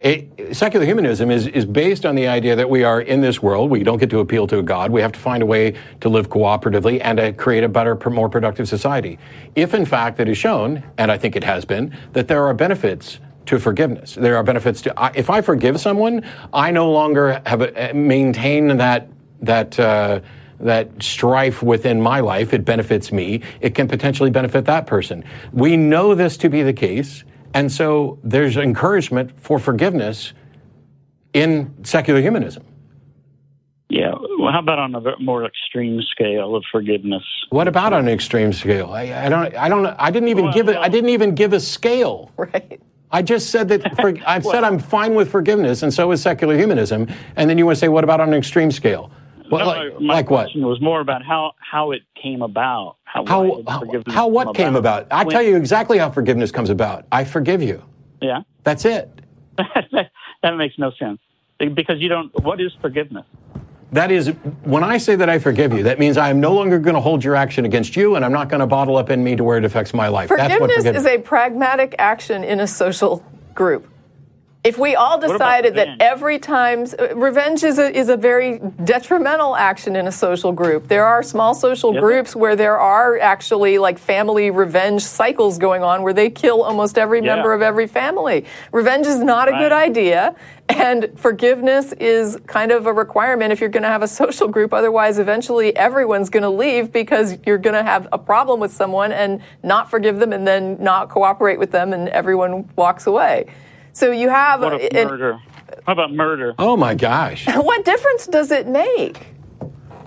[0.00, 3.68] It, secular humanism is, is based on the idea that we are in this world.
[3.68, 4.92] We don't get to appeal to a God.
[4.92, 8.28] We have to find a way to live cooperatively and to create a better, more
[8.28, 9.18] productive society.
[9.56, 12.54] If, in fact, it is shown, and I think it has been, that there are
[12.54, 14.14] benefits to forgiveness.
[14.14, 14.94] There are benefits to.
[15.16, 19.08] If I forgive someone, I no longer have a, maintain that
[19.42, 19.78] that.
[19.78, 20.20] Uh,
[20.60, 23.40] that strife within my life, it benefits me.
[23.60, 25.22] It can potentially benefit that person.
[25.52, 27.22] We know this to be the case,
[27.54, 30.32] and so there's encouragement for forgiveness
[31.32, 32.64] in secular humanism.
[33.90, 37.22] Yeah, well, how about on a more extreme scale of forgiveness?
[37.48, 38.90] What about on an extreme scale?
[38.92, 39.54] I, I don't.
[39.54, 39.86] I don't.
[39.86, 40.72] I didn't even Well, give it.
[40.74, 42.30] well- I didn't even give a scale.
[42.38, 42.80] Right.
[43.10, 43.96] I just said that.
[44.00, 47.08] For, I said I'm fine with forgiveness, and so is secular humanism.
[47.36, 49.10] And then you want to say, what about on an extreme scale?
[49.50, 50.42] Well, No, like, my like what?
[50.44, 52.96] question was more about how how it came about.
[53.08, 55.06] How How, how, how what came about?
[55.10, 57.06] I When- tell you exactly how forgiveness comes about.
[57.10, 57.82] I forgive you.
[58.20, 59.08] Yeah, That's it.
[59.56, 61.20] that makes no sense
[61.58, 62.30] because you don't.
[62.42, 63.24] What is forgiveness?
[63.92, 64.28] That is,
[64.64, 67.00] when I say that I forgive you, that means I am no longer going to
[67.00, 69.42] hold your action against you, and I'm not going to bottle up in me to
[69.42, 70.28] where it affects my life.
[70.28, 73.24] That's what Forgiveness forgiveness is a pragmatic action in a social
[73.54, 73.88] group.
[74.64, 79.54] If we all decided that every time uh, revenge is a, is a very detrimental
[79.54, 80.88] action in a social group.
[80.88, 82.02] There are small social Yep.
[82.02, 86.98] groups where there are actually like family revenge cycles going on where they kill almost
[86.98, 87.36] every Yeah.
[87.36, 88.44] member of every family.
[88.72, 90.34] Revenge is not a good idea
[90.68, 94.74] and forgiveness is kind of a requirement if you're going to have a social group
[94.74, 99.12] otherwise eventually everyone's going to leave because you're going to have a problem with someone
[99.12, 103.46] and not forgive them and then not cooperate with them and everyone walks away.
[103.98, 105.40] So you have What if and- murder?
[105.86, 106.54] How about murder?
[106.56, 107.46] Oh my gosh.
[107.52, 109.18] what difference does it make?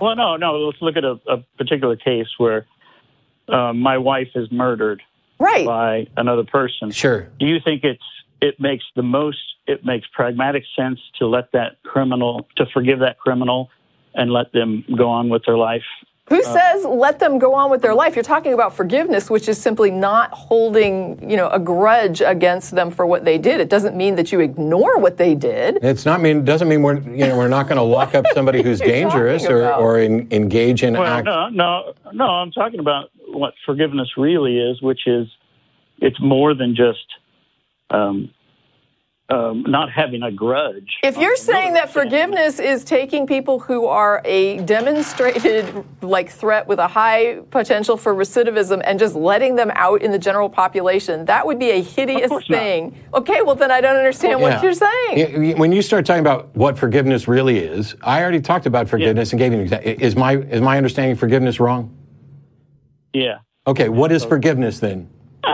[0.00, 0.56] Well, no, no.
[0.56, 2.66] Let's look at a, a particular case where
[3.48, 5.02] uh, my wife is murdered
[5.38, 5.66] Right.
[5.66, 6.90] by another person.
[6.90, 7.28] Sure.
[7.38, 8.02] Do you think it's
[8.40, 13.18] it makes the most it makes pragmatic sense to let that criminal to forgive that
[13.18, 13.68] criminal
[14.14, 15.84] and let them go on with their life?
[16.28, 18.14] Who Uh, says let them go on with their life?
[18.14, 22.90] You're talking about forgiveness, which is simply not holding, you know, a grudge against them
[22.90, 23.60] for what they did.
[23.60, 25.78] It doesn't mean that you ignore what they did.
[25.82, 28.62] It's not mean doesn't mean we're you know we're not going to lock up somebody
[28.64, 29.80] who's What are you dangerous or about?
[29.80, 31.24] or in, engage in Well, act.
[31.26, 32.24] no, no, no.
[32.26, 35.26] I'm talking about what forgiveness really is, which is
[35.98, 37.06] it's more than just
[37.90, 38.30] um,
[39.32, 40.98] um, not having a grudge.
[41.02, 46.78] If you're saying that forgiveness is taking people who are a demonstrated like threat with
[46.78, 51.46] a high potential for recidivism and just letting them out in the general population, that
[51.46, 52.58] would be a hideous course not.
[52.58, 52.98] thing.
[53.14, 54.62] Okay, well then I don't understand what Yeah.
[54.62, 55.56] you're saying.
[55.58, 59.38] When you start talking about what forgiveness really is, I already talked about forgiveness and
[59.38, 59.94] gave you an example.
[59.98, 61.96] Is my is my understanding of forgiveness wrong?
[63.14, 63.38] Yeah.
[63.66, 65.08] Okay, what is forgiveness then?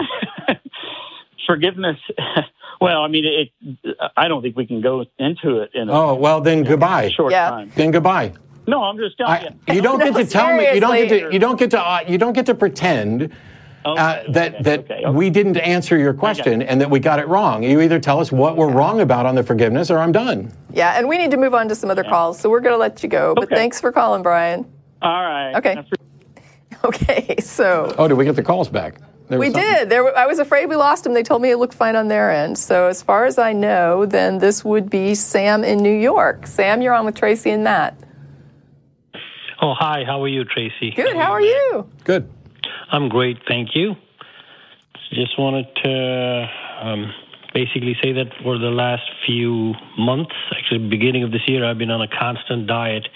[1.47, 1.97] Forgiveness.
[2.81, 3.97] Well, I mean, it.
[4.17, 7.11] I don't think we can go into it in a Oh well, then goodbye.
[7.11, 7.51] short Yeah.
[7.51, 7.73] time.
[7.75, 8.33] Then goodbye.
[8.67, 9.75] No, I'm just telling I, you.
[9.77, 10.73] you don't get to tell me.
[10.75, 11.33] You don't get to.
[11.33, 11.81] You don't get to.
[11.81, 13.33] Uh, you don't get to pretend.
[13.85, 15.11] Uh, Okay, that okay, that okay, okay.
[15.11, 17.63] we didn't answer your question and that we got it wrong.
[17.63, 20.53] You either tell us what we're wrong about on the forgiveness, or I'm done.
[20.75, 22.79] Yeah, and we need to move on to some other calls, so we're going to
[22.79, 23.35] let you go.
[23.35, 24.67] But thanks for calling, Brian.
[25.01, 25.55] All right.
[25.57, 25.77] Okay.
[26.85, 29.01] Okay, so Oh, did we get the calls back?
[29.29, 29.91] There we did.
[29.91, 31.13] There, were- I was afraid we lost him.
[31.13, 32.59] They told me it looked fine on their end.
[32.59, 36.47] So as far as I know, then this would be Sam in New York.
[36.47, 37.95] Sam, you're on with Tracie and Matt.
[39.61, 40.05] Oh, hi.
[40.07, 40.93] How are you, Tracie?
[40.93, 41.17] Good.
[41.17, 41.87] How are you?
[42.05, 42.31] Good.
[42.91, 43.97] I'm great, thank you.
[45.13, 46.47] Just wanted to
[46.83, 47.13] um,
[47.53, 51.91] basically say that for the last few months, actually, beginning of this year, I've been
[51.91, 53.09] on a constant diet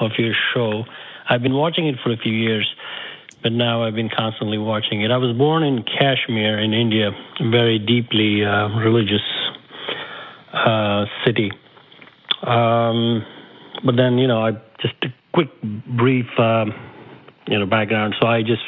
[0.00, 0.84] of your show.
[1.28, 2.68] I've been watching it for a few years,
[3.42, 5.10] but now I've been constantly watching it.
[5.10, 7.10] I was born in Kashmir in India,
[7.40, 9.22] a very deeply uh, religious
[10.52, 11.50] uh, city.
[12.42, 13.24] Um,
[13.84, 16.72] but then, you know, I just a quick, brief, um,
[17.46, 18.14] you know, background.
[18.20, 18.62] So I just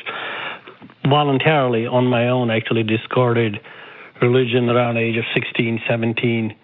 [1.08, 3.58] voluntarily, on my own, actually discarded
[4.20, 6.54] religion around the age of 16, 17,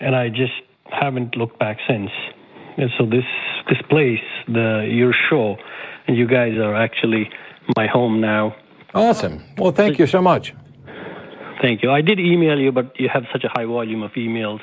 [0.00, 0.52] and I just
[0.90, 2.10] haven't looked back since.
[2.76, 3.24] And so this
[3.68, 5.56] this place, the your show,
[6.06, 7.28] and you guys are actually
[7.76, 8.56] my home now.
[8.94, 9.42] Awesome.
[9.56, 10.54] Well, thank you so much.
[11.60, 11.90] Thank you.
[11.90, 14.60] I did email you, but you have such a high volume of emails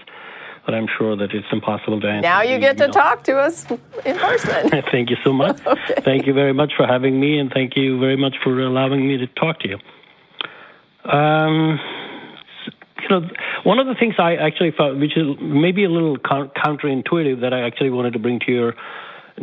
[0.66, 2.22] that I'm sure that it's impossible to answer.
[2.22, 3.66] Now you the get to talk to us
[4.06, 4.70] in person.
[4.92, 5.60] thank you so much.
[6.04, 9.18] Thank you very much for having me, and thank you very much for allowing me
[9.18, 9.78] to talk to you.
[11.10, 11.80] Um,
[13.02, 13.30] you know,
[13.64, 17.62] one of the things I actually found, which is maybe a little counterintuitive, that I
[17.62, 18.74] actually wanted to bring to your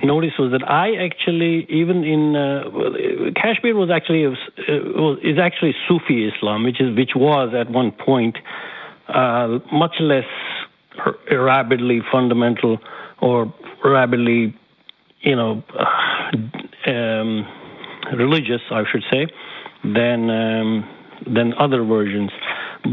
[0.03, 2.65] notice was that I actually, even in uh,
[3.37, 8.39] Kashmir, was actually uh, is actually Sufi Islam, which is which was at one point
[9.09, 10.25] uh, much less
[11.31, 12.79] rabidly fundamental
[13.21, 13.53] or
[13.85, 14.55] rabidly,
[15.21, 15.63] you know,
[16.87, 17.47] um,
[18.17, 19.27] religious, I should say,
[19.85, 20.89] than um,
[21.27, 22.31] than other versions.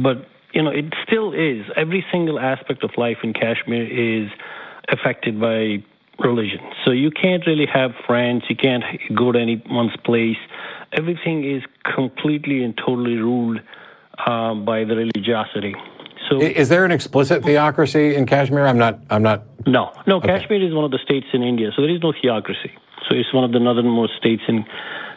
[0.03, 1.65] But you know, it still is.
[1.75, 4.29] Every single aspect of life in Kashmir is
[4.89, 5.83] affected by
[6.19, 6.59] religion.
[6.85, 8.43] So you can't really have friends.
[8.49, 8.83] You can't
[9.15, 10.37] go to anyone's place.
[10.93, 11.63] Everything is
[11.95, 13.59] completely and totally ruled
[14.25, 15.75] uh, by the religiosity.
[16.29, 18.65] So Is there an explicit theocracy in Kashmir?
[18.67, 18.99] I'm not.
[19.09, 19.43] I'm not.
[19.65, 20.19] no, no.
[20.21, 22.71] Kashmir is one of the states in India, so there is no theocracy.
[23.07, 24.65] So it's one of the northernmost states in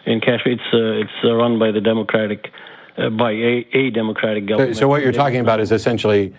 [0.07, 0.55] in Kashmir.
[0.55, 2.51] It's uh, it's uh, run by the democratic,
[2.97, 4.77] uh, by a, a democratic So, government.
[4.77, 6.35] so what you're talking about is essentially.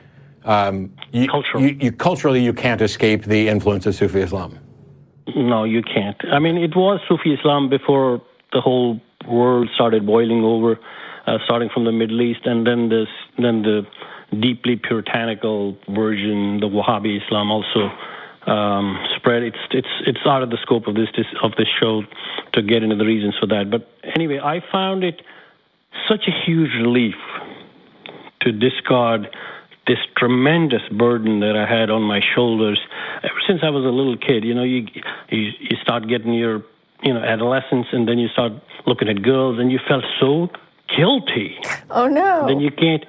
[0.46, 1.64] Um, you, Cultural.
[1.64, 4.60] You, you, culturally, you can't escape the influence of Sufi Islam.
[5.36, 6.18] No, you can't.
[6.32, 8.22] I mean, it was Sufi Islam before
[8.52, 10.78] the whole world started boiling over,
[11.26, 13.08] uh, starting from the Middle East, and then this,
[13.38, 13.84] then the
[14.42, 17.90] deeply puritanical version, the Wahhabi Islam, also
[18.52, 19.44] um, spread.
[19.44, 22.04] It's it's it's out of the scope of this, this of this show
[22.54, 23.72] to get into the reasons for that.
[23.72, 25.22] But anyway, I found it
[26.10, 27.16] such a huge relief
[28.42, 29.28] to discard
[29.88, 32.80] this tremendous burden that I had on my shoulders
[33.24, 34.44] ever since I was a little kid.
[34.44, 34.88] You know, you
[35.30, 36.64] you, you start getting your
[37.02, 38.54] you know adolescence, and then you start
[38.86, 40.50] looking at girls, and you felt so
[40.96, 41.58] guilty.
[41.90, 42.48] Oh no.
[42.48, 43.06] Then you can't,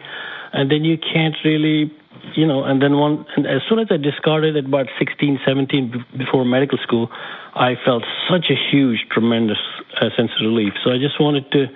[0.52, 1.92] and then you can't really.
[2.36, 5.90] You know, and then one, and as soon as I discarded at about 16, 17,
[5.90, 7.10] b- before medical school,
[7.54, 9.58] I felt such a huge, tremendous
[10.00, 10.72] uh, sense of relief.
[10.82, 11.66] So I just wanted to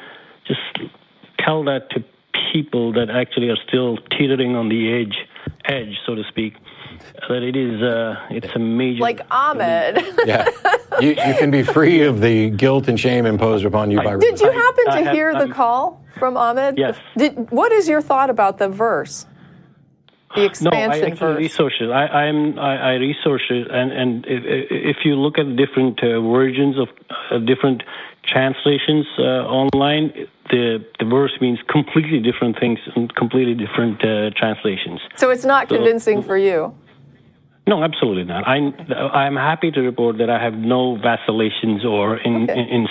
[0.46, 0.90] just
[1.38, 2.04] tell that to
[2.52, 5.16] people that actually are still teetering on the edge,
[5.64, 6.55] edge, so to speak,
[7.28, 9.00] that it is, uh, it's a major.
[9.00, 10.05] like Ahmed.
[10.26, 10.48] Yeah,
[11.00, 14.40] you, you can be free of the guilt and shame imposed upon you by Did
[14.40, 16.76] you happen to I have- hear the I'm- call from Ahmed?
[16.78, 16.96] Yes.
[17.16, 19.26] Did, what is your thought about the verse?
[20.34, 21.38] The No, I expansion actually verse.
[21.38, 21.90] researched it.
[21.90, 26.20] I, I'm I, I researched it, and and if, if you look at different uh,
[26.20, 26.88] versions of
[27.30, 27.82] uh, different
[28.28, 29.22] translations uh,
[29.60, 30.12] online,
[30.50, 35.00] the the verse means completely different things and completely different uh, translations.
[35.16, 36.74] So it's not convincing for you.
[37.66, 38.48] No, absolutely not.
[38.48, 38.74] I'm
[39.12, 42.59] I'm happy to report that I have no vacillations or in Okay.
[42.60, 42.88] in, in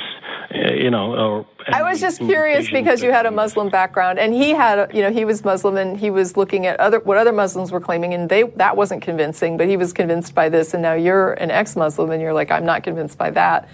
[0.54, 1.16] uh, you know.
[1.16, 1.46] Or
[1.80, 5.12] I was just curious because you had a Muslim background, and he had, you know,
[5.12, 8.30] he was Muslim, and he was looking at other what other Muslims were claiming, and
[8.30, 12.12] they that wasn't convincing, but he was convinced by this, and now you're an ex-Muslim,
[12.12, 13.68] and you're like, I'm not convinced by that.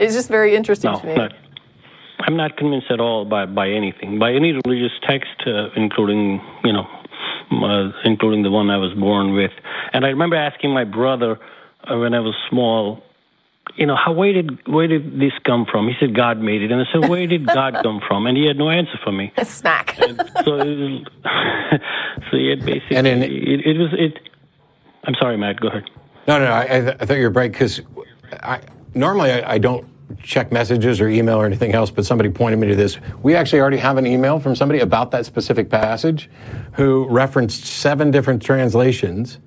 [0.00, 1.14] It's just very interesting No, to me.
[1.14, 1.32] not,
[2.26, 6.72] I'm not convinced at all by by anything, by any religious text, uh, including you
[6.72, 6.86] know,
[7.52, 9.52] uh, including the one I was born with.
[9.92, 11.38] And I remember asking my brother
[11.84, 13.02] uh, when I was small,
[13.76, 15.86] you know, how where did where did this come from?
[15.88, 18.26] He said God made it, and I said, where did God come from?
[18.26, 19.32] And he had no answer for me.
[19.36, 19.96] A snack.
[19.98, 21.04] So it was,
[22.30, 24.18] so he had basically And in- it, it was it.
[25.04, 25.60] I'm sorry, Matt.
[25.60, 25.84] Go ahead.
[26.28, 27.80] No, no, no I, I, I thought you were right because
[28.42, 28.60] I,
[28.94, 29.86] normally I, I don't
[30.22, 32.98] check messages or email or anything else, but somebody pointed me to this.
[33.22, 36.28] We actually already have an email from somebody about that specific passage
[36.72, 39.38] who referenced seven different translations.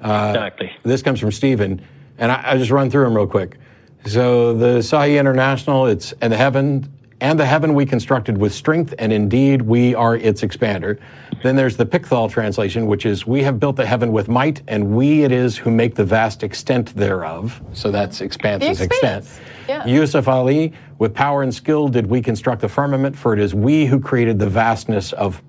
[0.00, 0.72] Uh, exactly.
[0.82, 1.84] This comes from Stephen,
[2.18, 3.58] and I, I just run through them real quick.
[4.06, 6.92] So the Sahih International, it's and the heaven
[7.24, 11.00] and the heaven we constructed with strength, and indeed we are its expander.
[11.42, 14.94] Then there's the Pickthall translation, which is we have built the heaven with might, and
[14.94, 17.62] we it is who make the vast extent thereof.
[17.72, 19.26] So that's expanse The extent.
[19.66, 19.86] yeah.
[19.86, 23.86] Yusuf Ali, with power and skill did we construct the firmament, for it is we
[23.86, 25.42] who created the vastness of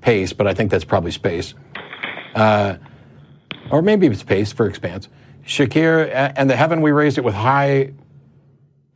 [0.00, 1.52] pace, but I think that's probably space
[2.36, 2.76] uh,
[3.72, 5.08] or maybe it's space for expanse.
[5.44, 7.92] Shakir, and the heaven we raised it with high,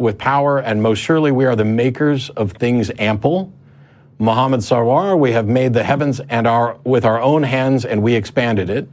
[0.02, 3.52] with power, and most surely we are the makers of things ample.
[4.18, 8.14] Muhammad Sarwar, we have made the heavens and our with our own hands, and we
[8.14, 8.88] expanded it.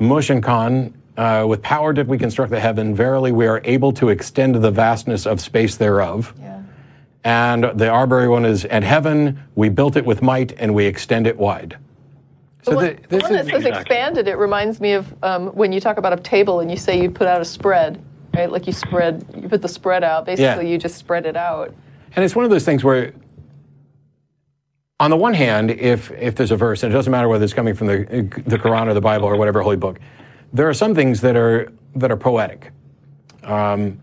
[0.00, 2.94] Muhsin Khan, uh, with power did we construct the heaven.
[2.94, 6.34] Verily, we are able to extend the vastness of space thereof.
[6.40, 6.62] yeah.
[7.26, 11.26] And the Arberry one is, and heaven, we built it with might, and we extend
[11.26, 11.78] it wide.
[12.64, 13.80] So one, the- the this one that is says Exactly.
[13.80, 17.00] expanded, it reminds me of um, when you talk about a table and you say
[17.00, 18.02] you put out a spread,
[18.34, 18.50] right?
[18.50, 20.26] Like you spread, you put the spread out.
[20.26, 20.72] Basically, Yeah.
[20.72, 21.72] you just spread it out.
[22.16, 23.12] And it's one of those things where,
[25.00, 27.54] on the one hand, if if there's a verse, and it doesn't matter whether it's
[27.54, 27.98] coming from the
[28.46, 29.98] the Quran or the Bible or whatever holy book,
[30.52, 32.70] there are some things that are that are poetic,
[33.42, 34.00] um,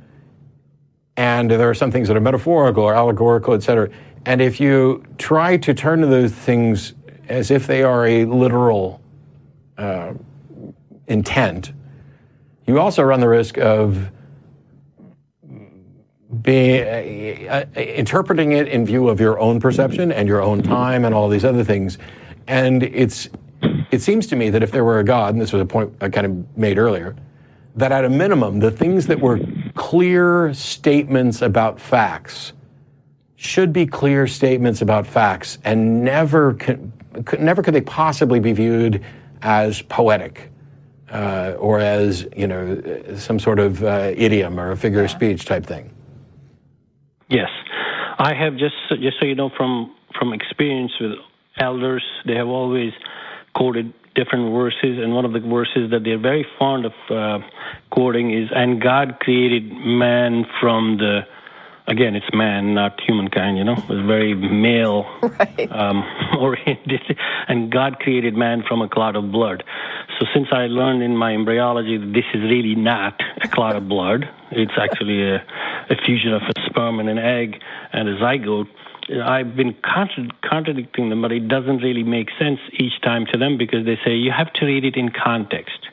[1.18, 3.90] and there are some things that are metaphorical or allegorical, etc.
[4.26, 6.94] And if you try to turn to those things
[7.30, 9.02] as if they are a literal
[9.78, 10.14] uh,
[11.08, 11.72] intent,
[12.68, 14.12] you also run the risk of
[16.42, 16.82] be
[17.48, 21.14] uh, uh, interpreting it in view of your own perception and your own time and
[21.14, 21.98] all these other things.
[22.48, 23.30] And it's
[23.92, 25.94] it seems to me that if there were a God, and this was a point
[26.02, 27.16] I kind of made earlier,
[27.76, 29.40] that at a minimum, the things that were
[29.76, 32.54] clear statements about facts
[33.36, 36.92] should be clear statements about facts, and never could,
[37.40, 39.04] never could they possibly be viewed
[39.42, 40.50] as poetic.
[41.10, 42.82] Uh, or as you know,
[43.18, 45.92] some sort of uh, idiom or a figure of speech type thing.
[47.32, 47.50] Yes,
[48.20, 51.14] I have just just so you know from from experience with
[51.58, 52.92] elders, they have always
[53.56, 57.40] quoted different verses, and one of the verses that they're very fond of uh,
[57.90, 61.22] quoting is, "And God created man from the."
[61.88, 63.58] Again, it's man, not humankind.
[63.58, 65.72] You know, it's very male Right.
[65.72, 66.04] um,
[66.40, 67.18] oriented,
[67.48, 69.64] and God created man from a clot of blood.
[70.20, 73.88] So, since I learned in my embryology that this is really not a clot of
[73.90, 75.38] blood, it's actually a,
[75.90, 77.56] a fusion of a sperm and an egg
[77.92, 78.68] and a zygote.
[79.24, 83.58] I've been contra- contradicting them, but it doesn't really make sense each time to them
[83.58, 85.88] because they say you have to read it in context.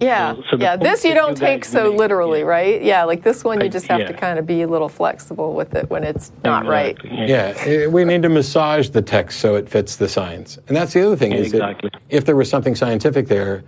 [0.00, 0.76] Yeah, So- so yeah.
[0.76, 2.44] This you don't you take so make, literally, yeah.
[2.46, 2.82] right?
[2.82, 4.18] Yeah, like this one, you just have to yeah.
[4.18, 6.96] kind of be a little flexible with it when it's not right.
[7.04, 7.28] Exactly.
[7.28, 7.54] Yeah,
[7.84, 10.58] eh, we need to massage the text so it fits the science.
[10.68, 11.90] And that's the other thing is Exactly.
[11.92, 13.62] that if there was something scientific there,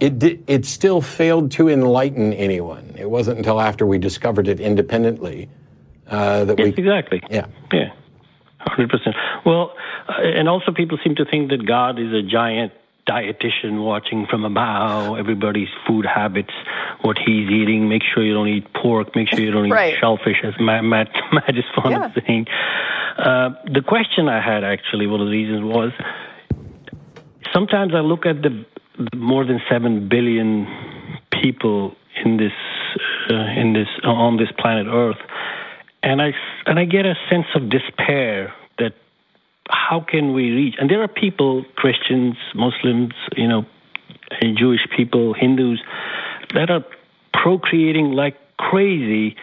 [0.00, 2.94] it di- it still failed to enlighten anyone.
[2.98, 5.48] It wasn't until after we discovered it independently
[6.10, 6.82] uh, that Yes, we.
[6.82, 7.22] exactly.
[7.30, 7.46] Yeah.
[7.72, 7.90] Yeah,
[8.60, 9.14] hundred percent.
[9.44, 9.72] Well,
[10.08, 12.72] uh, and also people seem to think that God is a giant
[13.06, 16.52] dietitian watching from a bow everybody's food habits,
[17.02, 17.88] what he's eating.
[17.88, 19.14] Make sure you don't eat pork.
[19.14, 22.06] Make sure you don't eat shellfish, as Matt, Matt, Matt is fond Yeah.
[22.06, 22.46] of saying.
[23.18, 25.92] Uh, the question I had actually, one of the reasons was
[27.52, 28.64] sometimes I look at the,
[28.98, 30.66] the more than seven billion
[31.42, 31.94] people
[32.24, 32.52] in this
[33.30, 35.18] uh, in this on this planet Earth,
[36.02, 36.32] and I
[36.66, 38.52] and I get a sense of despair
[39.68, 40.74] how can we reach?
[40.78, 43.64] And there are people, Christians, Muslims, you know,
[44.40, 45.80] and Jewish people, Hindus,
[46.54, 46.84] that are
[47.32, 49.36] procreating like crazy,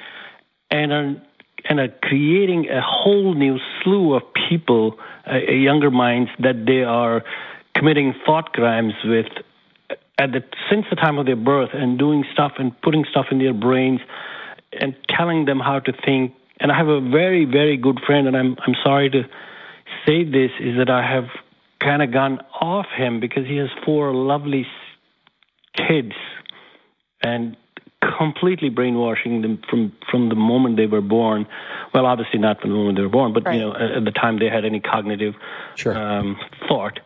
[0.70, 1.22] and are
[1.66, 4.98] and are creating a whole new slew of people,
[5.32, 7.24] uh, younger minds, that they are
[7.76, 9.28] committing thought crimes with
[10.18, 13.40] at the since the time of their birth and doing stuff and putting stuff in
[13.40, 14.02] their brains
[14.74, 18.38] and telling them how to think and I have a very, very good friend, and
[18.38, 19.24] I'm I'm sorry to
[20.06, 21.26] say this, is that I have
[21.80, 24.66] kind of gone off him because he has four lovely
[25.76, 26.14] kids,
[27.24, 27.56] and
[28.18, 31.46] completely brainwashing them from from the moment they were born.
[31.94, 33.56] Well, obviously not from the moment they were born, but Right.
[33.56, 35.36] you know, at at the time they had any cognitive
[35.76, 35.96] Sure.
[35.98, 36.38] um,
[36.68, 37.00] thought.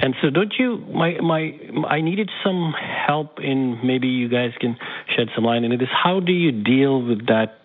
[0.00, 0.78] And so, don't you?
[0.92, 1.54] My my,
[1.88, 3.78] I needed some help in.
[3.86, 4.76] Maybe you guys can
[5.14, 5.88] shed some light into this.
[5.90, 7.57] How do you deal with that?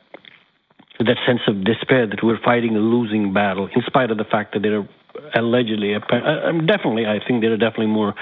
[0.99, 4.53] That sense of despair that we're fighting a losing battle, in spite of the fact
[4.53, 4.87] that there are
[5.35, 5.99] allegedly, uh,
[6.45, 8.13] um, definitely, I think there are definitely more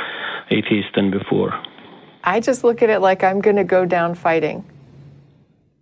[0.49, 1.53] atheists than before.
[2.23, 4.63] I just look at it like I'm going to go down fighting.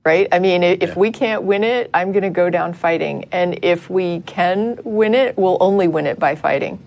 [0.06, 0.28] Right?
[0.32, 0.94] I mean, if Yeah.
[0.98, 3.26] we can't win it, I'm going to go down fighting.
[3.32, 6.80] And if we can win it, we'll only win it by fighting.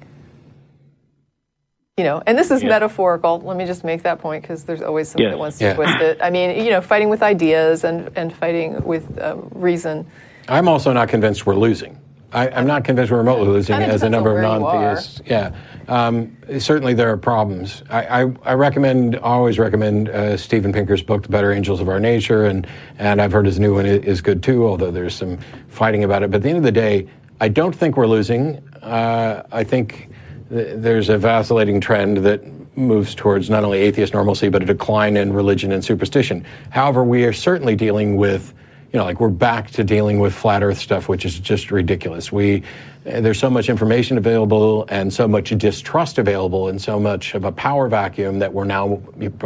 [2.02, 2.70] You know, and this is Yeah.
[2.70, 3.40] metaphorical.
[3.44, 5.32] Let me just make that point because there's always somebody Yes.
[5.34, 5.74] that wants to Yeah.
[5.74, 6.18] twist it.
[6.20, 10.04] I mean, you know, fighting with ideas and, and fighting with um, reason.
[10.48, 11.96] I'm also not convinced we're losing.
[12.32, 14.58] I, I'm not convinced we're remotely losing as a number of where you are.
[14.58, 15.22] non-theists.
[15.26, 15.52] Yeah,
[15.86, 17.84] um, certainly there are problems.
[17.88, 22.00] I, I, I recommend, always recommend uh, Steven Pinker's book, The Better Angels of Our
[22.00, 22.66] Nature, and
[22.98, 24.66] and I've heard his new one is good too.
[24.66, 25.38] Although there's some
[25.68, 27.06] fighting about it, but at the end of the day,
[27.40, 28.60] I don't think we're losing.
[28.82, 30.08] Uh, I think th-
[30.52, 32.42] there's a vacillating trend that
[32.76, 36.44] moves towards not only atheist normalcy but a decline in religion and superstition.
[36.70, 38.52] However, we are certainly dealing with
[38.92, 42.30] you know, like we're back to dealing with flat Earth stuff, which is just ridiculous.
[42.30, 42.62] We
[43.04, 47.50] there's so much information available and so much distrust available and so much of a
[47.50, 49.02] power vacuum that we're now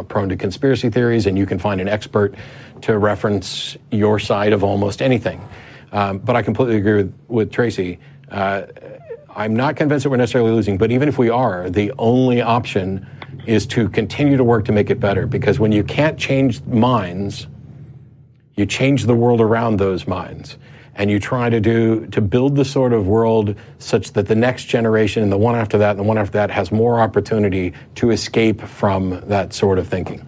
[0.09, 2.35] prone to conspiracy theories, and you can find an expert
[2.83, 5.41] to reference your side of almost anything.
[5.93, 7.99] Um, but I completely agree with, with Tracie.
[8.31, 8.63] Uh,
[9.37, 13.07] I'm not convinced that we're necessarily losing, but even if we are, the only option
[13.47, 15.27] is to continue to work to make it better.
[15.27, 17.47] Because when you can't change minds,
[18.55, 20.57] you change the world around those minds
[20.95, 24.65] and you try to do to build the sort of world such that the next
[24.65, 28.11] generation and the one after that and the one after that has more opportunity to
[28.11, 30.27] escape from that sort of thinking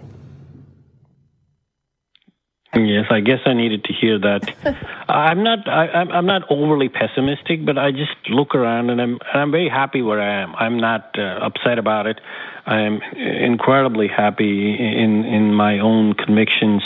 [2.74, 4.55] Yes, I guess I needed to hear that.
[5.09, 5.66] I'm not.
[5.66, 9.18] I, I'm, not overly pessimistic, but I just look around and I'm.
[9.32, 10.55] And I'm very happy where I am.
[10.56, 12.20] I'm not uh, upset about it.
[12.66, 16.82] I am incredibly happy in in my own convictions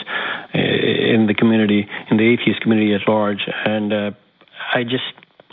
[0.55, 4.11] uh, in the community, in the atheist community at large, and uh,
[4.73, 5.05] I just.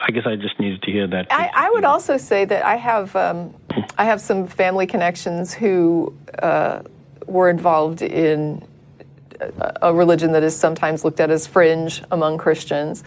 [0.02, 1.28] I guess I just needed to hear that.
[1.30, 3.54] I, I would also say that I have um,
[3.98, 6.84] I have some family connections who uh,
[7.28, 8.66] were involved in
[9.40, 13.04] a- religion that is sometimes looked at as fringe among Christians,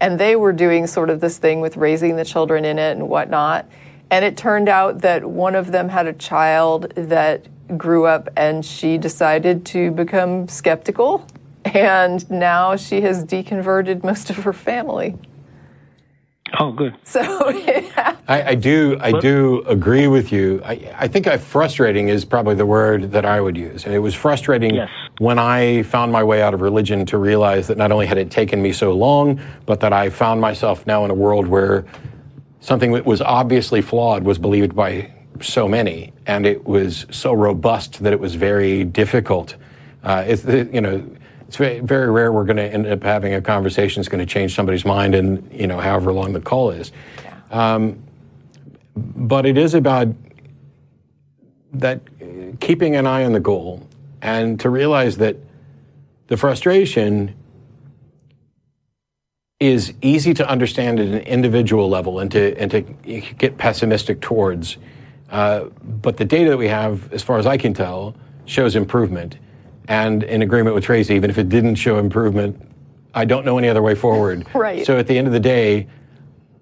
[0.00, 3.08] and they were doing sort of this thing with raising the children in it and
[3.08, 3.66] whatnot.
[4.10, 7.46] And it turned out that one of them had a child that
[7.76, 11.26] grew up and she decided to become skeptical,
[11.64, 15.16] and now she has deconverted most of her family.
[16.58, 16.94] Oh, good.
[17.04, 17.20] So
[17.50, 18.16] yeah.
[18.28, 20.60] I, I do I do agree with you.
[20.64, 23.84] I, I think I, frustrating is probably the word that I would use.
[23.84, 24.88] And it was frustrating Yes.
[25.18, 28.30] when I found my way out of religion to realize that not only had it
[28.30, 31.84] taken me so long, but that I found myself now in a world where
[32.60, 38.02] something that was obviously flawed was believed by so many, and it was so robust
[38.02, 39.56] that it was very difficult.
[40.02, 41.02] Uh, it's it- you know.
[41.48, 44.32] It's very, very rare we're going to end up having a conversation that's going to
[44.32, 46.90] change somebody's mind in you know however long the call is
[47.50, 47.92] Yeah.
[48.96, 50.08] but it is about
[51.72, 52.00] that
[52.60, 53.86] keeping an eye on the goal
[54.22, 55.36] and to realize that
[56.28, 57.34] the frustration
[59.60, 64.76] is easy to understand at an individual level and to and to get pessimistic towards.
[65.30, 68.14] Uh, but the data that we have, as far as I can tell,
[68.44, 69.38] shows improvement.
[69.88, 72.60] And in agreement with Tracie, even if it didn't show improvement,
[73.14, 74.46] I don't know any other way forward.
[74.54, 74.84] Right.
[74.84, 75.86] So at the end of the day,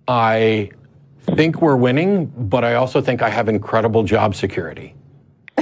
[0.06, 0.70] I
[1.34, 4.94] think we're winning, but I also think I have incredible job security.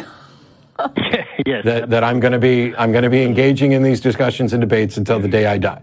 [1.46, 1.64] yes.
[1.64, 4.60] That, that I'm going to be I'm going to be engaging in these discussions and
[4.60, 5.82] debates until the day I die.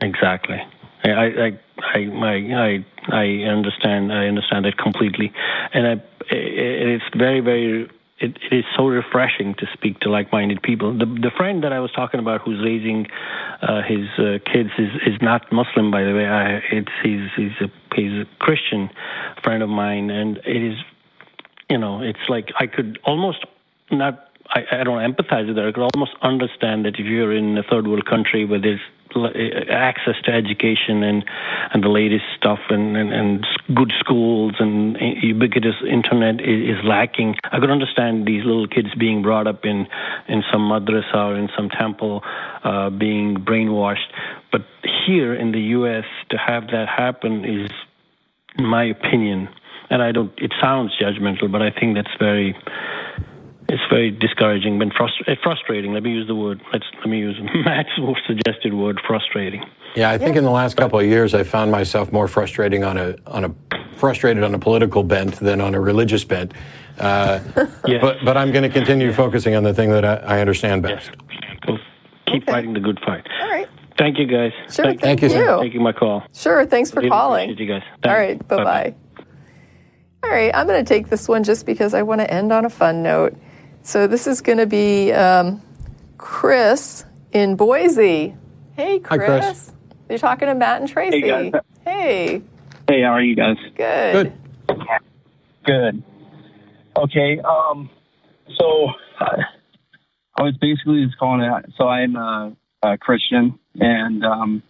[0.00, 0.62] Exactly.
[1.04, 4.12] I I I I I, I understand.
[4.12, 5.32] I understand that completely,
[5.72, 5.92] and I,
[6.30, 7.90] it, it's very very.
[8.24, 10.88] It, it is so refreshing to speak to like-minded people.
[11.02, 13.06] The the friend that I was talking about, who's raising
[13.60, 16.26] uh, his uh, kids, is is not Muslim, by the way.
[16.26, 16.44] I,
[16.78, 18.82] it's he's he's a he's a Christian
[19.42, 20.78] friend of mine, and it is,
[21.68, 23.40] you know, it's like I could almost
[23.90, 24.14] not
[24.48, 25.66] I, I don't empathize with that.
[25.66, 28.80] I could almost understand that if you're in a third world country where there's
[29.70, 31.24] access to education and
[31.72, 37.36] and the latest stuff and and, and good schools and ubiquitous internet is, is lacking.
[37.50, 39.86] I could understand these little kids being brought up in
[40.28, 42.22] in some madrasa or in some temple,
[42.64, 44.10] uh, being brainwashed.
[44.52, 44.62] But
[45.06, 47.70] here in the U.S., to have that happen is,
[48.56, 49.48] in my opinion,
[49.90, 50.32] and I don't.
[50.38, 52.56] It sounds judgmental, but I think that's very
[53.68, 55.92] it's very discouraging and frust- uh, frustrating.
[55.92, 56.60] Let me use the word.
[56.72, 57.88] Let's let me use Matt's
[58.26, 59.64] suggested word, frustrating.
[59.94, 62.98] Yeah, I think in the last couple of years, I found myself more frustrating on
[62.98, 63.54] a on a
[63.96, 66.52] frustrated on a political bent than on a religious bent.
[66.98, 67.40] Uh,
[67.86, 68.00] Yes.
[68.02, 71.10] But but I'm going to continue focusing on the thing that I, I understand best.
[71.68, 71.78] Well,
[72.26, 72.52] keep Okay.
[72.52, 73.26] fighting the good fight.
[73.42, 73.68] All right.
[73.98, 74.52] Thank you, guys.
[74.72, 75.56] Sure, Thank, Thank you, sir.
[75.58, 76.24] for taking my call.
[76.34, 76.66] Sure.
[76.66, 77.50] Thanks for Really calling.
[77.50, 77.82] appreciate you guys.
[78.04, 78.42] All Thanks.
[78.48, 78.48] right.
[78.48, 78.94] Bye bye.
[80.24, 80.50] All right.
[80.54, 83.02] I'm going to take this one just because I want to end on a fun
[83.02, 83.36] note.
[83.86, 85.60] So this is going to be um,
[86.16, 88.34] Chris in Boise.
[88.76, 89.44] Hey, Hi, Chris.
[89.44, 89.72] Chris.
[90.08, 91.20] You're talking to Matt and Tracie.
[91.20, 91.52] guys.
[91.84, 92.40] Hey.
[92.88, 93.56] Hey, how are you guys?
[93.76, 94.32] Good.
[94.66, 94.78] Good.
[95.64, 96.02] Good.
[96.96, 97.40] Okay.
[97.40, 97.90] Um.
[98.58, 98.88] So
[99.20, 99.36] uh,
[100.38, 101.72] I was basically just calling it.
[101.76, 104.62] So I'm a, a Christian, and um,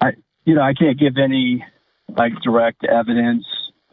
[0.00, 0.12] I,
[0.46, 1.62] you know, I can't give any
[2.16, 3.44] like direct evidence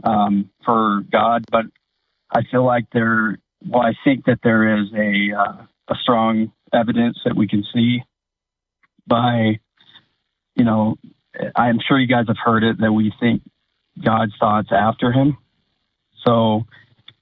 [0.06, 1.66] um, for God, but
[2.32, 3.38] I feel like there.
[3.68, 8.04] Well, I think that there is a uh, a strong evidence that we can see
[9.08, 9.60] by,
[10.56, 10.96] you know,
[11.56, 13.44] I'm sure you guys have heard it that we think
[14.04, 15.38] God's thoughts after him.
[16.26, 16.66] So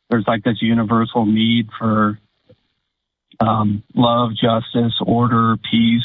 [0.10, 2.20] there's like this universal need for
[3.40, 6.04] um, love, justice, order, peace,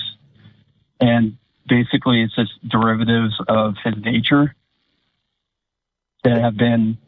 [1.01, 1.37] and
[1.69, 4.55] basically it's just derivatives of his nature
[6.25, 6.99] that have been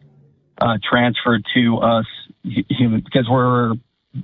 [0.60, 2.06] uh, transferred to us
[2.44, 3.72] human because we're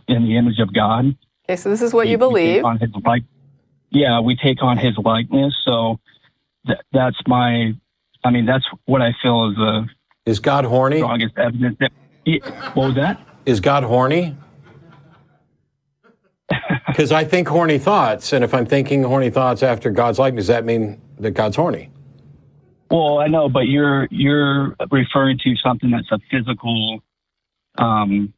[0.09, 1.17] in the image of God.
[1.49, 2.65] Okay, so this is what you We- we take believe.
[2.65, 3.23] on his like,
[3.91, 5.55] yeah, we take on his likeness.
[5.65, 5.99] So
[6.67, 7.73] th- that's my,
[8.25, 9.87] I mean, that's what I feel is the
[10.27, 10.99] Is God horny?
[10.99, 11.77] strongest evidence.
[11.81, 11.93] That,
[12.25, 12.39] Yeah,
[12.75, 13.21] what was that?
[13.47, 14.37] Is God horny?
[16.87, 20.49] Because I think horny thoughts, and if I'm thinking horny thoughts after God's likeness, does
[20.49, 21.91] that mean that God's horny?
[22.91, 27.01] Well, I know, but you're you're referring to something that's a physical.
[27.79, 28.33] Um,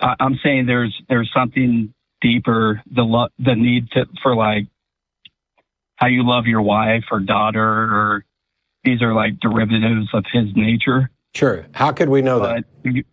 [0.00, 2.82] I, I'm saying there's there's something deeper.
[2.94, 4.66] The lo- the need to for like
[5.96, 8.24] how you love your wife or daughter, or
[8.84, 11.10] these are like derivatives of his nature.
[11.34, 11.66] Sure.
[11.74, 12.64] How could we know that?
[12.84, 13.04] You,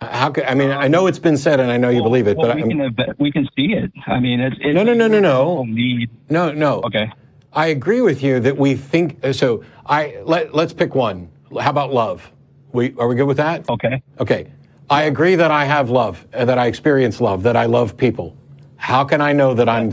[0.00, 0.70] How could I mean?
[0.70, 2.94] I know it's been said, and I know you believe it, well, but we I'm,
[2.94, 3.92] can we can see it.
[4.06, 5.64] I mean, it's, it's No, no, no, no, no.
[5.64, 6.10] Need.
[6.28, 6.80] no, no.
[6.82, 7.10] Okay.
[7.56, 9.24] I agree with you that we think.
[9.32, 11.30] So I let let's pick one.
[11.58, 12.30] How about love?
[12.72, 13.68] We are we good with that?
[13.68, 14.02] Okay.
[14.20, 14.52] Okay.
[14.90, 18.36] I agree that I have love, uh, that I experience love, that I love people.
[18.76, 19.92] How can I know that I'm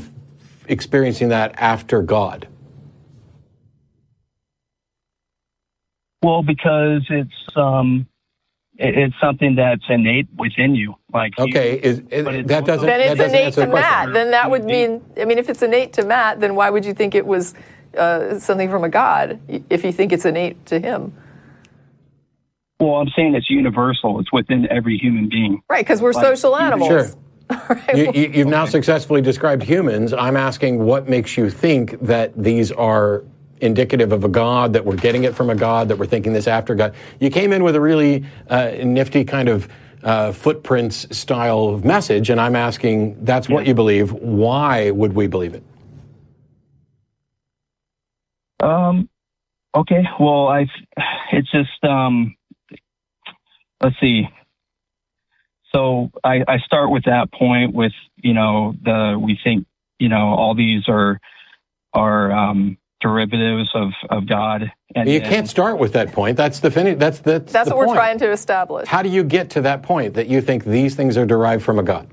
[0.67, 2.47] experiencing that after God?
[6.21, 8.07] Well, because it's um,
[8.77, 10.95] it's something that's innate within you.
[11.13, 13.67] Like you- Okay, is, is- But that doesn't Then that it's doesn't innate answer to
[13.67, 13.73] the.
[13.73, 14.13] Matt.
[14.13, 16.93] Then that would mean, I mean, if it's innate to Matt, then why would you
[16.93, 17.53] think it was
[17.97, 19.39] uh, something from a God
[19.69, 21.13] if you think it's innate to him?
[22.79, 24.19] Well, I'm saying it's universal.
[24.19, 25.61] It's within every human being.
[25.69, 26.89] Right, because we're Like, social animals.
[26.89, 27.07] Sure.
[27.69, 27.95] Right?
[27.97, 30.11] You, you, you've now successfully described humans.
[30.11, 33.23] I'm asking what makes you think that these are
[33.61, 36.47] indicative of a God, that we're getting it from a God, that we're thinking this
[36.47, 36.93] after God.
[37.19, 39.69] You came in with a really uh, nifty kind of
[40.03, 44.11] uh, footprints style of message, and I'm asking that's what you believe.
[44.11, 45.63] Why would we believe it?
[48.59, 49.09] Um,
[49.75, 50.03] okay.
[50.19, 50.67] Well, I,
[51.31, 52.35] it's just, um,
[53.81, 54.27] let's see.
[55.73, 59.65] So I, I start with that point with, you know, the, we think,
[59.99, 61.19] you know, all these are,
[61.93, 64.71] are, um, derivatives of, of God.
[64.95, 66.37] And You can't start with that point.
[66.37, 66.97] That's the finish.
[66.97, 68.87] That's that's, That's the what we're trying to establish.
[68.87, 71.77] How do you get to that point that you think these things are derived from
[71.77, 72.07] a God?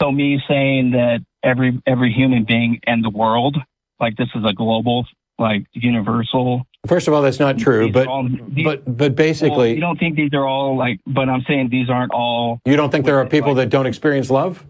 [0.00, 3.56] So me saying that every, every human being and the world,
[3.98, 5.06] like this is a global,
[5.38, 6.66] like universal.
[6.86, 9.80] First of all, that's not true, These but all- these- but but Well, basically, you
[9.80, 13.04] don't think these are all like, but I'm saying these aren't all You don't think
[13.04, 14.64] there are people like- that don't experience love?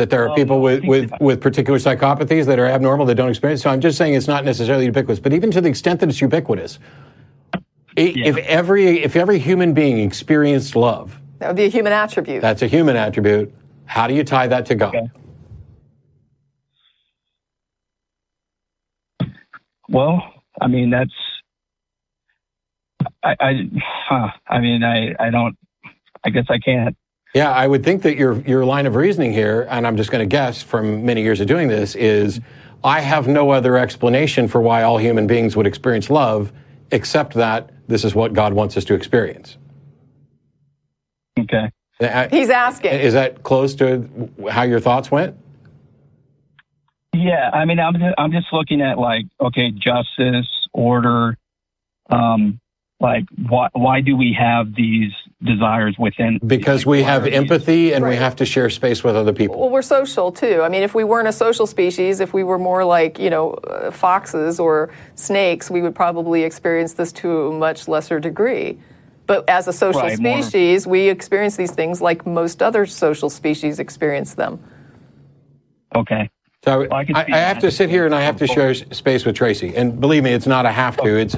[0.00, 3.28] That there are Um, people with, with, with particular psychopathies that are abnormal that don't
[3.28, 3.60] experience.
[3.60, 6.22] So I'm just saying it's not necessarily ubiquitous, but even to the extent that it's
[6.22, 6.78] ubiquitous,
[7.98, 12.40] i- if every if every human being experienced love, That would be a human attribute.
[12.40, 13.52] that's a human attribute.
[13.84, 14.94] How do you tie that to God?
[14.94, 15.10] Okay.
[19.90, 20.22] Well,
[20.60, 21.12] I mean that's.
[23.22, 23.52] I, I,
[24.08, 25.56] huh, I mean, I, I don't.
[26.24, 26.96] I guess I can't
[27.34, 30.20] Yeah, I would think that your your line of reasoning here, and I'm just going
[30.20, 32.40] to guess from many years of doing this, is
[32.82, 36.52] I have no other explanation for why all human beings would experience love,
[36.90, 39.58] except that this is what God wants us to experience.
[41.38, 41.70] Okay.
[42.30, 42.92] He's asking.
[42.92, 44.08] Is that close to
[44.50, 45.36] how your thoughts went?
[47.14, 51.36] Yeah, I mean, I'm just, I'm just looking at like, okay, justice, order,
[52.08, 52.58] um,
[53.00, 55.12] like why why do we have these
[55.42, 56.38] desires within?
[56.46, 59.58] Because we have empathy and we have to share space with other people.
[59.58, 60.62] Well, we're social too.
[60.62, 63.52] I mean, if we weren't a social species, if we were more like, you know,
[63.52, 68.78] uh, foxes or snakes, we would probably experience this to a much lesser degree.
[69.26, 73.30] But as a social Right, more- species, we experience these things like most other social
[73.30, 74.58] species experience them.
[75.94, 76.28] Okay.
[76.64, 79.24] So Well, I I, I have to sit here and I have to share space
[79.24, 79.74] with Tracie.
[79.74, 81.16] And believe me, it's not a have to.
[81.16, 81.34] It's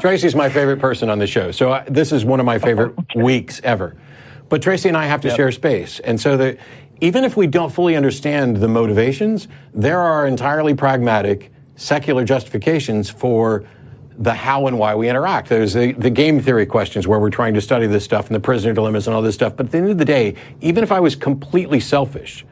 [0.00, 1.50] Tracie's my favorite person on the show.
[1.50, 3.96] So I, this is one of my favorite weeks ever.
[4.48, 6.00] But Tracie and I have to share space.
[6.00, 6.58] And so that
[7.02, 13.64] even if we don't fully understand the motivations, there are entirely pragmatic secular justifications for
[14.18, 15.48] the how and why we interact.
[15.50, 18.40] There's the, the game theory questions where we're trying to study this stuff and the
[18.40, 19.54] prisoner dilemmas and all this stuff.
[19.56, 22.46] But at the end of the day, even if I was completely selfish,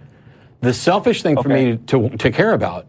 [0.61, 2.87] the selfish thing for me to, to care about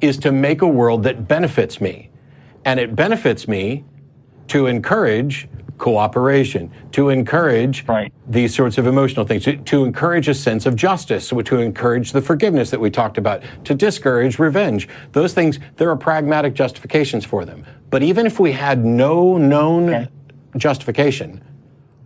[0.00, 2.10] is to make a world that benefits me.
[2.64, 3.84] And it benefits me
[4.48, 8.12] to encourage cooperation, to encourage Right.
[8.28, 12.22] these sorts of emotional things, to, to encourage a sense of justice, to encourage the
[12.22, 14.88] forgiveness that we talked about, to discourage revenge.
[15.12, 17.64] Those things, there are pragmatic justifications for them.
[17.90, 20.08] But even if we had no known Okay.
[20.56, 21.42] justification,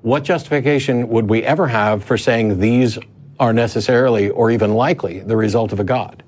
[0.02, 2.98] what justification would we ever have for saying these
[3.38, 6.22] are necessarily or even likely the result of a God?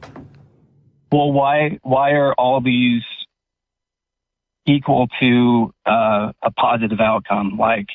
[1.11, 3.03] Well, why why are all these
[4.67, 7.57] equal to uh, a positive outcome?
[7.59, 7.87] Like,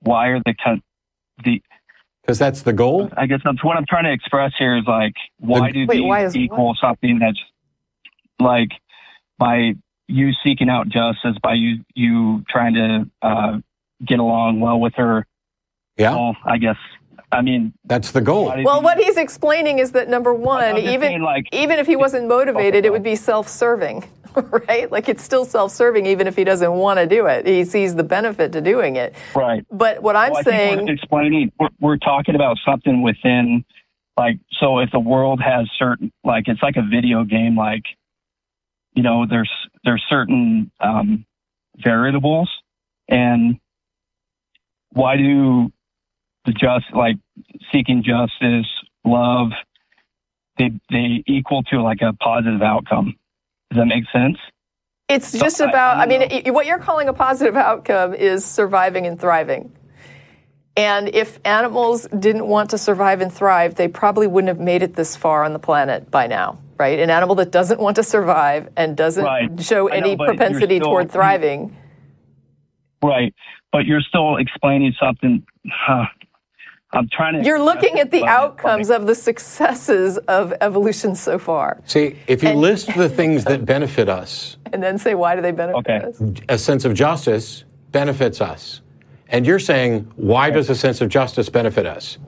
[0.00, 0.82] why are the con-
[1.44, 1.62] the
[2.22, 3.10] Because that's the goal.
[3.16, 6.04] I guess that's what I'm trying to express here is like, why do Wait, these
[6.04, 7.40] why is equal something that's
[8.38, 8.70] like
[9.38, 9.72] by
[10.08, 13.58] you seeking out justice, by you you trying to uh,
[14.04, 15.26] get along well with her?
[15.96, 16.76] Yeah, Well, I guess
[17.32, 18.52] I mean, that's the goal.
[18.64, 22.84] Well, what he's explaining is that number one, even like- even if he wasn't motivated,
[22.86, 24.04] it would be self-serving,
[24.68, 24.90] right?
[24.92, 27.46] Like it's still self-serving, even if he doesn't want to do it.
[27.46, 29.14] He sees the benefit to doing it.
[29.34, 29.66] right?
[29.70, 33.64] But what I'm Well, saying, we're explaining we're, we're talking about something within
[34.16, 37.82] like so if the world has certain like it's like a video game like
[38.94, 39.50] you know there's
[39.84, 41.26] there's certain um,
[41.76, 42.48] variables
[43.08, 43.58] and
[44.90, 45.70] why do
[46.46, 47.16] the just like
[47.72, 48.66] seeking justice
[49.04, 49.50] love
[50.58, 53.14] they they equal to like a positive outcome
[53.70, 54.38] does that make sense
[55.08, 55.98] it's just about.
[55.98, 59.70] I I, mean, don't what you're calling a positive outcome is surviving and thriving.
[60.76, 64.94] And if animals didn't want to survive and thrive, they probably wouldn't have made it
[64.94, 66.98] this far on the planet by now, right?
[66.98, 69.48] An animal that doesn't want to survive and doesn't Right.
[69.62, 71.76] show I know, any propensity still- toward thriving.
[73.02, 73.32] right
[73.72, 76.06] but you're still explaining something huh,
[76.96, 81.78] i'm trying to You're looking at the outcomes of the successes of evolution so far,
[81.84, 85.42] See, if you And- list the things that benefit us, and then say why do
[85.42, 86.00] they benefit Okay.
[86.08, 86.20] us?
[86.48, 88.80] a sense of justice benefits us.
[89.28, 92.18] And you're saying, why does a sense of justice benefit us?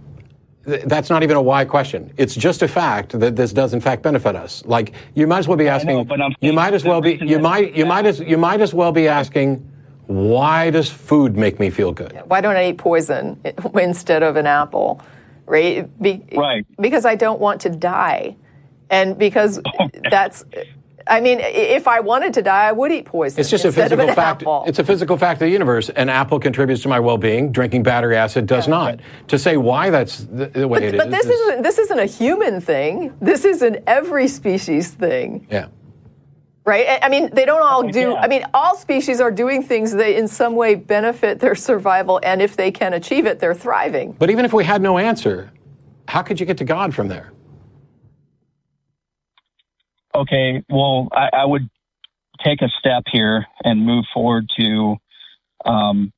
[0.64, 2.12] That's not even a why question.
[2.16, 4.62] It's just a fact that this does in fact benefit us.
[4.66, 5.96] Like you might as well be asking.
[5.96, 7.14] know, but I'm you might as well be.
[7.22, 7.74] You might.
[7.74, 8.20] You might as.
[8.20, 9.66] You might as well be asking,
[10.08, 12.12] why does food make me feel good?
[12.26, 13.38] Why don't I eat poison
[13.74, 15.00] instead of an apple?
[15.46, 15.86] Right?
[16.02, 16.66] Be- Right.
[16.80, 18.36] Because I don't want to die.
[18.90, 19.60] And because
[20.10, 20.44] that's,
[21.06, 23.38] I mean, if I wanted to die, I would eat poison.
[23.40, 24.42] It's just a instead of physical fact.
[24.42, 24.64] apple.
[24.66, 25.90] It's a physical fact of the universe.
[25.90, 27.52] An apple contributes to my well-being.
[27.52, 29.00] Drinking battery acid does not.
[29.28, 30.98] To say why that's the, the way it is.
[31.02, 33.12] but this is- isn't this isn't a human thing.
[33.20, 35.68] This is an every species thing, Yeah.
[36.68, 36.86] Right?
[36.86, 38.12] I- I mean, they don't all do.
[38.12, 38.20] Yeah.
[38.20, 42.42] I mean, all species are doing things that in some way benefit their survival, and
[42.42, 44.12] if they can achieve it, they're thriving.
[44.12, 45.50] But even if we had no answer,
[46.06, 47.32] how could you get to God from there?
[50.14, 51.68] okay, well, I, I would
[52.44, 54.96] take a step here and move forward to,
[55.64, 56.12] um,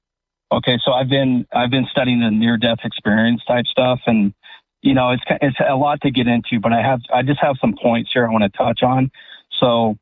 [0.51, 4.33] okay, so I've been I've been studying the near death experience type stuff, and
[4.81, 7.57] you know, it's it's a lot to get into, but I have I just have
[7.61, 9.11] some points here I want to touch on.
[9.59, 9.99] So,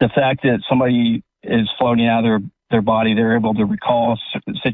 [0.00, 2.40] the fact that somebody is floating out of their
[2.70, 4.18] their body, they're able to recall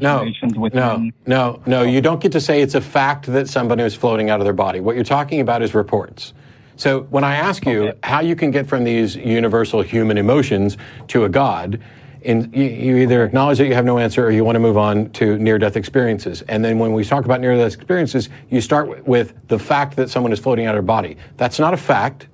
[0.01, 1.13] No, situations no, within.
[1.27, 1.83] no, no.
[1.83, 4.53] You don't get to say it's a fact that somebody is floating out of their
[4.53, 4.79] body.
[4.79, 6.33] What you're talking about is reports.
[6.75, 7.99] So when I ask you Okay.
[8.03, 10.75] how you can get from these universal human emotions
[11.09, 11.79] to a God,
[12.23, 14.77] in, you, you either acknowledge that you have no answer or you want to move
[14.77, 16.41] on to near death experiences.
[16.43, 20.09] And then when we talk about near death experiences, you start with the fact that
[20.09, 21.17] someone is floating out of their body.
[21.37, 22.27] That's not a fact.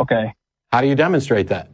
[0.00, 0.32] Okay.
[0.72, 1.68] How do you demonstrate that?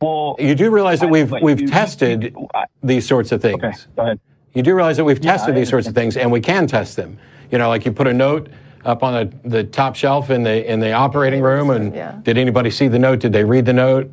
[0.00, 3.32] Well, You do realize that I- we've but we've you- tested you- I- these sorts
[3.32, 3.62] of things.
[3.62, 3.72] okay.
[3.96, 4.20] Go ahead.
[4.54, 6.66] You do realize that we've Yeah, tested I these sorts of things, and we can
[6.66, 7.18] test them.
[7.50, 8.48] You know, like you put a note
[8.84, 12.14] up on the, the top shelf in the in the operating room, and Yeah.
[12.22, 13.18] did anybody see the note?
[13.18, 14.10] Did they read the note?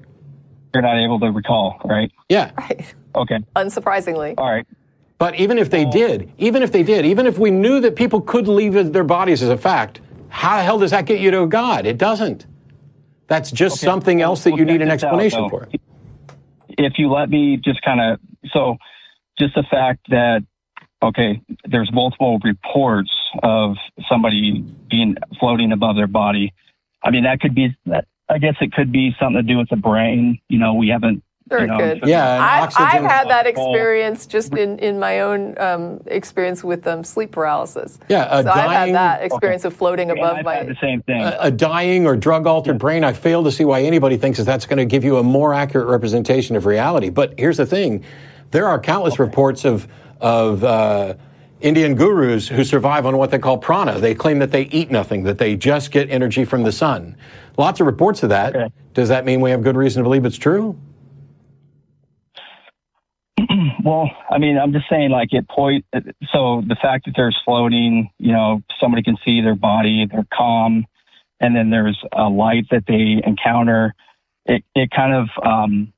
[0.73, 2.11] You're not able to recall, right?
[2.29, 2.51] Yeah.
[2.57, 2.93] Right.
[3.15, 3.39] Okay.
[3.55, 4.33] Unsurprisingly.
[4.37, 4.67] All right.
[5.19, 8.21] But even if they did, even if they did, even if we knew that people
[8.21, 11.43] could leave their bodies as a fact, how the hell does that get you to
[11.43, 11.85] a God?
[11.87, 12.45] It doesn't.
[13.27, 15.67] That's just Okay, something else that you need an this out, explanation for.
[16.69, 18.19] if you let me just kind of
[18.53, 18.77] so
[19.37, 20.43] just the fact that
[21.03, 23.11] okay there's multiple reports
[23.43, 23.75] of
[24.09, 26.53] somebody being floating above their body.
[27.03, 29.69] I mean that could be that i guess it could be something to do with
[29.69, 30.39] the brain.
[30.49, 32.07] You know we haven't Sure, you it know, could.
[32.07, 33.73] Yeah, I've, I've had that Full.
[33.73, 37.99] experience just in, in my own um, experience with um, sleep paralysis.
[38.09, 40.55] Yeah, a so I've had that experience of floating and above I've my.
[40.55, 43.65] had the same thing a, a dying or drug altered brain, I fail to see
[43.65, 47.09] why anybody thinks that that's going to give you a more accurate representation of reality.
[47.09, 48.03] But here's the thing
[48.51, 49.87] there are countless reports of,
[50.21, 51.15] of uh,
[51.61, 53.99] Indian gurus who survive on what they call prana.
[53.99, 57.15] They claim that they eat nothing, that they just get energy from the sun.
[57.57, 58.55] Lots of reports of that.
[58.55, 58.73] Okay.
[58.93, 60.79] Does that mean we have good reason to believe it's true?
[63.83, 65.85] well i mean i'm just saying like it point
[66.31, 70.85] so the fact that there's floating you know somebody can see their body they're calm
[71.39, 73.93] and then there's a light that they encounter
[74.45, 75.93] it it kind of um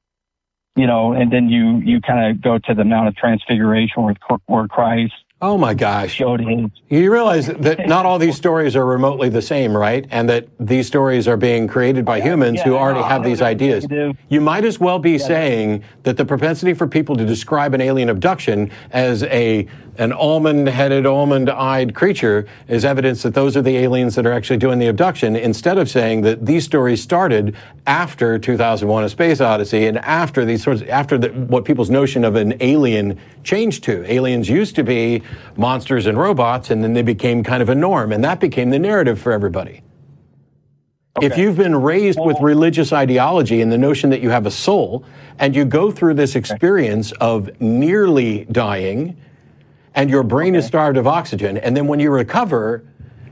[0.76, 4.16] you know and then you you kind of go to the mount of transfiguration where
[4.48, 6.16] where christ Oh my gosh.
[6.16, 10.06] showed his You realize that not all these stories are remotely the same, right?
[10.11, 13.88] And that these stories are being created by humans yeah, who already have these ideas.
[14.28, 18.10] You might as well be saying that the propensity for people to describe an alien
[18.10, 19.66] abduction as a
[19.99, 24.80] an almond-headed, almond-eyed creature is evidence that those are the aliens that are actually doing
[24.80, 27.53] the abduction, instead of saying that these stories started
[27.85, 32.35] after 2001: A Space Odyssey and after these sorts, after the, what people's notion of
[32.35, 34.09] an alien changed to.
[34.09, 35.21] Aliens used to be
[35.57, 38.80] monsters and robots, and then they became kind of a norm, and that became the
[38.80, 39.84] narrative for everybody.
[41.21, 45.03] If you've been raised with religious ideology and the notion that you have a soul,
[45.39, 49.17] and you go through this experience of nearly dying,
[49.95, 52.86] and your brain is starved of oxygen, and then when you recover,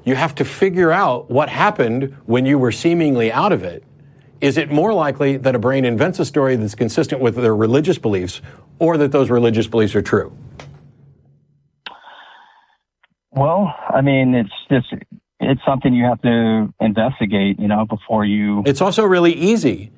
[0.03, 3.83] you have to figure out what happened when you were seemingly out of it.
[4.39, 7.97] Is it more likely that a brain invents a story that's consistent with their religious
[7.97, 8.41] beliefs,
[8.79, 10.35] or that those religious beliefs are true?
[13.31, 14.87] well i mean it's just
[15.39, 19.91] it's something you have to investigate you know before you It's also really easy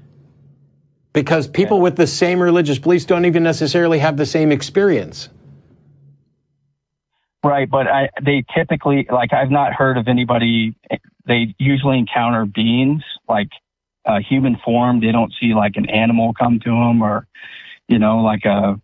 [1.13, 5.29] because people with the same religious beliefs don't even necessarily have the same experience.
[7.43, 10.75] Right, but I, they typically like I've not heard of anybody.
[11.25, 13.47] They usually encounter beings like
[14.05, 14.99] uh, human form.
[14.99, 17.27] They don't see like an animal come to them, or
[17.87, 18.81] you know, like a.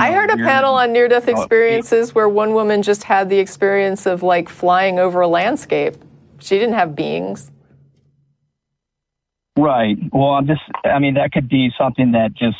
[0.00, 3.28] I know, heard a panel on near death Oh, experiences where one woman just had
[3.28, 5.94] the experience of like flying over a landscape.
[6.40, 7.52] She didn't have beings.
[9.56, 9.96] Right.
[10.12, 10.62] Well, I'm just.
[10.84, 12.58] I mean, that could be something that just,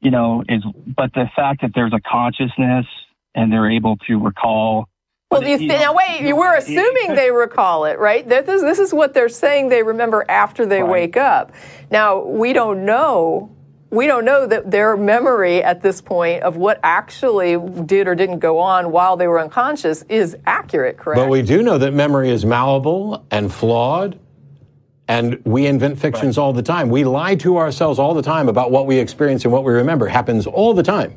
[0.00, 0.64] you know, is.
[0.96, 2.86] But the fact that there's a consciousness
[3.34, 4.86] and they're able to recall.
[5.30, 8.28] Well, you it- th- now wait, you were it- it assuming they recall it, right?
[8.28, 10.90] This is, this is what they're saying they remember after they Right.
[10.92, 11.52] wake up.
[11.90, 13.50] Now, we don't know.
[13.90, 18.38] We don't know that their memory at this point of what actually did or didn't
[18.38, 21.18] go on while they were unconscious is accurate, correct?
[21.20, 24.18] But we do know that memory is malleable and flawed,
[25.08, 26.88] and we invent fictions all the time.
[26.88, 30.06] We lie to ourselves all the time about what we experience and what we remember.
[30.08, 31.12] It happens all the time.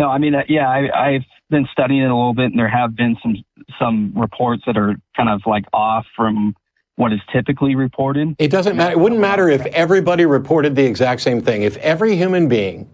[0.00, 2.70] No, I mean, uh, yeah, I, I've been studying it a little bit, and there
[2.70, 3.36] have been some
[3.78, 6.54] some reports that are kind of like off from
[6.96, 8.34] what is typically reported.
[8.38, 8.92] It doesn't matter.
[8.92, 11.64] It wouldn't matter if everybody reported the exact same thing.
[11.64, 12.88] If every human being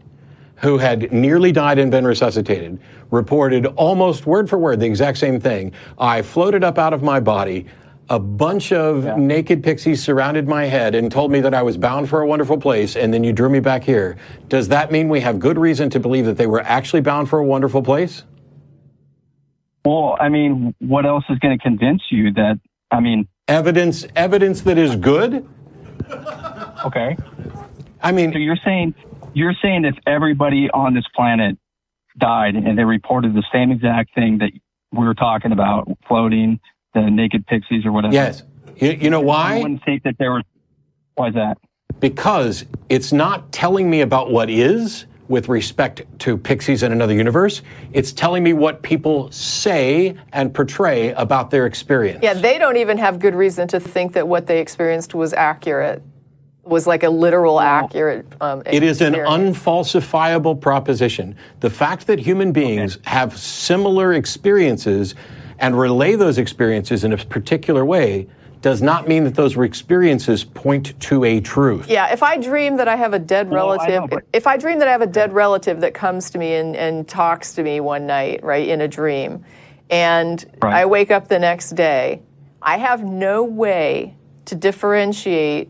[0.57, 2.81] who had nearly died and been resuscitated
[3.13, 5.71] reported almost word for word the exact same thing.
[5.99, 7.67] I floated up out of my body.
[8.09, 12.09] A bunch of naked pixies surrounded my head and told me that I was bound
[12.09, 14.17] for a wonderful place, and then you drew me back here.
[14.49, 17.41] Does that mean we have good reason to believe that they were actually bound for
[17.41, 18.23] a wonderful place?
[19.85, 22.61] Well, I mean, what else is going to convince you that?
[22.93, 25.47] I mean, Evidence, evidence that is good?
[26.85, 27.17] okay.
[28.03, 28.95] I mean, So you're saying
[29.35, 31.57] you're saying if everybody on this planet
[32.19, 34.51] died and they reported the same exact thing that
[34.93, 36.59] we were talking about, floating,
[37.05, 38.15] the naked pixies or whatever.
[38.15, 38.43] yes.
[38.77, 39.59] You, you know I why?
[39.63, 40.43] wouldn't think that there was.
[41.15, 41.59] Why is that?
[42.01, 47.63] Because it's not telling me about what is with respect to Pixies in another universe.
[47.93, 52.21] It's telling me what people say and portray about their experience.
[52.23, 56.03] Yeah, they don't even have good reason to think that what they experienced was accurate,
[56.63, 58.27] was like a literal accurate.
[58.41, 61.35] Um, It is an unfalsifiable proposition.
[61.61, 65.15] The fact that human beings have similar experiences
[65.59, 68.27] and relay those experiences in a particular way
[68.63, 71.89] does not mean that those experiences point to a truth.
[71.89, 74.47] Yeah, if I dream that I have a dead Well, I relative, know, but- if
[74.47, 77.55] I dream that I have a dead relative that comes to me and, and talks
[77.55, 79.45] to me one night, right, in a dream,
[79.91, 80.75] and Right.
[80.75, 82.23] I wake up the next day,
[82.61, 84.15] I have no way
[84.47, 85.69] to differentiate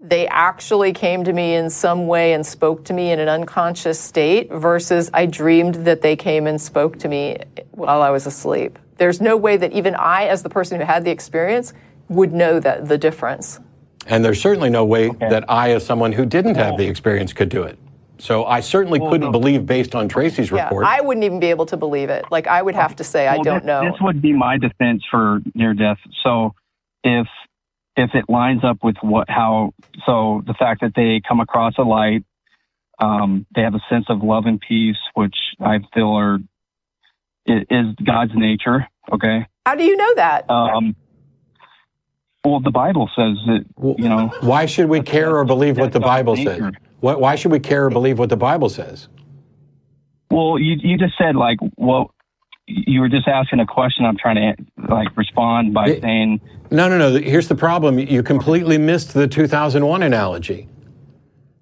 [0.00, 3.98] they actually came to me in some way and spoke to me in an unconscious
[3.98, 7.38] state versus I dreamed that they came and spoke to me
[7.72, 8.78] while I was asleep.
[8.96, 11.72] There's no way that even I, as the person who had the experience,
[12.08, 13.58] would know that the difference.
[14.06, 17.48] And there's certainly no way that I, as someone who didn't have the experience, could
[17.48, 17.78] do it.
[18.18, 20.86] So I certainly oh, couldn't believe, based on Tracie's Yeah, report.
[20.86, 22.24] I wouldn't even be able to believe it.
[22.30, 23.84] Like I would have to say, I don't this, know.
[23.84, 25.98] This would be my defense for near death.
[26.24, 26.54] So
[27.04, 27.28] if
[27.98, 29.72] if it lines up with what how
[30.06, 32.24] so the fact that they come across a light,
[33.00, 36.38] um, they have a sense of love and peace, which I feel are
[37.46, 38.86] is God's nature.
[39.12, 39.46] Okay.
[39.66, 40.48] How do you know that?
[40.48, 40.94] Um,
[42.44, 43.64] well, the Bible says that
[43.98, 44.32] you know.
[44.40, 46.62] Why should we care or believe what the Bible says?
[47.00, 49.08] Why, why should we care or believe what the Bible says?
[50.30, 52.14] Well, you you just said like well.
[52.70, 54.04] You were just asking a question.
[54.04, 54.54] I'm trying to
[54.90, 56.40] like respond by It- saying
[56.70, 57.18] No, no, no.
[57.18, 57.98] Here's the problem.
[57.98, 60.68] You completely missed the 2001 analogy.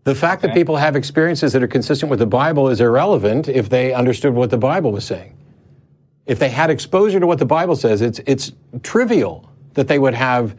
[0.02, 3.68] The fact that people have experiences that are consistent with the Bible is irrelevant if
[3.68, 5.36] they understood what the Bible was saying.
[6.26, 8.52] If they had exposure to what the Bible says, it's, it's
[8.82, 10.56] trivial that they would have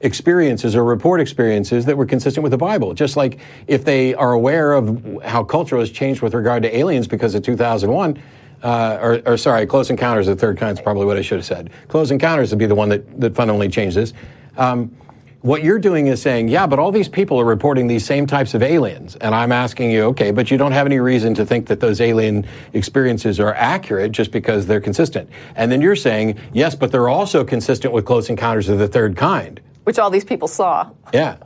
[0.00, 2.94] experiences or report experiences that were consistent with the Bible.
[2.94, 7.06] Just like if they are aware of how culture has changed with regard to aliens
[7.06, 8.22] because of 2001,
[8.62, 11.38] uh, or, or sorry, Close Encounters of the Third Kind is probably what I should
[11.38, 11.70] have said.
[11.88, 14.12] Close Encounters would be the one that, that fundamentally changed this.
[14.56, 14.94] Um,
[15.42, 18.52] what you're doing is saying, yeah, but all these people are reporting these same types
[18.52, 19.16] of aliens.
[19.16, 22.00] And I'm asking you, okay, but you don't have any reason to think that those
[22.00, 25.30] alien experiences are accurate just because they're consistent.
[25.56, 29.16] And then you're saying, yes, but they're also consistent with Close Encounters of the Third
[29.16, 29.60] Kind.
[29.84, 30.90] Which all these people saw.
[31.14, 31.38] Yeah.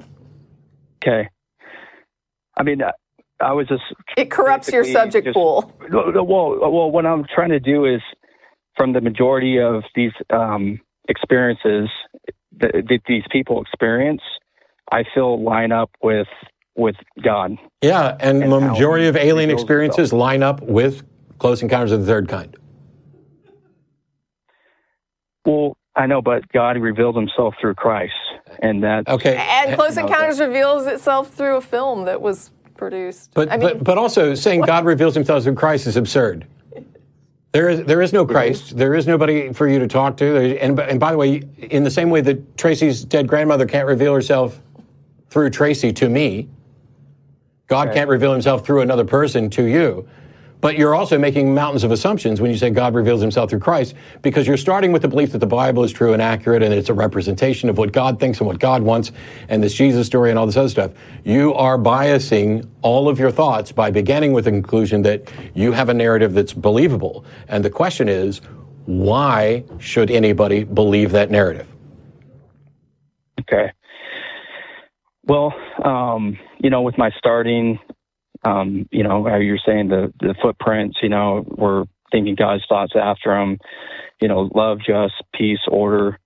[1.03, 1.29] okay.
[2.57, 2.83] I mean,
[3.45, 3.83] I, I was just
[4.17, 5.73] It corrupts your subject just- pool.
[5.91, 8.01] Well, well, well, what I'm trying to do is,
[8.77, 11.89] from the majority of these um, experiences
[12.59, 14.23] that, that these people experience,
[14.91, 16.29] I feel line up with
[16.77, 17.57] with God.
[17.83, 21.05] Yeah, and, And the majority of alien reveals experiences line up with
[21.39, 22.57] Close Encounters of the Third Kind.
[25.45, 28.13] Well, I know, but God revealed Himself through Christ,
[28.61, 29.37] and that Okay.
[29.37, 33.31] And Close you know, Encounters reveals itself through a film that was produced.
[33.35, 36.47] But, I mean, but, but also saying God reveals himself through Christ is absurd.
[37.53, 38.77] There is, there is no Christ.
[38.77, 40.59] There is nobody for you to talk to.
[40.61, 44.13] And, and by the way, in the same way that Tracie's dead grandmother can't reveal
[44.13, 44.61] herself
[45.31, 46.49] through Tracie to me,
[47.69, 50.09] God can't reveal himself through another person to you.
[50.65, 53.95] But you're also making mountains of assumptions when you say God reveals himself through Christ,
[54.23, 56.89] because you're starting with the belief that the Bible is true and accurate and it's
[56.89, 59.13] a representation of what God thinks and what God wants
[59.51, 60.93] and this Jesus story and all this other stuff.
[61.23, 65.91] You are biasing all of your thoughts by beginning with the conclusion that you have
[65.91, 67.27] a narrative that's believable.
[67.47, 68.41] And the question is,
[68.87, 71.69] why should anybody believe that narrative?
[73.41, 73.71] Okay.
[75.27, 75.55] Well,
[75.85, 77.79] um, you know, with my starting,
[78.45, 82.93] um, you know, how you're saying the the footprints, you know, we're thinking God's thoughts
[82.95, 83.59] after them.
[84.21, 86.19] You know, love, just, peace, order.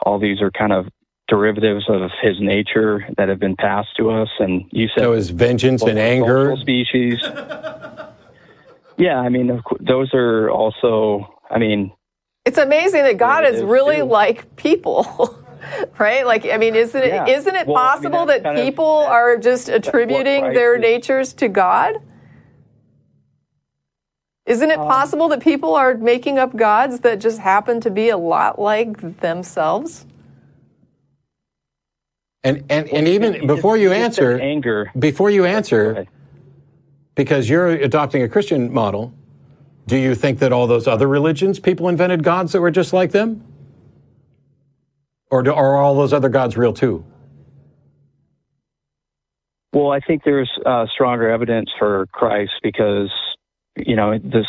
[0.00, 0.86] All these are kind of
[1.28, 4.28] derivatives of His nature that have been passed to us.
[4.38, 6.56] And you said So is vengeance well, and anger?
[6.56, 7.18] species.
[8.96, 11.28] yeah, I mean, of course, those are also.
[11.50, 11.92] I mean,
[12.44, 14.04] it's amazing that God is really too.
[14.04, 15.38] like people.
[15.98, 16.26] Right?
[16.26, 17.26] Like, I mean, isn't it Yeah.
[17.26, 20.80] not it Well, I mean, possible that kind of- people are just attributing their is-
[20.82, 21.96] natures to God?
[24.46, 28.10] Isn't Um, it possible that people are making up gods that just happen to be
[28.10, 30.04] a lot like themselves?
[32.42, 34.90] And, and, and you even just- before you answer, anger.
[34.98, 36.06] before you Go answer,
[37.14, 39.14] because you're adopting a Christian model,
[39.86, 43.12] do you think that all those other religions, people invented gods that were just like
[43.12, 43.42] them?
[45.34, 47.04] Or do, are all those other gods real too?
[49.72, 53.10] Well, I think there's uh, stronger evidence for Christ because,
[53.76, 54.46] you know, this.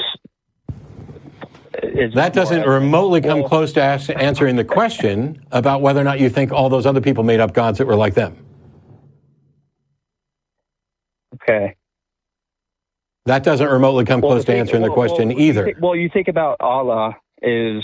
[1.82, 6.04] Is That doesn't more- remotely come well, close to answering the question about whether or
[6.04, 8.46] not you think all those other people made up gods that were like them.
[11.34, 11.76] Okay.
[13.26, 15.66] That doesn't remotely come Well, close to answering the question well, you either.
[15.66, 17.84] think- well, you think about Allah is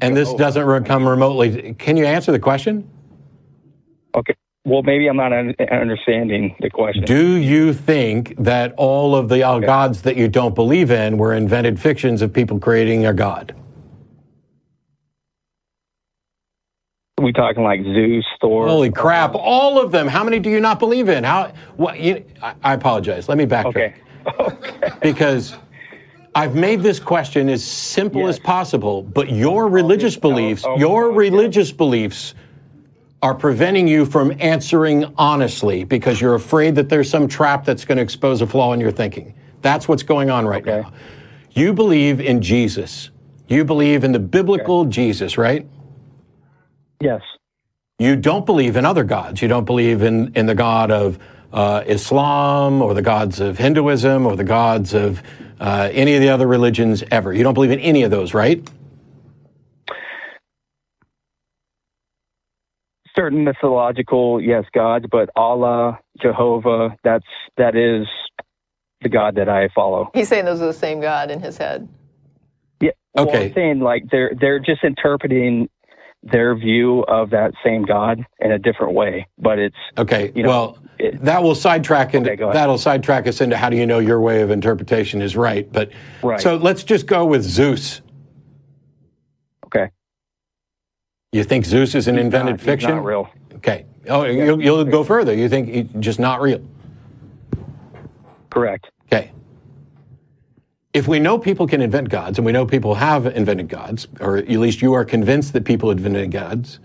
[0.00, 1.74] and this doesn't re- come remotely.
[1.74, 2.88] Can you answer the question?
[4.14, 4.34] okay.
[4.66, 7.04] Well, maybe I'm not un- understanding the question.
[7.04, 11.34] Do you think that all of the uh, gods that you don't believe in were
[11.34, 13.54] invented fictions of people creating a god?
[17.24, 18.68] we talking like Zeus, Thor?
[18.68, 19.34] Holy crap!
[19.34, 20.06] All of them.
[20.06, 21.24] How many do you not believe in?
[21.24, 21.52] How?
[21.76, 21.98] What?
[21.98, 23.28] You, I, I apologize.
[23.28, 23.96] Let me backtrack.
[24.26, 24.96] Okay.
[25.02, 25.56] because
[26.34, 31.12] I've made this question as simple as possible, but your religious beliefs, oh, your oh,
[31.12, 32.34] religious beliefs
[33.22, 37.96] are preventing you from answering honestly because you're afraid that there's some trap that's going
[37.96, 39.32] to expose a flaw in your thinking.
[39.62, 40.82] That's what's going on right Okay.
[40.82, 40.92] now.
[41.52, 43.10] You believe in Jesus.
[43.46, 45.66] You believe in the biblical Jesus, right?
[47.00, 47.22] Yes.
[47.98, 49.40] You don't believe in other gods.
[49.40, 51.18] You don't believe in, in the God of
[51.52, 55.22] uh, Islam or the gods of Hinduism or the gods of
[55.64, 57.32] uh, any of the other religions ever.
[57.32, 58.62] You don't believe in any of those, right?
[63.16, 67.26] Certain mythological, yes, gods, but Allah, Jehovah, that's
[67.56, 68.06] that is
[69.02, 70.10] the God that I follow.
[70.14, 71.88] He's saying those are the same God in his head.
[72.80, 72.90] Yeah.
[73.14, 73.48] Well, Okay.
[73.48, 75.68] I'm saying like they're they're just interpreting
[76.32, 80.32] their view of that same God in a different way, but it's Okay.
[80.34, 83.76] You know, well, it- that will sidetrack into Okay, that'll sidetrack us into how do
[83.76, 85.70] you know your way of interpretation is right?
[85.70, 85.90] But
[86.22, 86.40] Right.
[86.40, 88.00] so let's just go with Zeus.
[89.66, 89.90] okay.
[91.32, 92.90] You think Zeus is an He's invented not- fiction?
[92.90, 93.28] not real.
[93.56, 93.86] Okay.
[94.08, 95.34] Oh, you'll, you'll go further.
[95.34, 96.60] You think he's just not real?
[98.50, 98.86] Correct.
[99.12, 99.30] Okay.
[100.94, 104.36] If we know people can invent gods, and we know people have invented gods, or
[104.36, 106.78] at least you are convinced that people invented gods,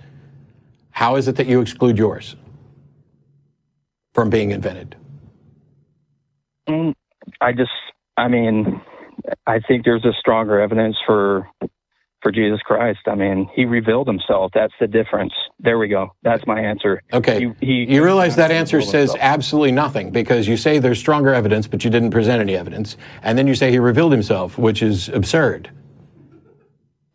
[0.90, 2.36] how is it that you exclude yours
[4.16, 4.96] from being invented?
[6.68, 6.96] Mm,
[7.40, 7.70] I just,
[8.18, 8.82] I mean,
[9.46, 11.48] I think there's a stronger evidence for
[12.22, 13.00] for Jesus Christ.
[13.08, 14.52] I mean, he revealed himself.
[14.54, 15.34] That's the difference.
[15.60, 16.14] There we go.
[16.24, 17.02] That's my answer.
[17.14, 17.54] Okay.
[17.62, 19.20] He- he- you realize that answer says himself.
[19.22, 22.98] absolutely nothing because you say there's stronger evidence, but you didn't present any evidence.
[23.24, 25.70] And then you say he revealed himself, which is absurd.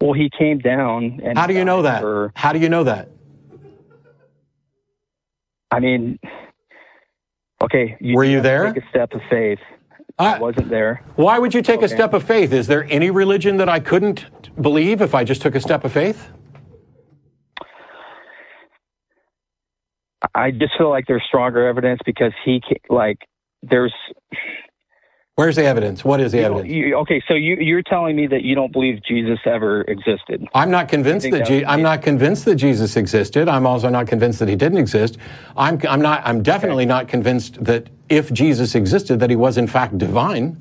[0.00, 1.20] Well, he came down.
[1.22, 2.00] And How do you know that?
[2.00, 3.08] for- How do you know that?
[5.70, 6.18] I mean,
[7.62, 7.96] okay.
[8.00, 8.72] You Were you there?
[8.72, 9.58] Take a step of faith.
[10.18, 11.02] I I- wasn't there.
[11.16, 12.52] Why would you take a step of faith?
[12.52, 14.26] Is there any religion that I couldn't
[14.60, 16.28] believe if I just took a step of faith?
[20.34, 23.18] I just feel like there's stronger evidence because he, like,
[23.62, 23.92] there's.
[25.36, 26.04] Where's the evidence?
[26.04, 26.68] What is the you evidence?
[26.68, 30.46] you- okay, so you, you're telling me that you don't believe Jesus ever existed.
[30.54, 33.48] I'm not convinced that that Je- I'm not convinced that Jesus existed.
[33.48, 35.18] I'm also not convinced that he didn't exist.
[35.56, 39.66] I'm I'm not I'm definitely not convinced that if Jesus existed that he was in
[39.66, 40.56] fact divine.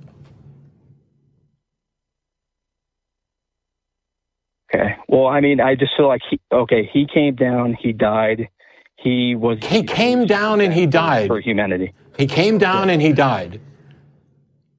[4.74, 4.96] Okay.
[5.08, 6.40] Well, I mean, I just feel like he.
[6.52, 7.78] Okay, he came down.
[7.80, 8.50] He died.
[8.96, 9.60] He was.
[9.62, 11.28] He came down and he died.
[11.28, 11.94] for humanity.
[12.18, 13.62] He came down and he died.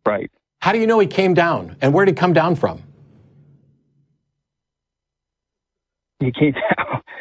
[0.06, 0.30] Right.
[0.60, 1.76] How do you know he came down?
[1.80, 2.82] And where did he come down from?
[6.20, 7.02] He came down.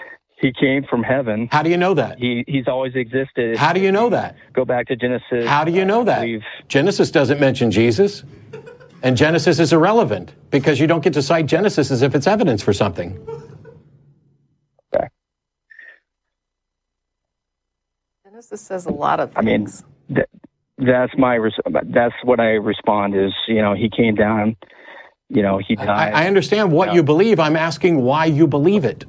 [0.42, 1.48] He came from heaven.
[1.52, 2.20] How do you know that?
[2.20, 3.58] He he's always existed.
[3.58, 4.36] How do you know that?
[4.54, 5.48] Go back to Genesis.
[5.48, 6.28] How do you know uh, that?
[6.68, 8.24] Genesis doesn't mention Jesus.
[9.04, 12.62] And Genesis is irrelevant because you don't get to cite Genesis as if it's evidence
[12.64, 13.18] for something.
[14.94, 15.08] Okay.
[18.26, 19.84] Genesis says a lot of I mean, things.
[19.84, 19.93] th-
[20.78, 21.36] that's my.
[21.36, 21.54] Res-
[21.86, 23.32] that's what I respond is.
[23.48, 24.56] You know, he came down.
[25.30, 26.14] You know, he I, died.
[26.14, 26.96] I understand what Yeah.
[26.96, 27.40] you believe.
[27.40, 29.06] I'm asking why you believe it.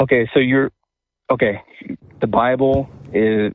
[0.00, 0.70] Okay, so you're
[1.30, 1.60] okay.
[2.20, 3.52] The Bible is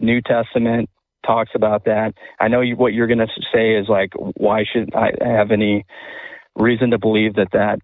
[0.00, 0.88] New Testament
[1.26, 2.14] talks about that.
[2.40, 5.84] I know you, what you're going to say is like, why should I have any
[6.56, 7.78] reason to believe that that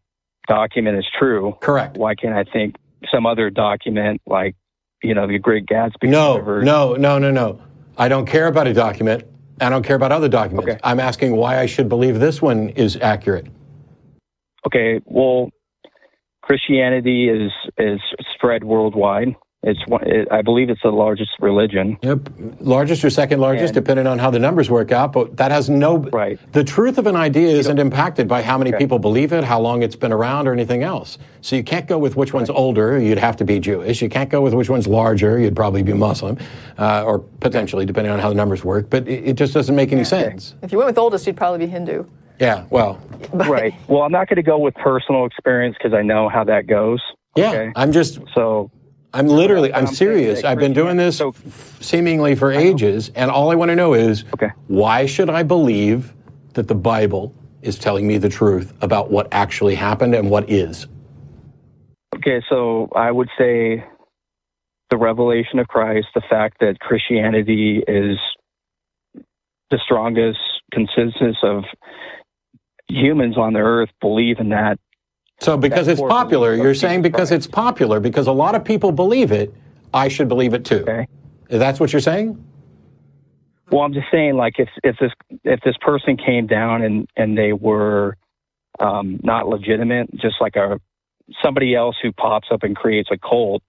[0.49, 1.57] document is true?
[1.61, 1.97] Correct.
[1.97, 2.77] Why can't I think
[3.13, 4.57] some other document like,
[5.03, 6.09] you know, the Great Gatsby?
[6.09, 6.63] No, whatever?
[6.63, 7.61] no, no, no, no.
[7.97, 9.25] I don't care about a document.
[9.61, 10.71] I don't care about other documents.
[10.71, 10.81] Okay.
[10.83, 13.47] I'm asking why I should believe this one is accurate.
[14.67, 15.51] Okay, well,
[16.43, 18.01] Christianity is is
[18.35, 19.37] spread worldwide.
[19.63, 20.03] It's one.
[20.07, 21.99] It, I believe it's the largest religion.
[22.03, 22.31] Yep.
[22.61, 25.69] Largest or second largest, And- depending on how the numbers work out, but that has
[25.69, 25.99] no.
[25.99, 26.39] Right.
[26.53, 28.79] The truth of an idea isn't impacted by how many Okay.
[28.79, 31.19] people believe it, how long it's been around, or anything else.
[31.43, 34.01] So you can't go with which one's older, you'd have to be Jewish.
[34.01, 36.39] You can't go with which one's larger, you'd probably be Muslim,
[36.79, 38.89] uh, or potentially, depending on how the numbers work.
[38.89, 40.55] But it, it just doesn't make any sense.
[40.63, 42.05] If you went with oldest, you'd probably be Hindu.
[42.39, 42.99] Yeah, well,
[43.35, 43.75] right.
[43.89, 47.03] Well, I'm not going to go with personal experience because I know how that goes.
[47.37, 47.73] yeah, Okay.
[47.77, 48.19] I'm just.
[48.35, 48.71] So
[49.13, 50.45] I'm literally, I'm I'm serious.
[50.45, 51.35] I've been doing this So-
[51.81, 54.51] seemingly for ages, and all I want to know is Okay.
[54.69, 56.13] why should I believe
[56.55, 60.87] that the Bible is telling me the truth about what actually happened and what is?
[62.17, 63.85] Okay, so I would say
[64.91, 68.19] the revelation of Christ, the fact that Christianity is
[69.71, 70.39] the strongest
[70.73, 71.65] consensus of
[72.89, 74.79] humans on the earth believe in that.
[75.41, 79.33] So, because it's popular, you're saying because it's popular, because a lot of people believe
[79.33, 79.55] it,
[79.95, 80.83] I should believe it too.
[80.83, 81.07] Okay.
[81.49, 82.43] That's what you're saying?
[83.71, 85.13] Well, I'm just saying, like, if if this
[85.45, 88.17] if this person came down and and they were
[88.81, 90.81] um, not legitimate, just like a
[91.43, 93.63] somebody else who pops up and creates a cult,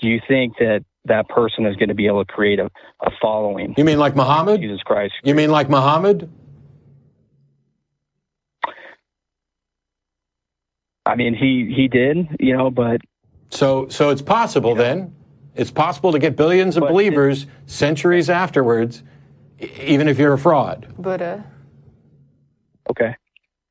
[0.00, 2.70] do you think that that person is going to be able to create a,
[3.02, 3.74] a following?
[3.76, 4.60] You mean like Muhammad?
[4.60, 5.14] Jesus Christ.
[5.24, 6.30] You mean like Muhammad?
[11.08, 13.00] I mean, he he did, you know, but
[13.50, 15.14] So, so it's possible then.
[15.56, 19.02] It's possible to get billions of But it- believers centuries afterwards,
[19.80, 20.86] even if you're a fraud.
[20.98, 21.44] Buddha.
[22.90, 23.16] okay.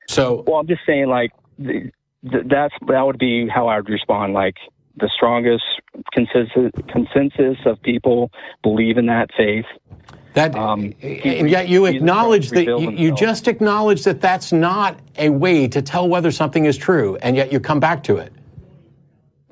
[0.10, 1.92] So, Well, I'm just saying, like, the,
[2.32, 4.34] th- that's that would be how I would respond.
[4.34, 4.56] Like,
[4.96, 5.64] the strongest
[6.14, 8.32] consensus consensus of people
[8.64, 9.66] believe in that faith.
[10.38, 14.54] That, Um, eh, and eh, yet you acknowledge that you, you just acknowledge that that's
[14.54, 18.18] not a way to tell whether something is true, and yet you come back to
[18.18, 18.32] it.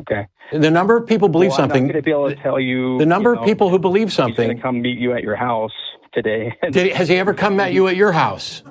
[0.01, 0.27] Okay.
[0.51, 2.59] The number of people believe well, I'm not something, going to be able to tell
[2.59, 4.57] you the number you of people who believe He's going something.
[4.57, 5.71] to come meet you at your house
[6.13, 6.53] today.
[6.69, 8.61] Did, has he ever come met you at your house?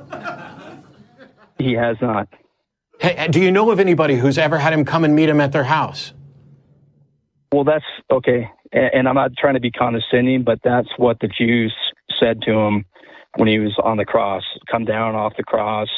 [1.59, 2.29] he has not.
[3.01, 5.41] Hey, eh, do you know of anybody who's ever had him come and meet him
[5.41, 6.13] at their house?
[7.53, 8.49] Well, that's okay.
[8.71, 11.75] And I'm not trying to be condescending, but that's what the Jews
[12.25, 12.85] said to him
[13.37, 14.43] when he was on the cross.
[14.71, 15.89] Come down off the cross.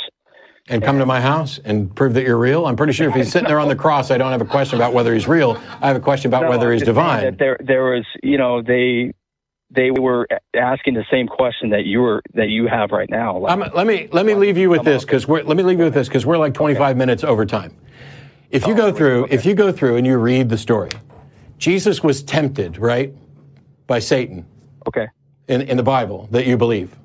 [0.68, 2.66] and come to my house and prove that you're real?
[2.66, 4.76] I'm pretty sure if he's sitting there on the cross, I don't have a question
[4.76, 5.56] about whether he's real.
[5.80, 7.24] I have a question about No, whether he's divine.
[7.24, 9.12] That there, there was, you know, they
[9.68, 13.38] they were asking the same question that you were that you have right now.
[13.38, 15.78] Like, Um, let me let me leave you with this because we're let me leave
[15.78, 17.76] you with this because we're like 25 minutes over time.
[18.50, 20.90] If you Oh, go through if you go through and you read the story,
[21.58, 23.12] Jesus was tempted, right,
[23.88, 24.46] by Satan
[24.86, 25.08] okay.
[25.48, 26.96] In, in the Bible that you believe.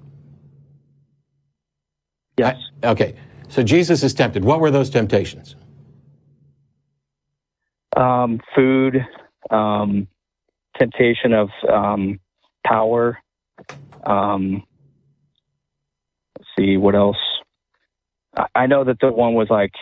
[2.38, 2.57] Yes.
[2.84, 3.15] Okay,
[3.49, 4.43] so Jesus is tempted.
[4.43, 5.55] What were those temptations?
[7.97, 9.05] um, food,
[9.49, 10.07] um,
[10.80, 12.22] temptation of um,
[12.65, 13.18] power.
[14.05, 14.63] Um,
[16.39, 17.18] let's see what else.
[18.38, 19.73] I- I know that the one was like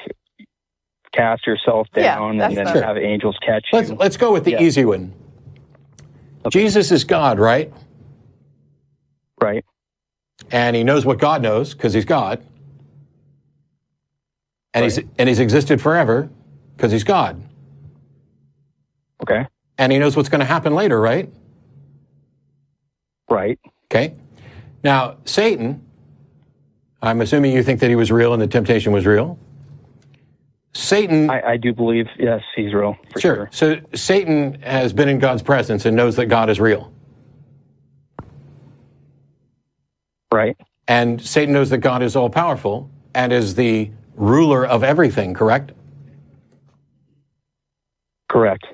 [1.13, 3.95] cast yourself down that's and then the- have angels catch Let's you.
[3.95, 4.61] let's go with the Yeah.
[4.63, 5.13] easy one.
[6.49, 7.71] Jesus is God, right?
[9.41, 9.65] Right.
[10.51, 12.45] and he knows what God knows because he's God,
[14.73, 16.29] and he's and he's existed forever
[16.75, 17.41] because he's God,
[19.23, 19.45] Okay.
[19.77, 21.29] and he knows what's going to happen later, right?
[23.29, 23.59] Right.
[23.91, 24.15] Okay.
[24.83, 25.85] Now Satan,
[27.01, 29.37] I'm assuming you think that he was real and the temptation was real.
[30.73, 33.35] Satan, I, I do believe yes, he's real for sure.
[33.35, 33.49] sure.
[33.51, 36.93] So Satan has been in God's presence and knows that God is real,
[40.31, 40.55] Right.
[40.87, 45.33] and Satan knows that God is all powerful and is the ruler of everything.
[45.33, 45.71] Correct?
[48.29, 48.65] Correct.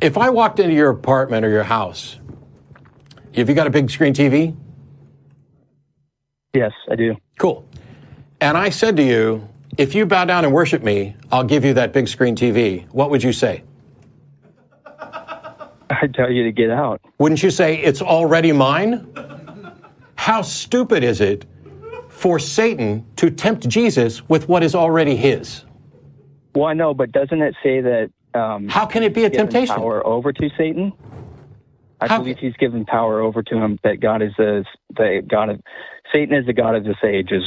[0.00, 2.18] If I walked into your apartment or your house,
[3.34, 4.56] have you got a big screen TV?
[6.54, 7.14] Yes, I do.
[7.38, 7.66] Cool.
[8.40, 9.46] And I said to you,
[9.76, 12.88] if you bow down and worship me, I'll give you that big screen TV.
[12.92, 13.62] What would you say?
[15.90, 17.02] I'd tell you to get out.
[17.18, 19.06] Wouldn't you say it's already mine?
[20.20, 21.46] How stupid is it
[22.10, 25.64] for Satan to tempt Jesus with what is already his?
[26.54, 29.74] Well, I know, but doesn't it say that um, How can it be a temptation?
[29.74, 30.92] power over to Satan?
[32.02, 33.78] I How- believe he's given power over to him.
[33.82, 35.60] That God is the the God of
[36.12, 37.32] Satan is the God of this age.
[37.32, 37.44] Is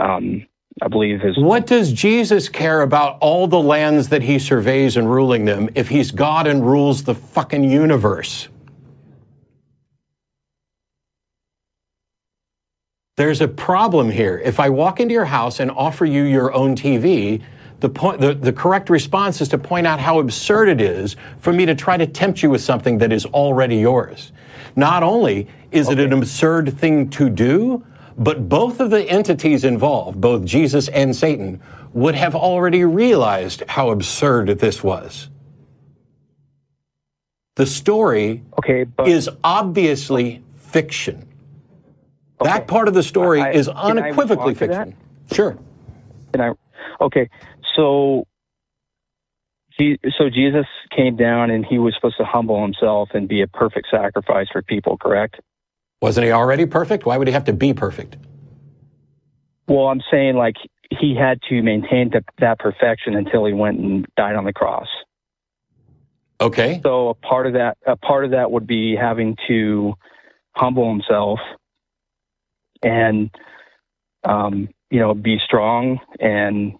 [0.00, 0.46] um,
[0.80, 5.10] I believe is What does Jesus care about all the lands that he surveys and
[5.10, 8.48] ruling them if he's God and rules the fucking universe?
[13.16, 14.42] There's a problem here.
[14.44, 17.42] If I walk into your house and offer you your own TV,
[17.78, 21.52] the, point, the, the correct response is to point out how absurd it is for
[21.52, 24.32] me to try to tempt you with something that is already yours.
[24.74, 27.86] Not only is it an absurd thing to do,
[28.18, 31.60] but both of the entities involved, both Jesus and Satan,
[31.92, 35.28] would have already realized how absurd this was.
[37.54, 41.28] The story okay, but is obviously fiction.
[42.42, 44.96] That part of the story I- is unequivocally fiction.
[45.32, 45.56] Sure.
[46.32, 46.50] and I
[47.00, 47.28] okay,
[47.74, 48.26] so
[49.78, 53.88] so Jesus came down and he was supposed to humble himself and be a perfect
[53.90, 55.40] sacrifice for people, correct?
[56.00, 57.06] Wasn't he already perfect?
[57.06, 58.16] Why would he have to be perfect?
[59.66, 60.56] Well, I'm saying like
[60.90, 64.86] he had to maintain the, that perfection until he went and died on the cross.
[66.40, 66.80] Okay.
[66.82, 69.94] So a part of that, a part of that would be having to
[70.54, 71.38] humble himself
[72.84, 73.30] and,
[74.24, 76.74] um, you know, be strong and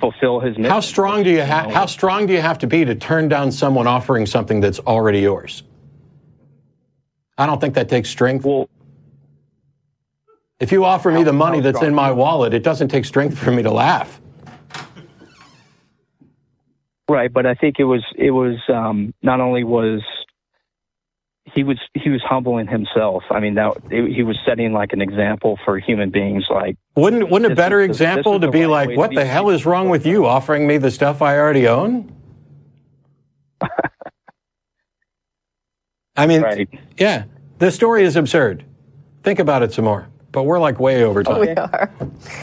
[0.00, 0.70] fulfill his mission.
[0.70, 1.70] How strong do you have?
[1.70, 5.20] How strong do you have to be to turn down someone offering something that's already
[5.20, 5.62] yours?
[7.38, 8.44] I don't think that takes strength.
[8.44, 8.68] Well,
[10.58, 13.50] if you offer me the money that's in my wallet, it doesn't take strength for
[13.50, 14.20] me to laugh.
[17.08, 20.00] Right, but I think it was it was um, not only was
[21.56, 23.24] he was he was humbling himself.
[23.30, 26.44] I mean that he was setting like an example for human beings.
[26.50, 29.48] Like Wouldn't wouldn't a better is example to be right like, what be the hell
[29.48, 32.14] is wrong with you offering me the stuff I already own?
[36.18, 36.68] I mean, right,
[36.98, 37.24] yeah,
[37.58, 38.64] the story is absurd.
[39.22, 40.08] Think about it some more.
[40.36, 41.40] But we're like way over time.
[41.40, 41.90] We are.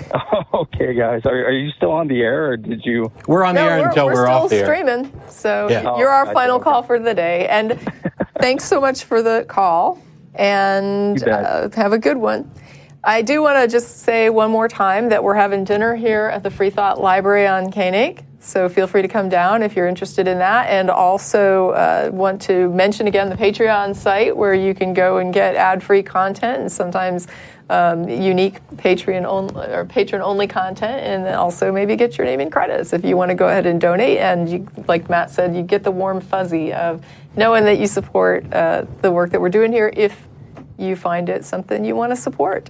[0.56, 3.12] okay, guys, are, are you still on the air, or did you?
[3.28, 4.16] We're on the air we're, until we're off.
[4.16, 4.66] we're, still off the air.
[4.66, 5.22] streaming.
[5.30, 5.84] So Yeah.
[6.00, 7.48] you're Oh, our gotcha, final call for the day.
[7.50, 7.80] And
[8.40, 10.02] thanks so much for the call.
[10.34, 12.50] And uh, have a good one.
[13.04, 16.42] I do want to just say one more time that we're having dinner here at
[16.42, 18.26] the Free Thought Library on Koenig.
[18.40, 20.68] So feel free to come down if you're interested in that.
[20.68, 25.34] And also uh, want to mention again the Patreon site where you can go and
[25.34, 27.28] get ad-free content and sometimes
[27.70, 32.40] um, unique Patreon only, or patron only content, and then also maybe get your name
[32.40, 34.18] in credits if you want to go ahead and donate.
[34.20, 37.04] And you, like Matt said, you get the warm fuzzy of
[37.36, 40.28] knowing that you support uh, the work that we're doing here if
[40.78, 42.70] you find it something you want to support.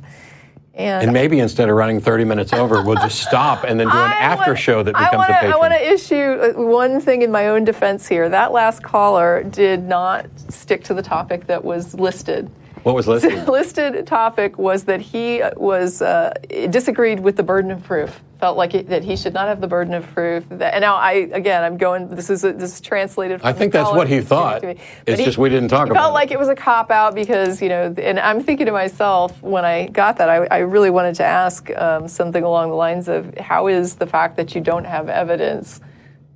[0.75, 3.93] And, And maybe instead of running 30 minutes over, we'll just stop and then do
[3.93, 5.53] an I after wanna- show that I becomes wanna, a patron.
[5.53, 8.27] I want to issue uh, one thing in my own defense here.
[8.27, 12.49] That last caller did not stick to the topic that was listed.
[12.83, 13.45] What was listed?
[13.45, 16.33] The listed topic was that he was uh,
[16.69, 18.21] disagreed with the burden of proof.
[18.39, 20.43] Felt like it, that he should not have the burden of proof.
[20.49, 22.09] That, and now I again I'm going.
[22.09, 23.39] This is this is translated.
[23.39, 24.61] From I think that's what he thought.
[24.61, 24.89] giving it to me.
[25.07, 26.13] It's he- just we didn't talk about Felt it.
[26.13, 27.93] like it was a cop out because you know.
[27.97, 31.69] And I'm thinking to myself when I got that, I, I really wanted to ask
[31.77, 35.79] um, something along the lines of how is the fact that you don't have evidence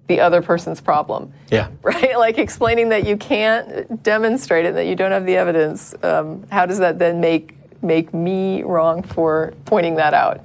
[0.08, 1.70] the other person's problem yeah.
[1.82, 2.18] right?
[2.18, 5.94] Like explaining that you can't demonstrate it, that you don't have the evidence.
[6.04, 10.42] Um, how does that then make make me wrong for pointing that out?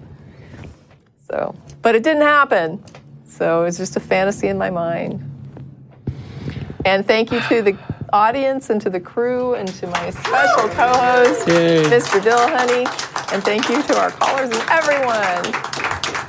[1.31, 2.85] So, but it didn't happen.
[3.25, 5.29] So it's just a fantasy in my mind.
[6.85, 7.79] And thank you to the
[8.13, 11.85] audience and to the crew and to my special co-host, Yay.
[11.85, 12.21] Mr.
[12.21, 16.22] Dillahunty, and thank you to our callers and everyone.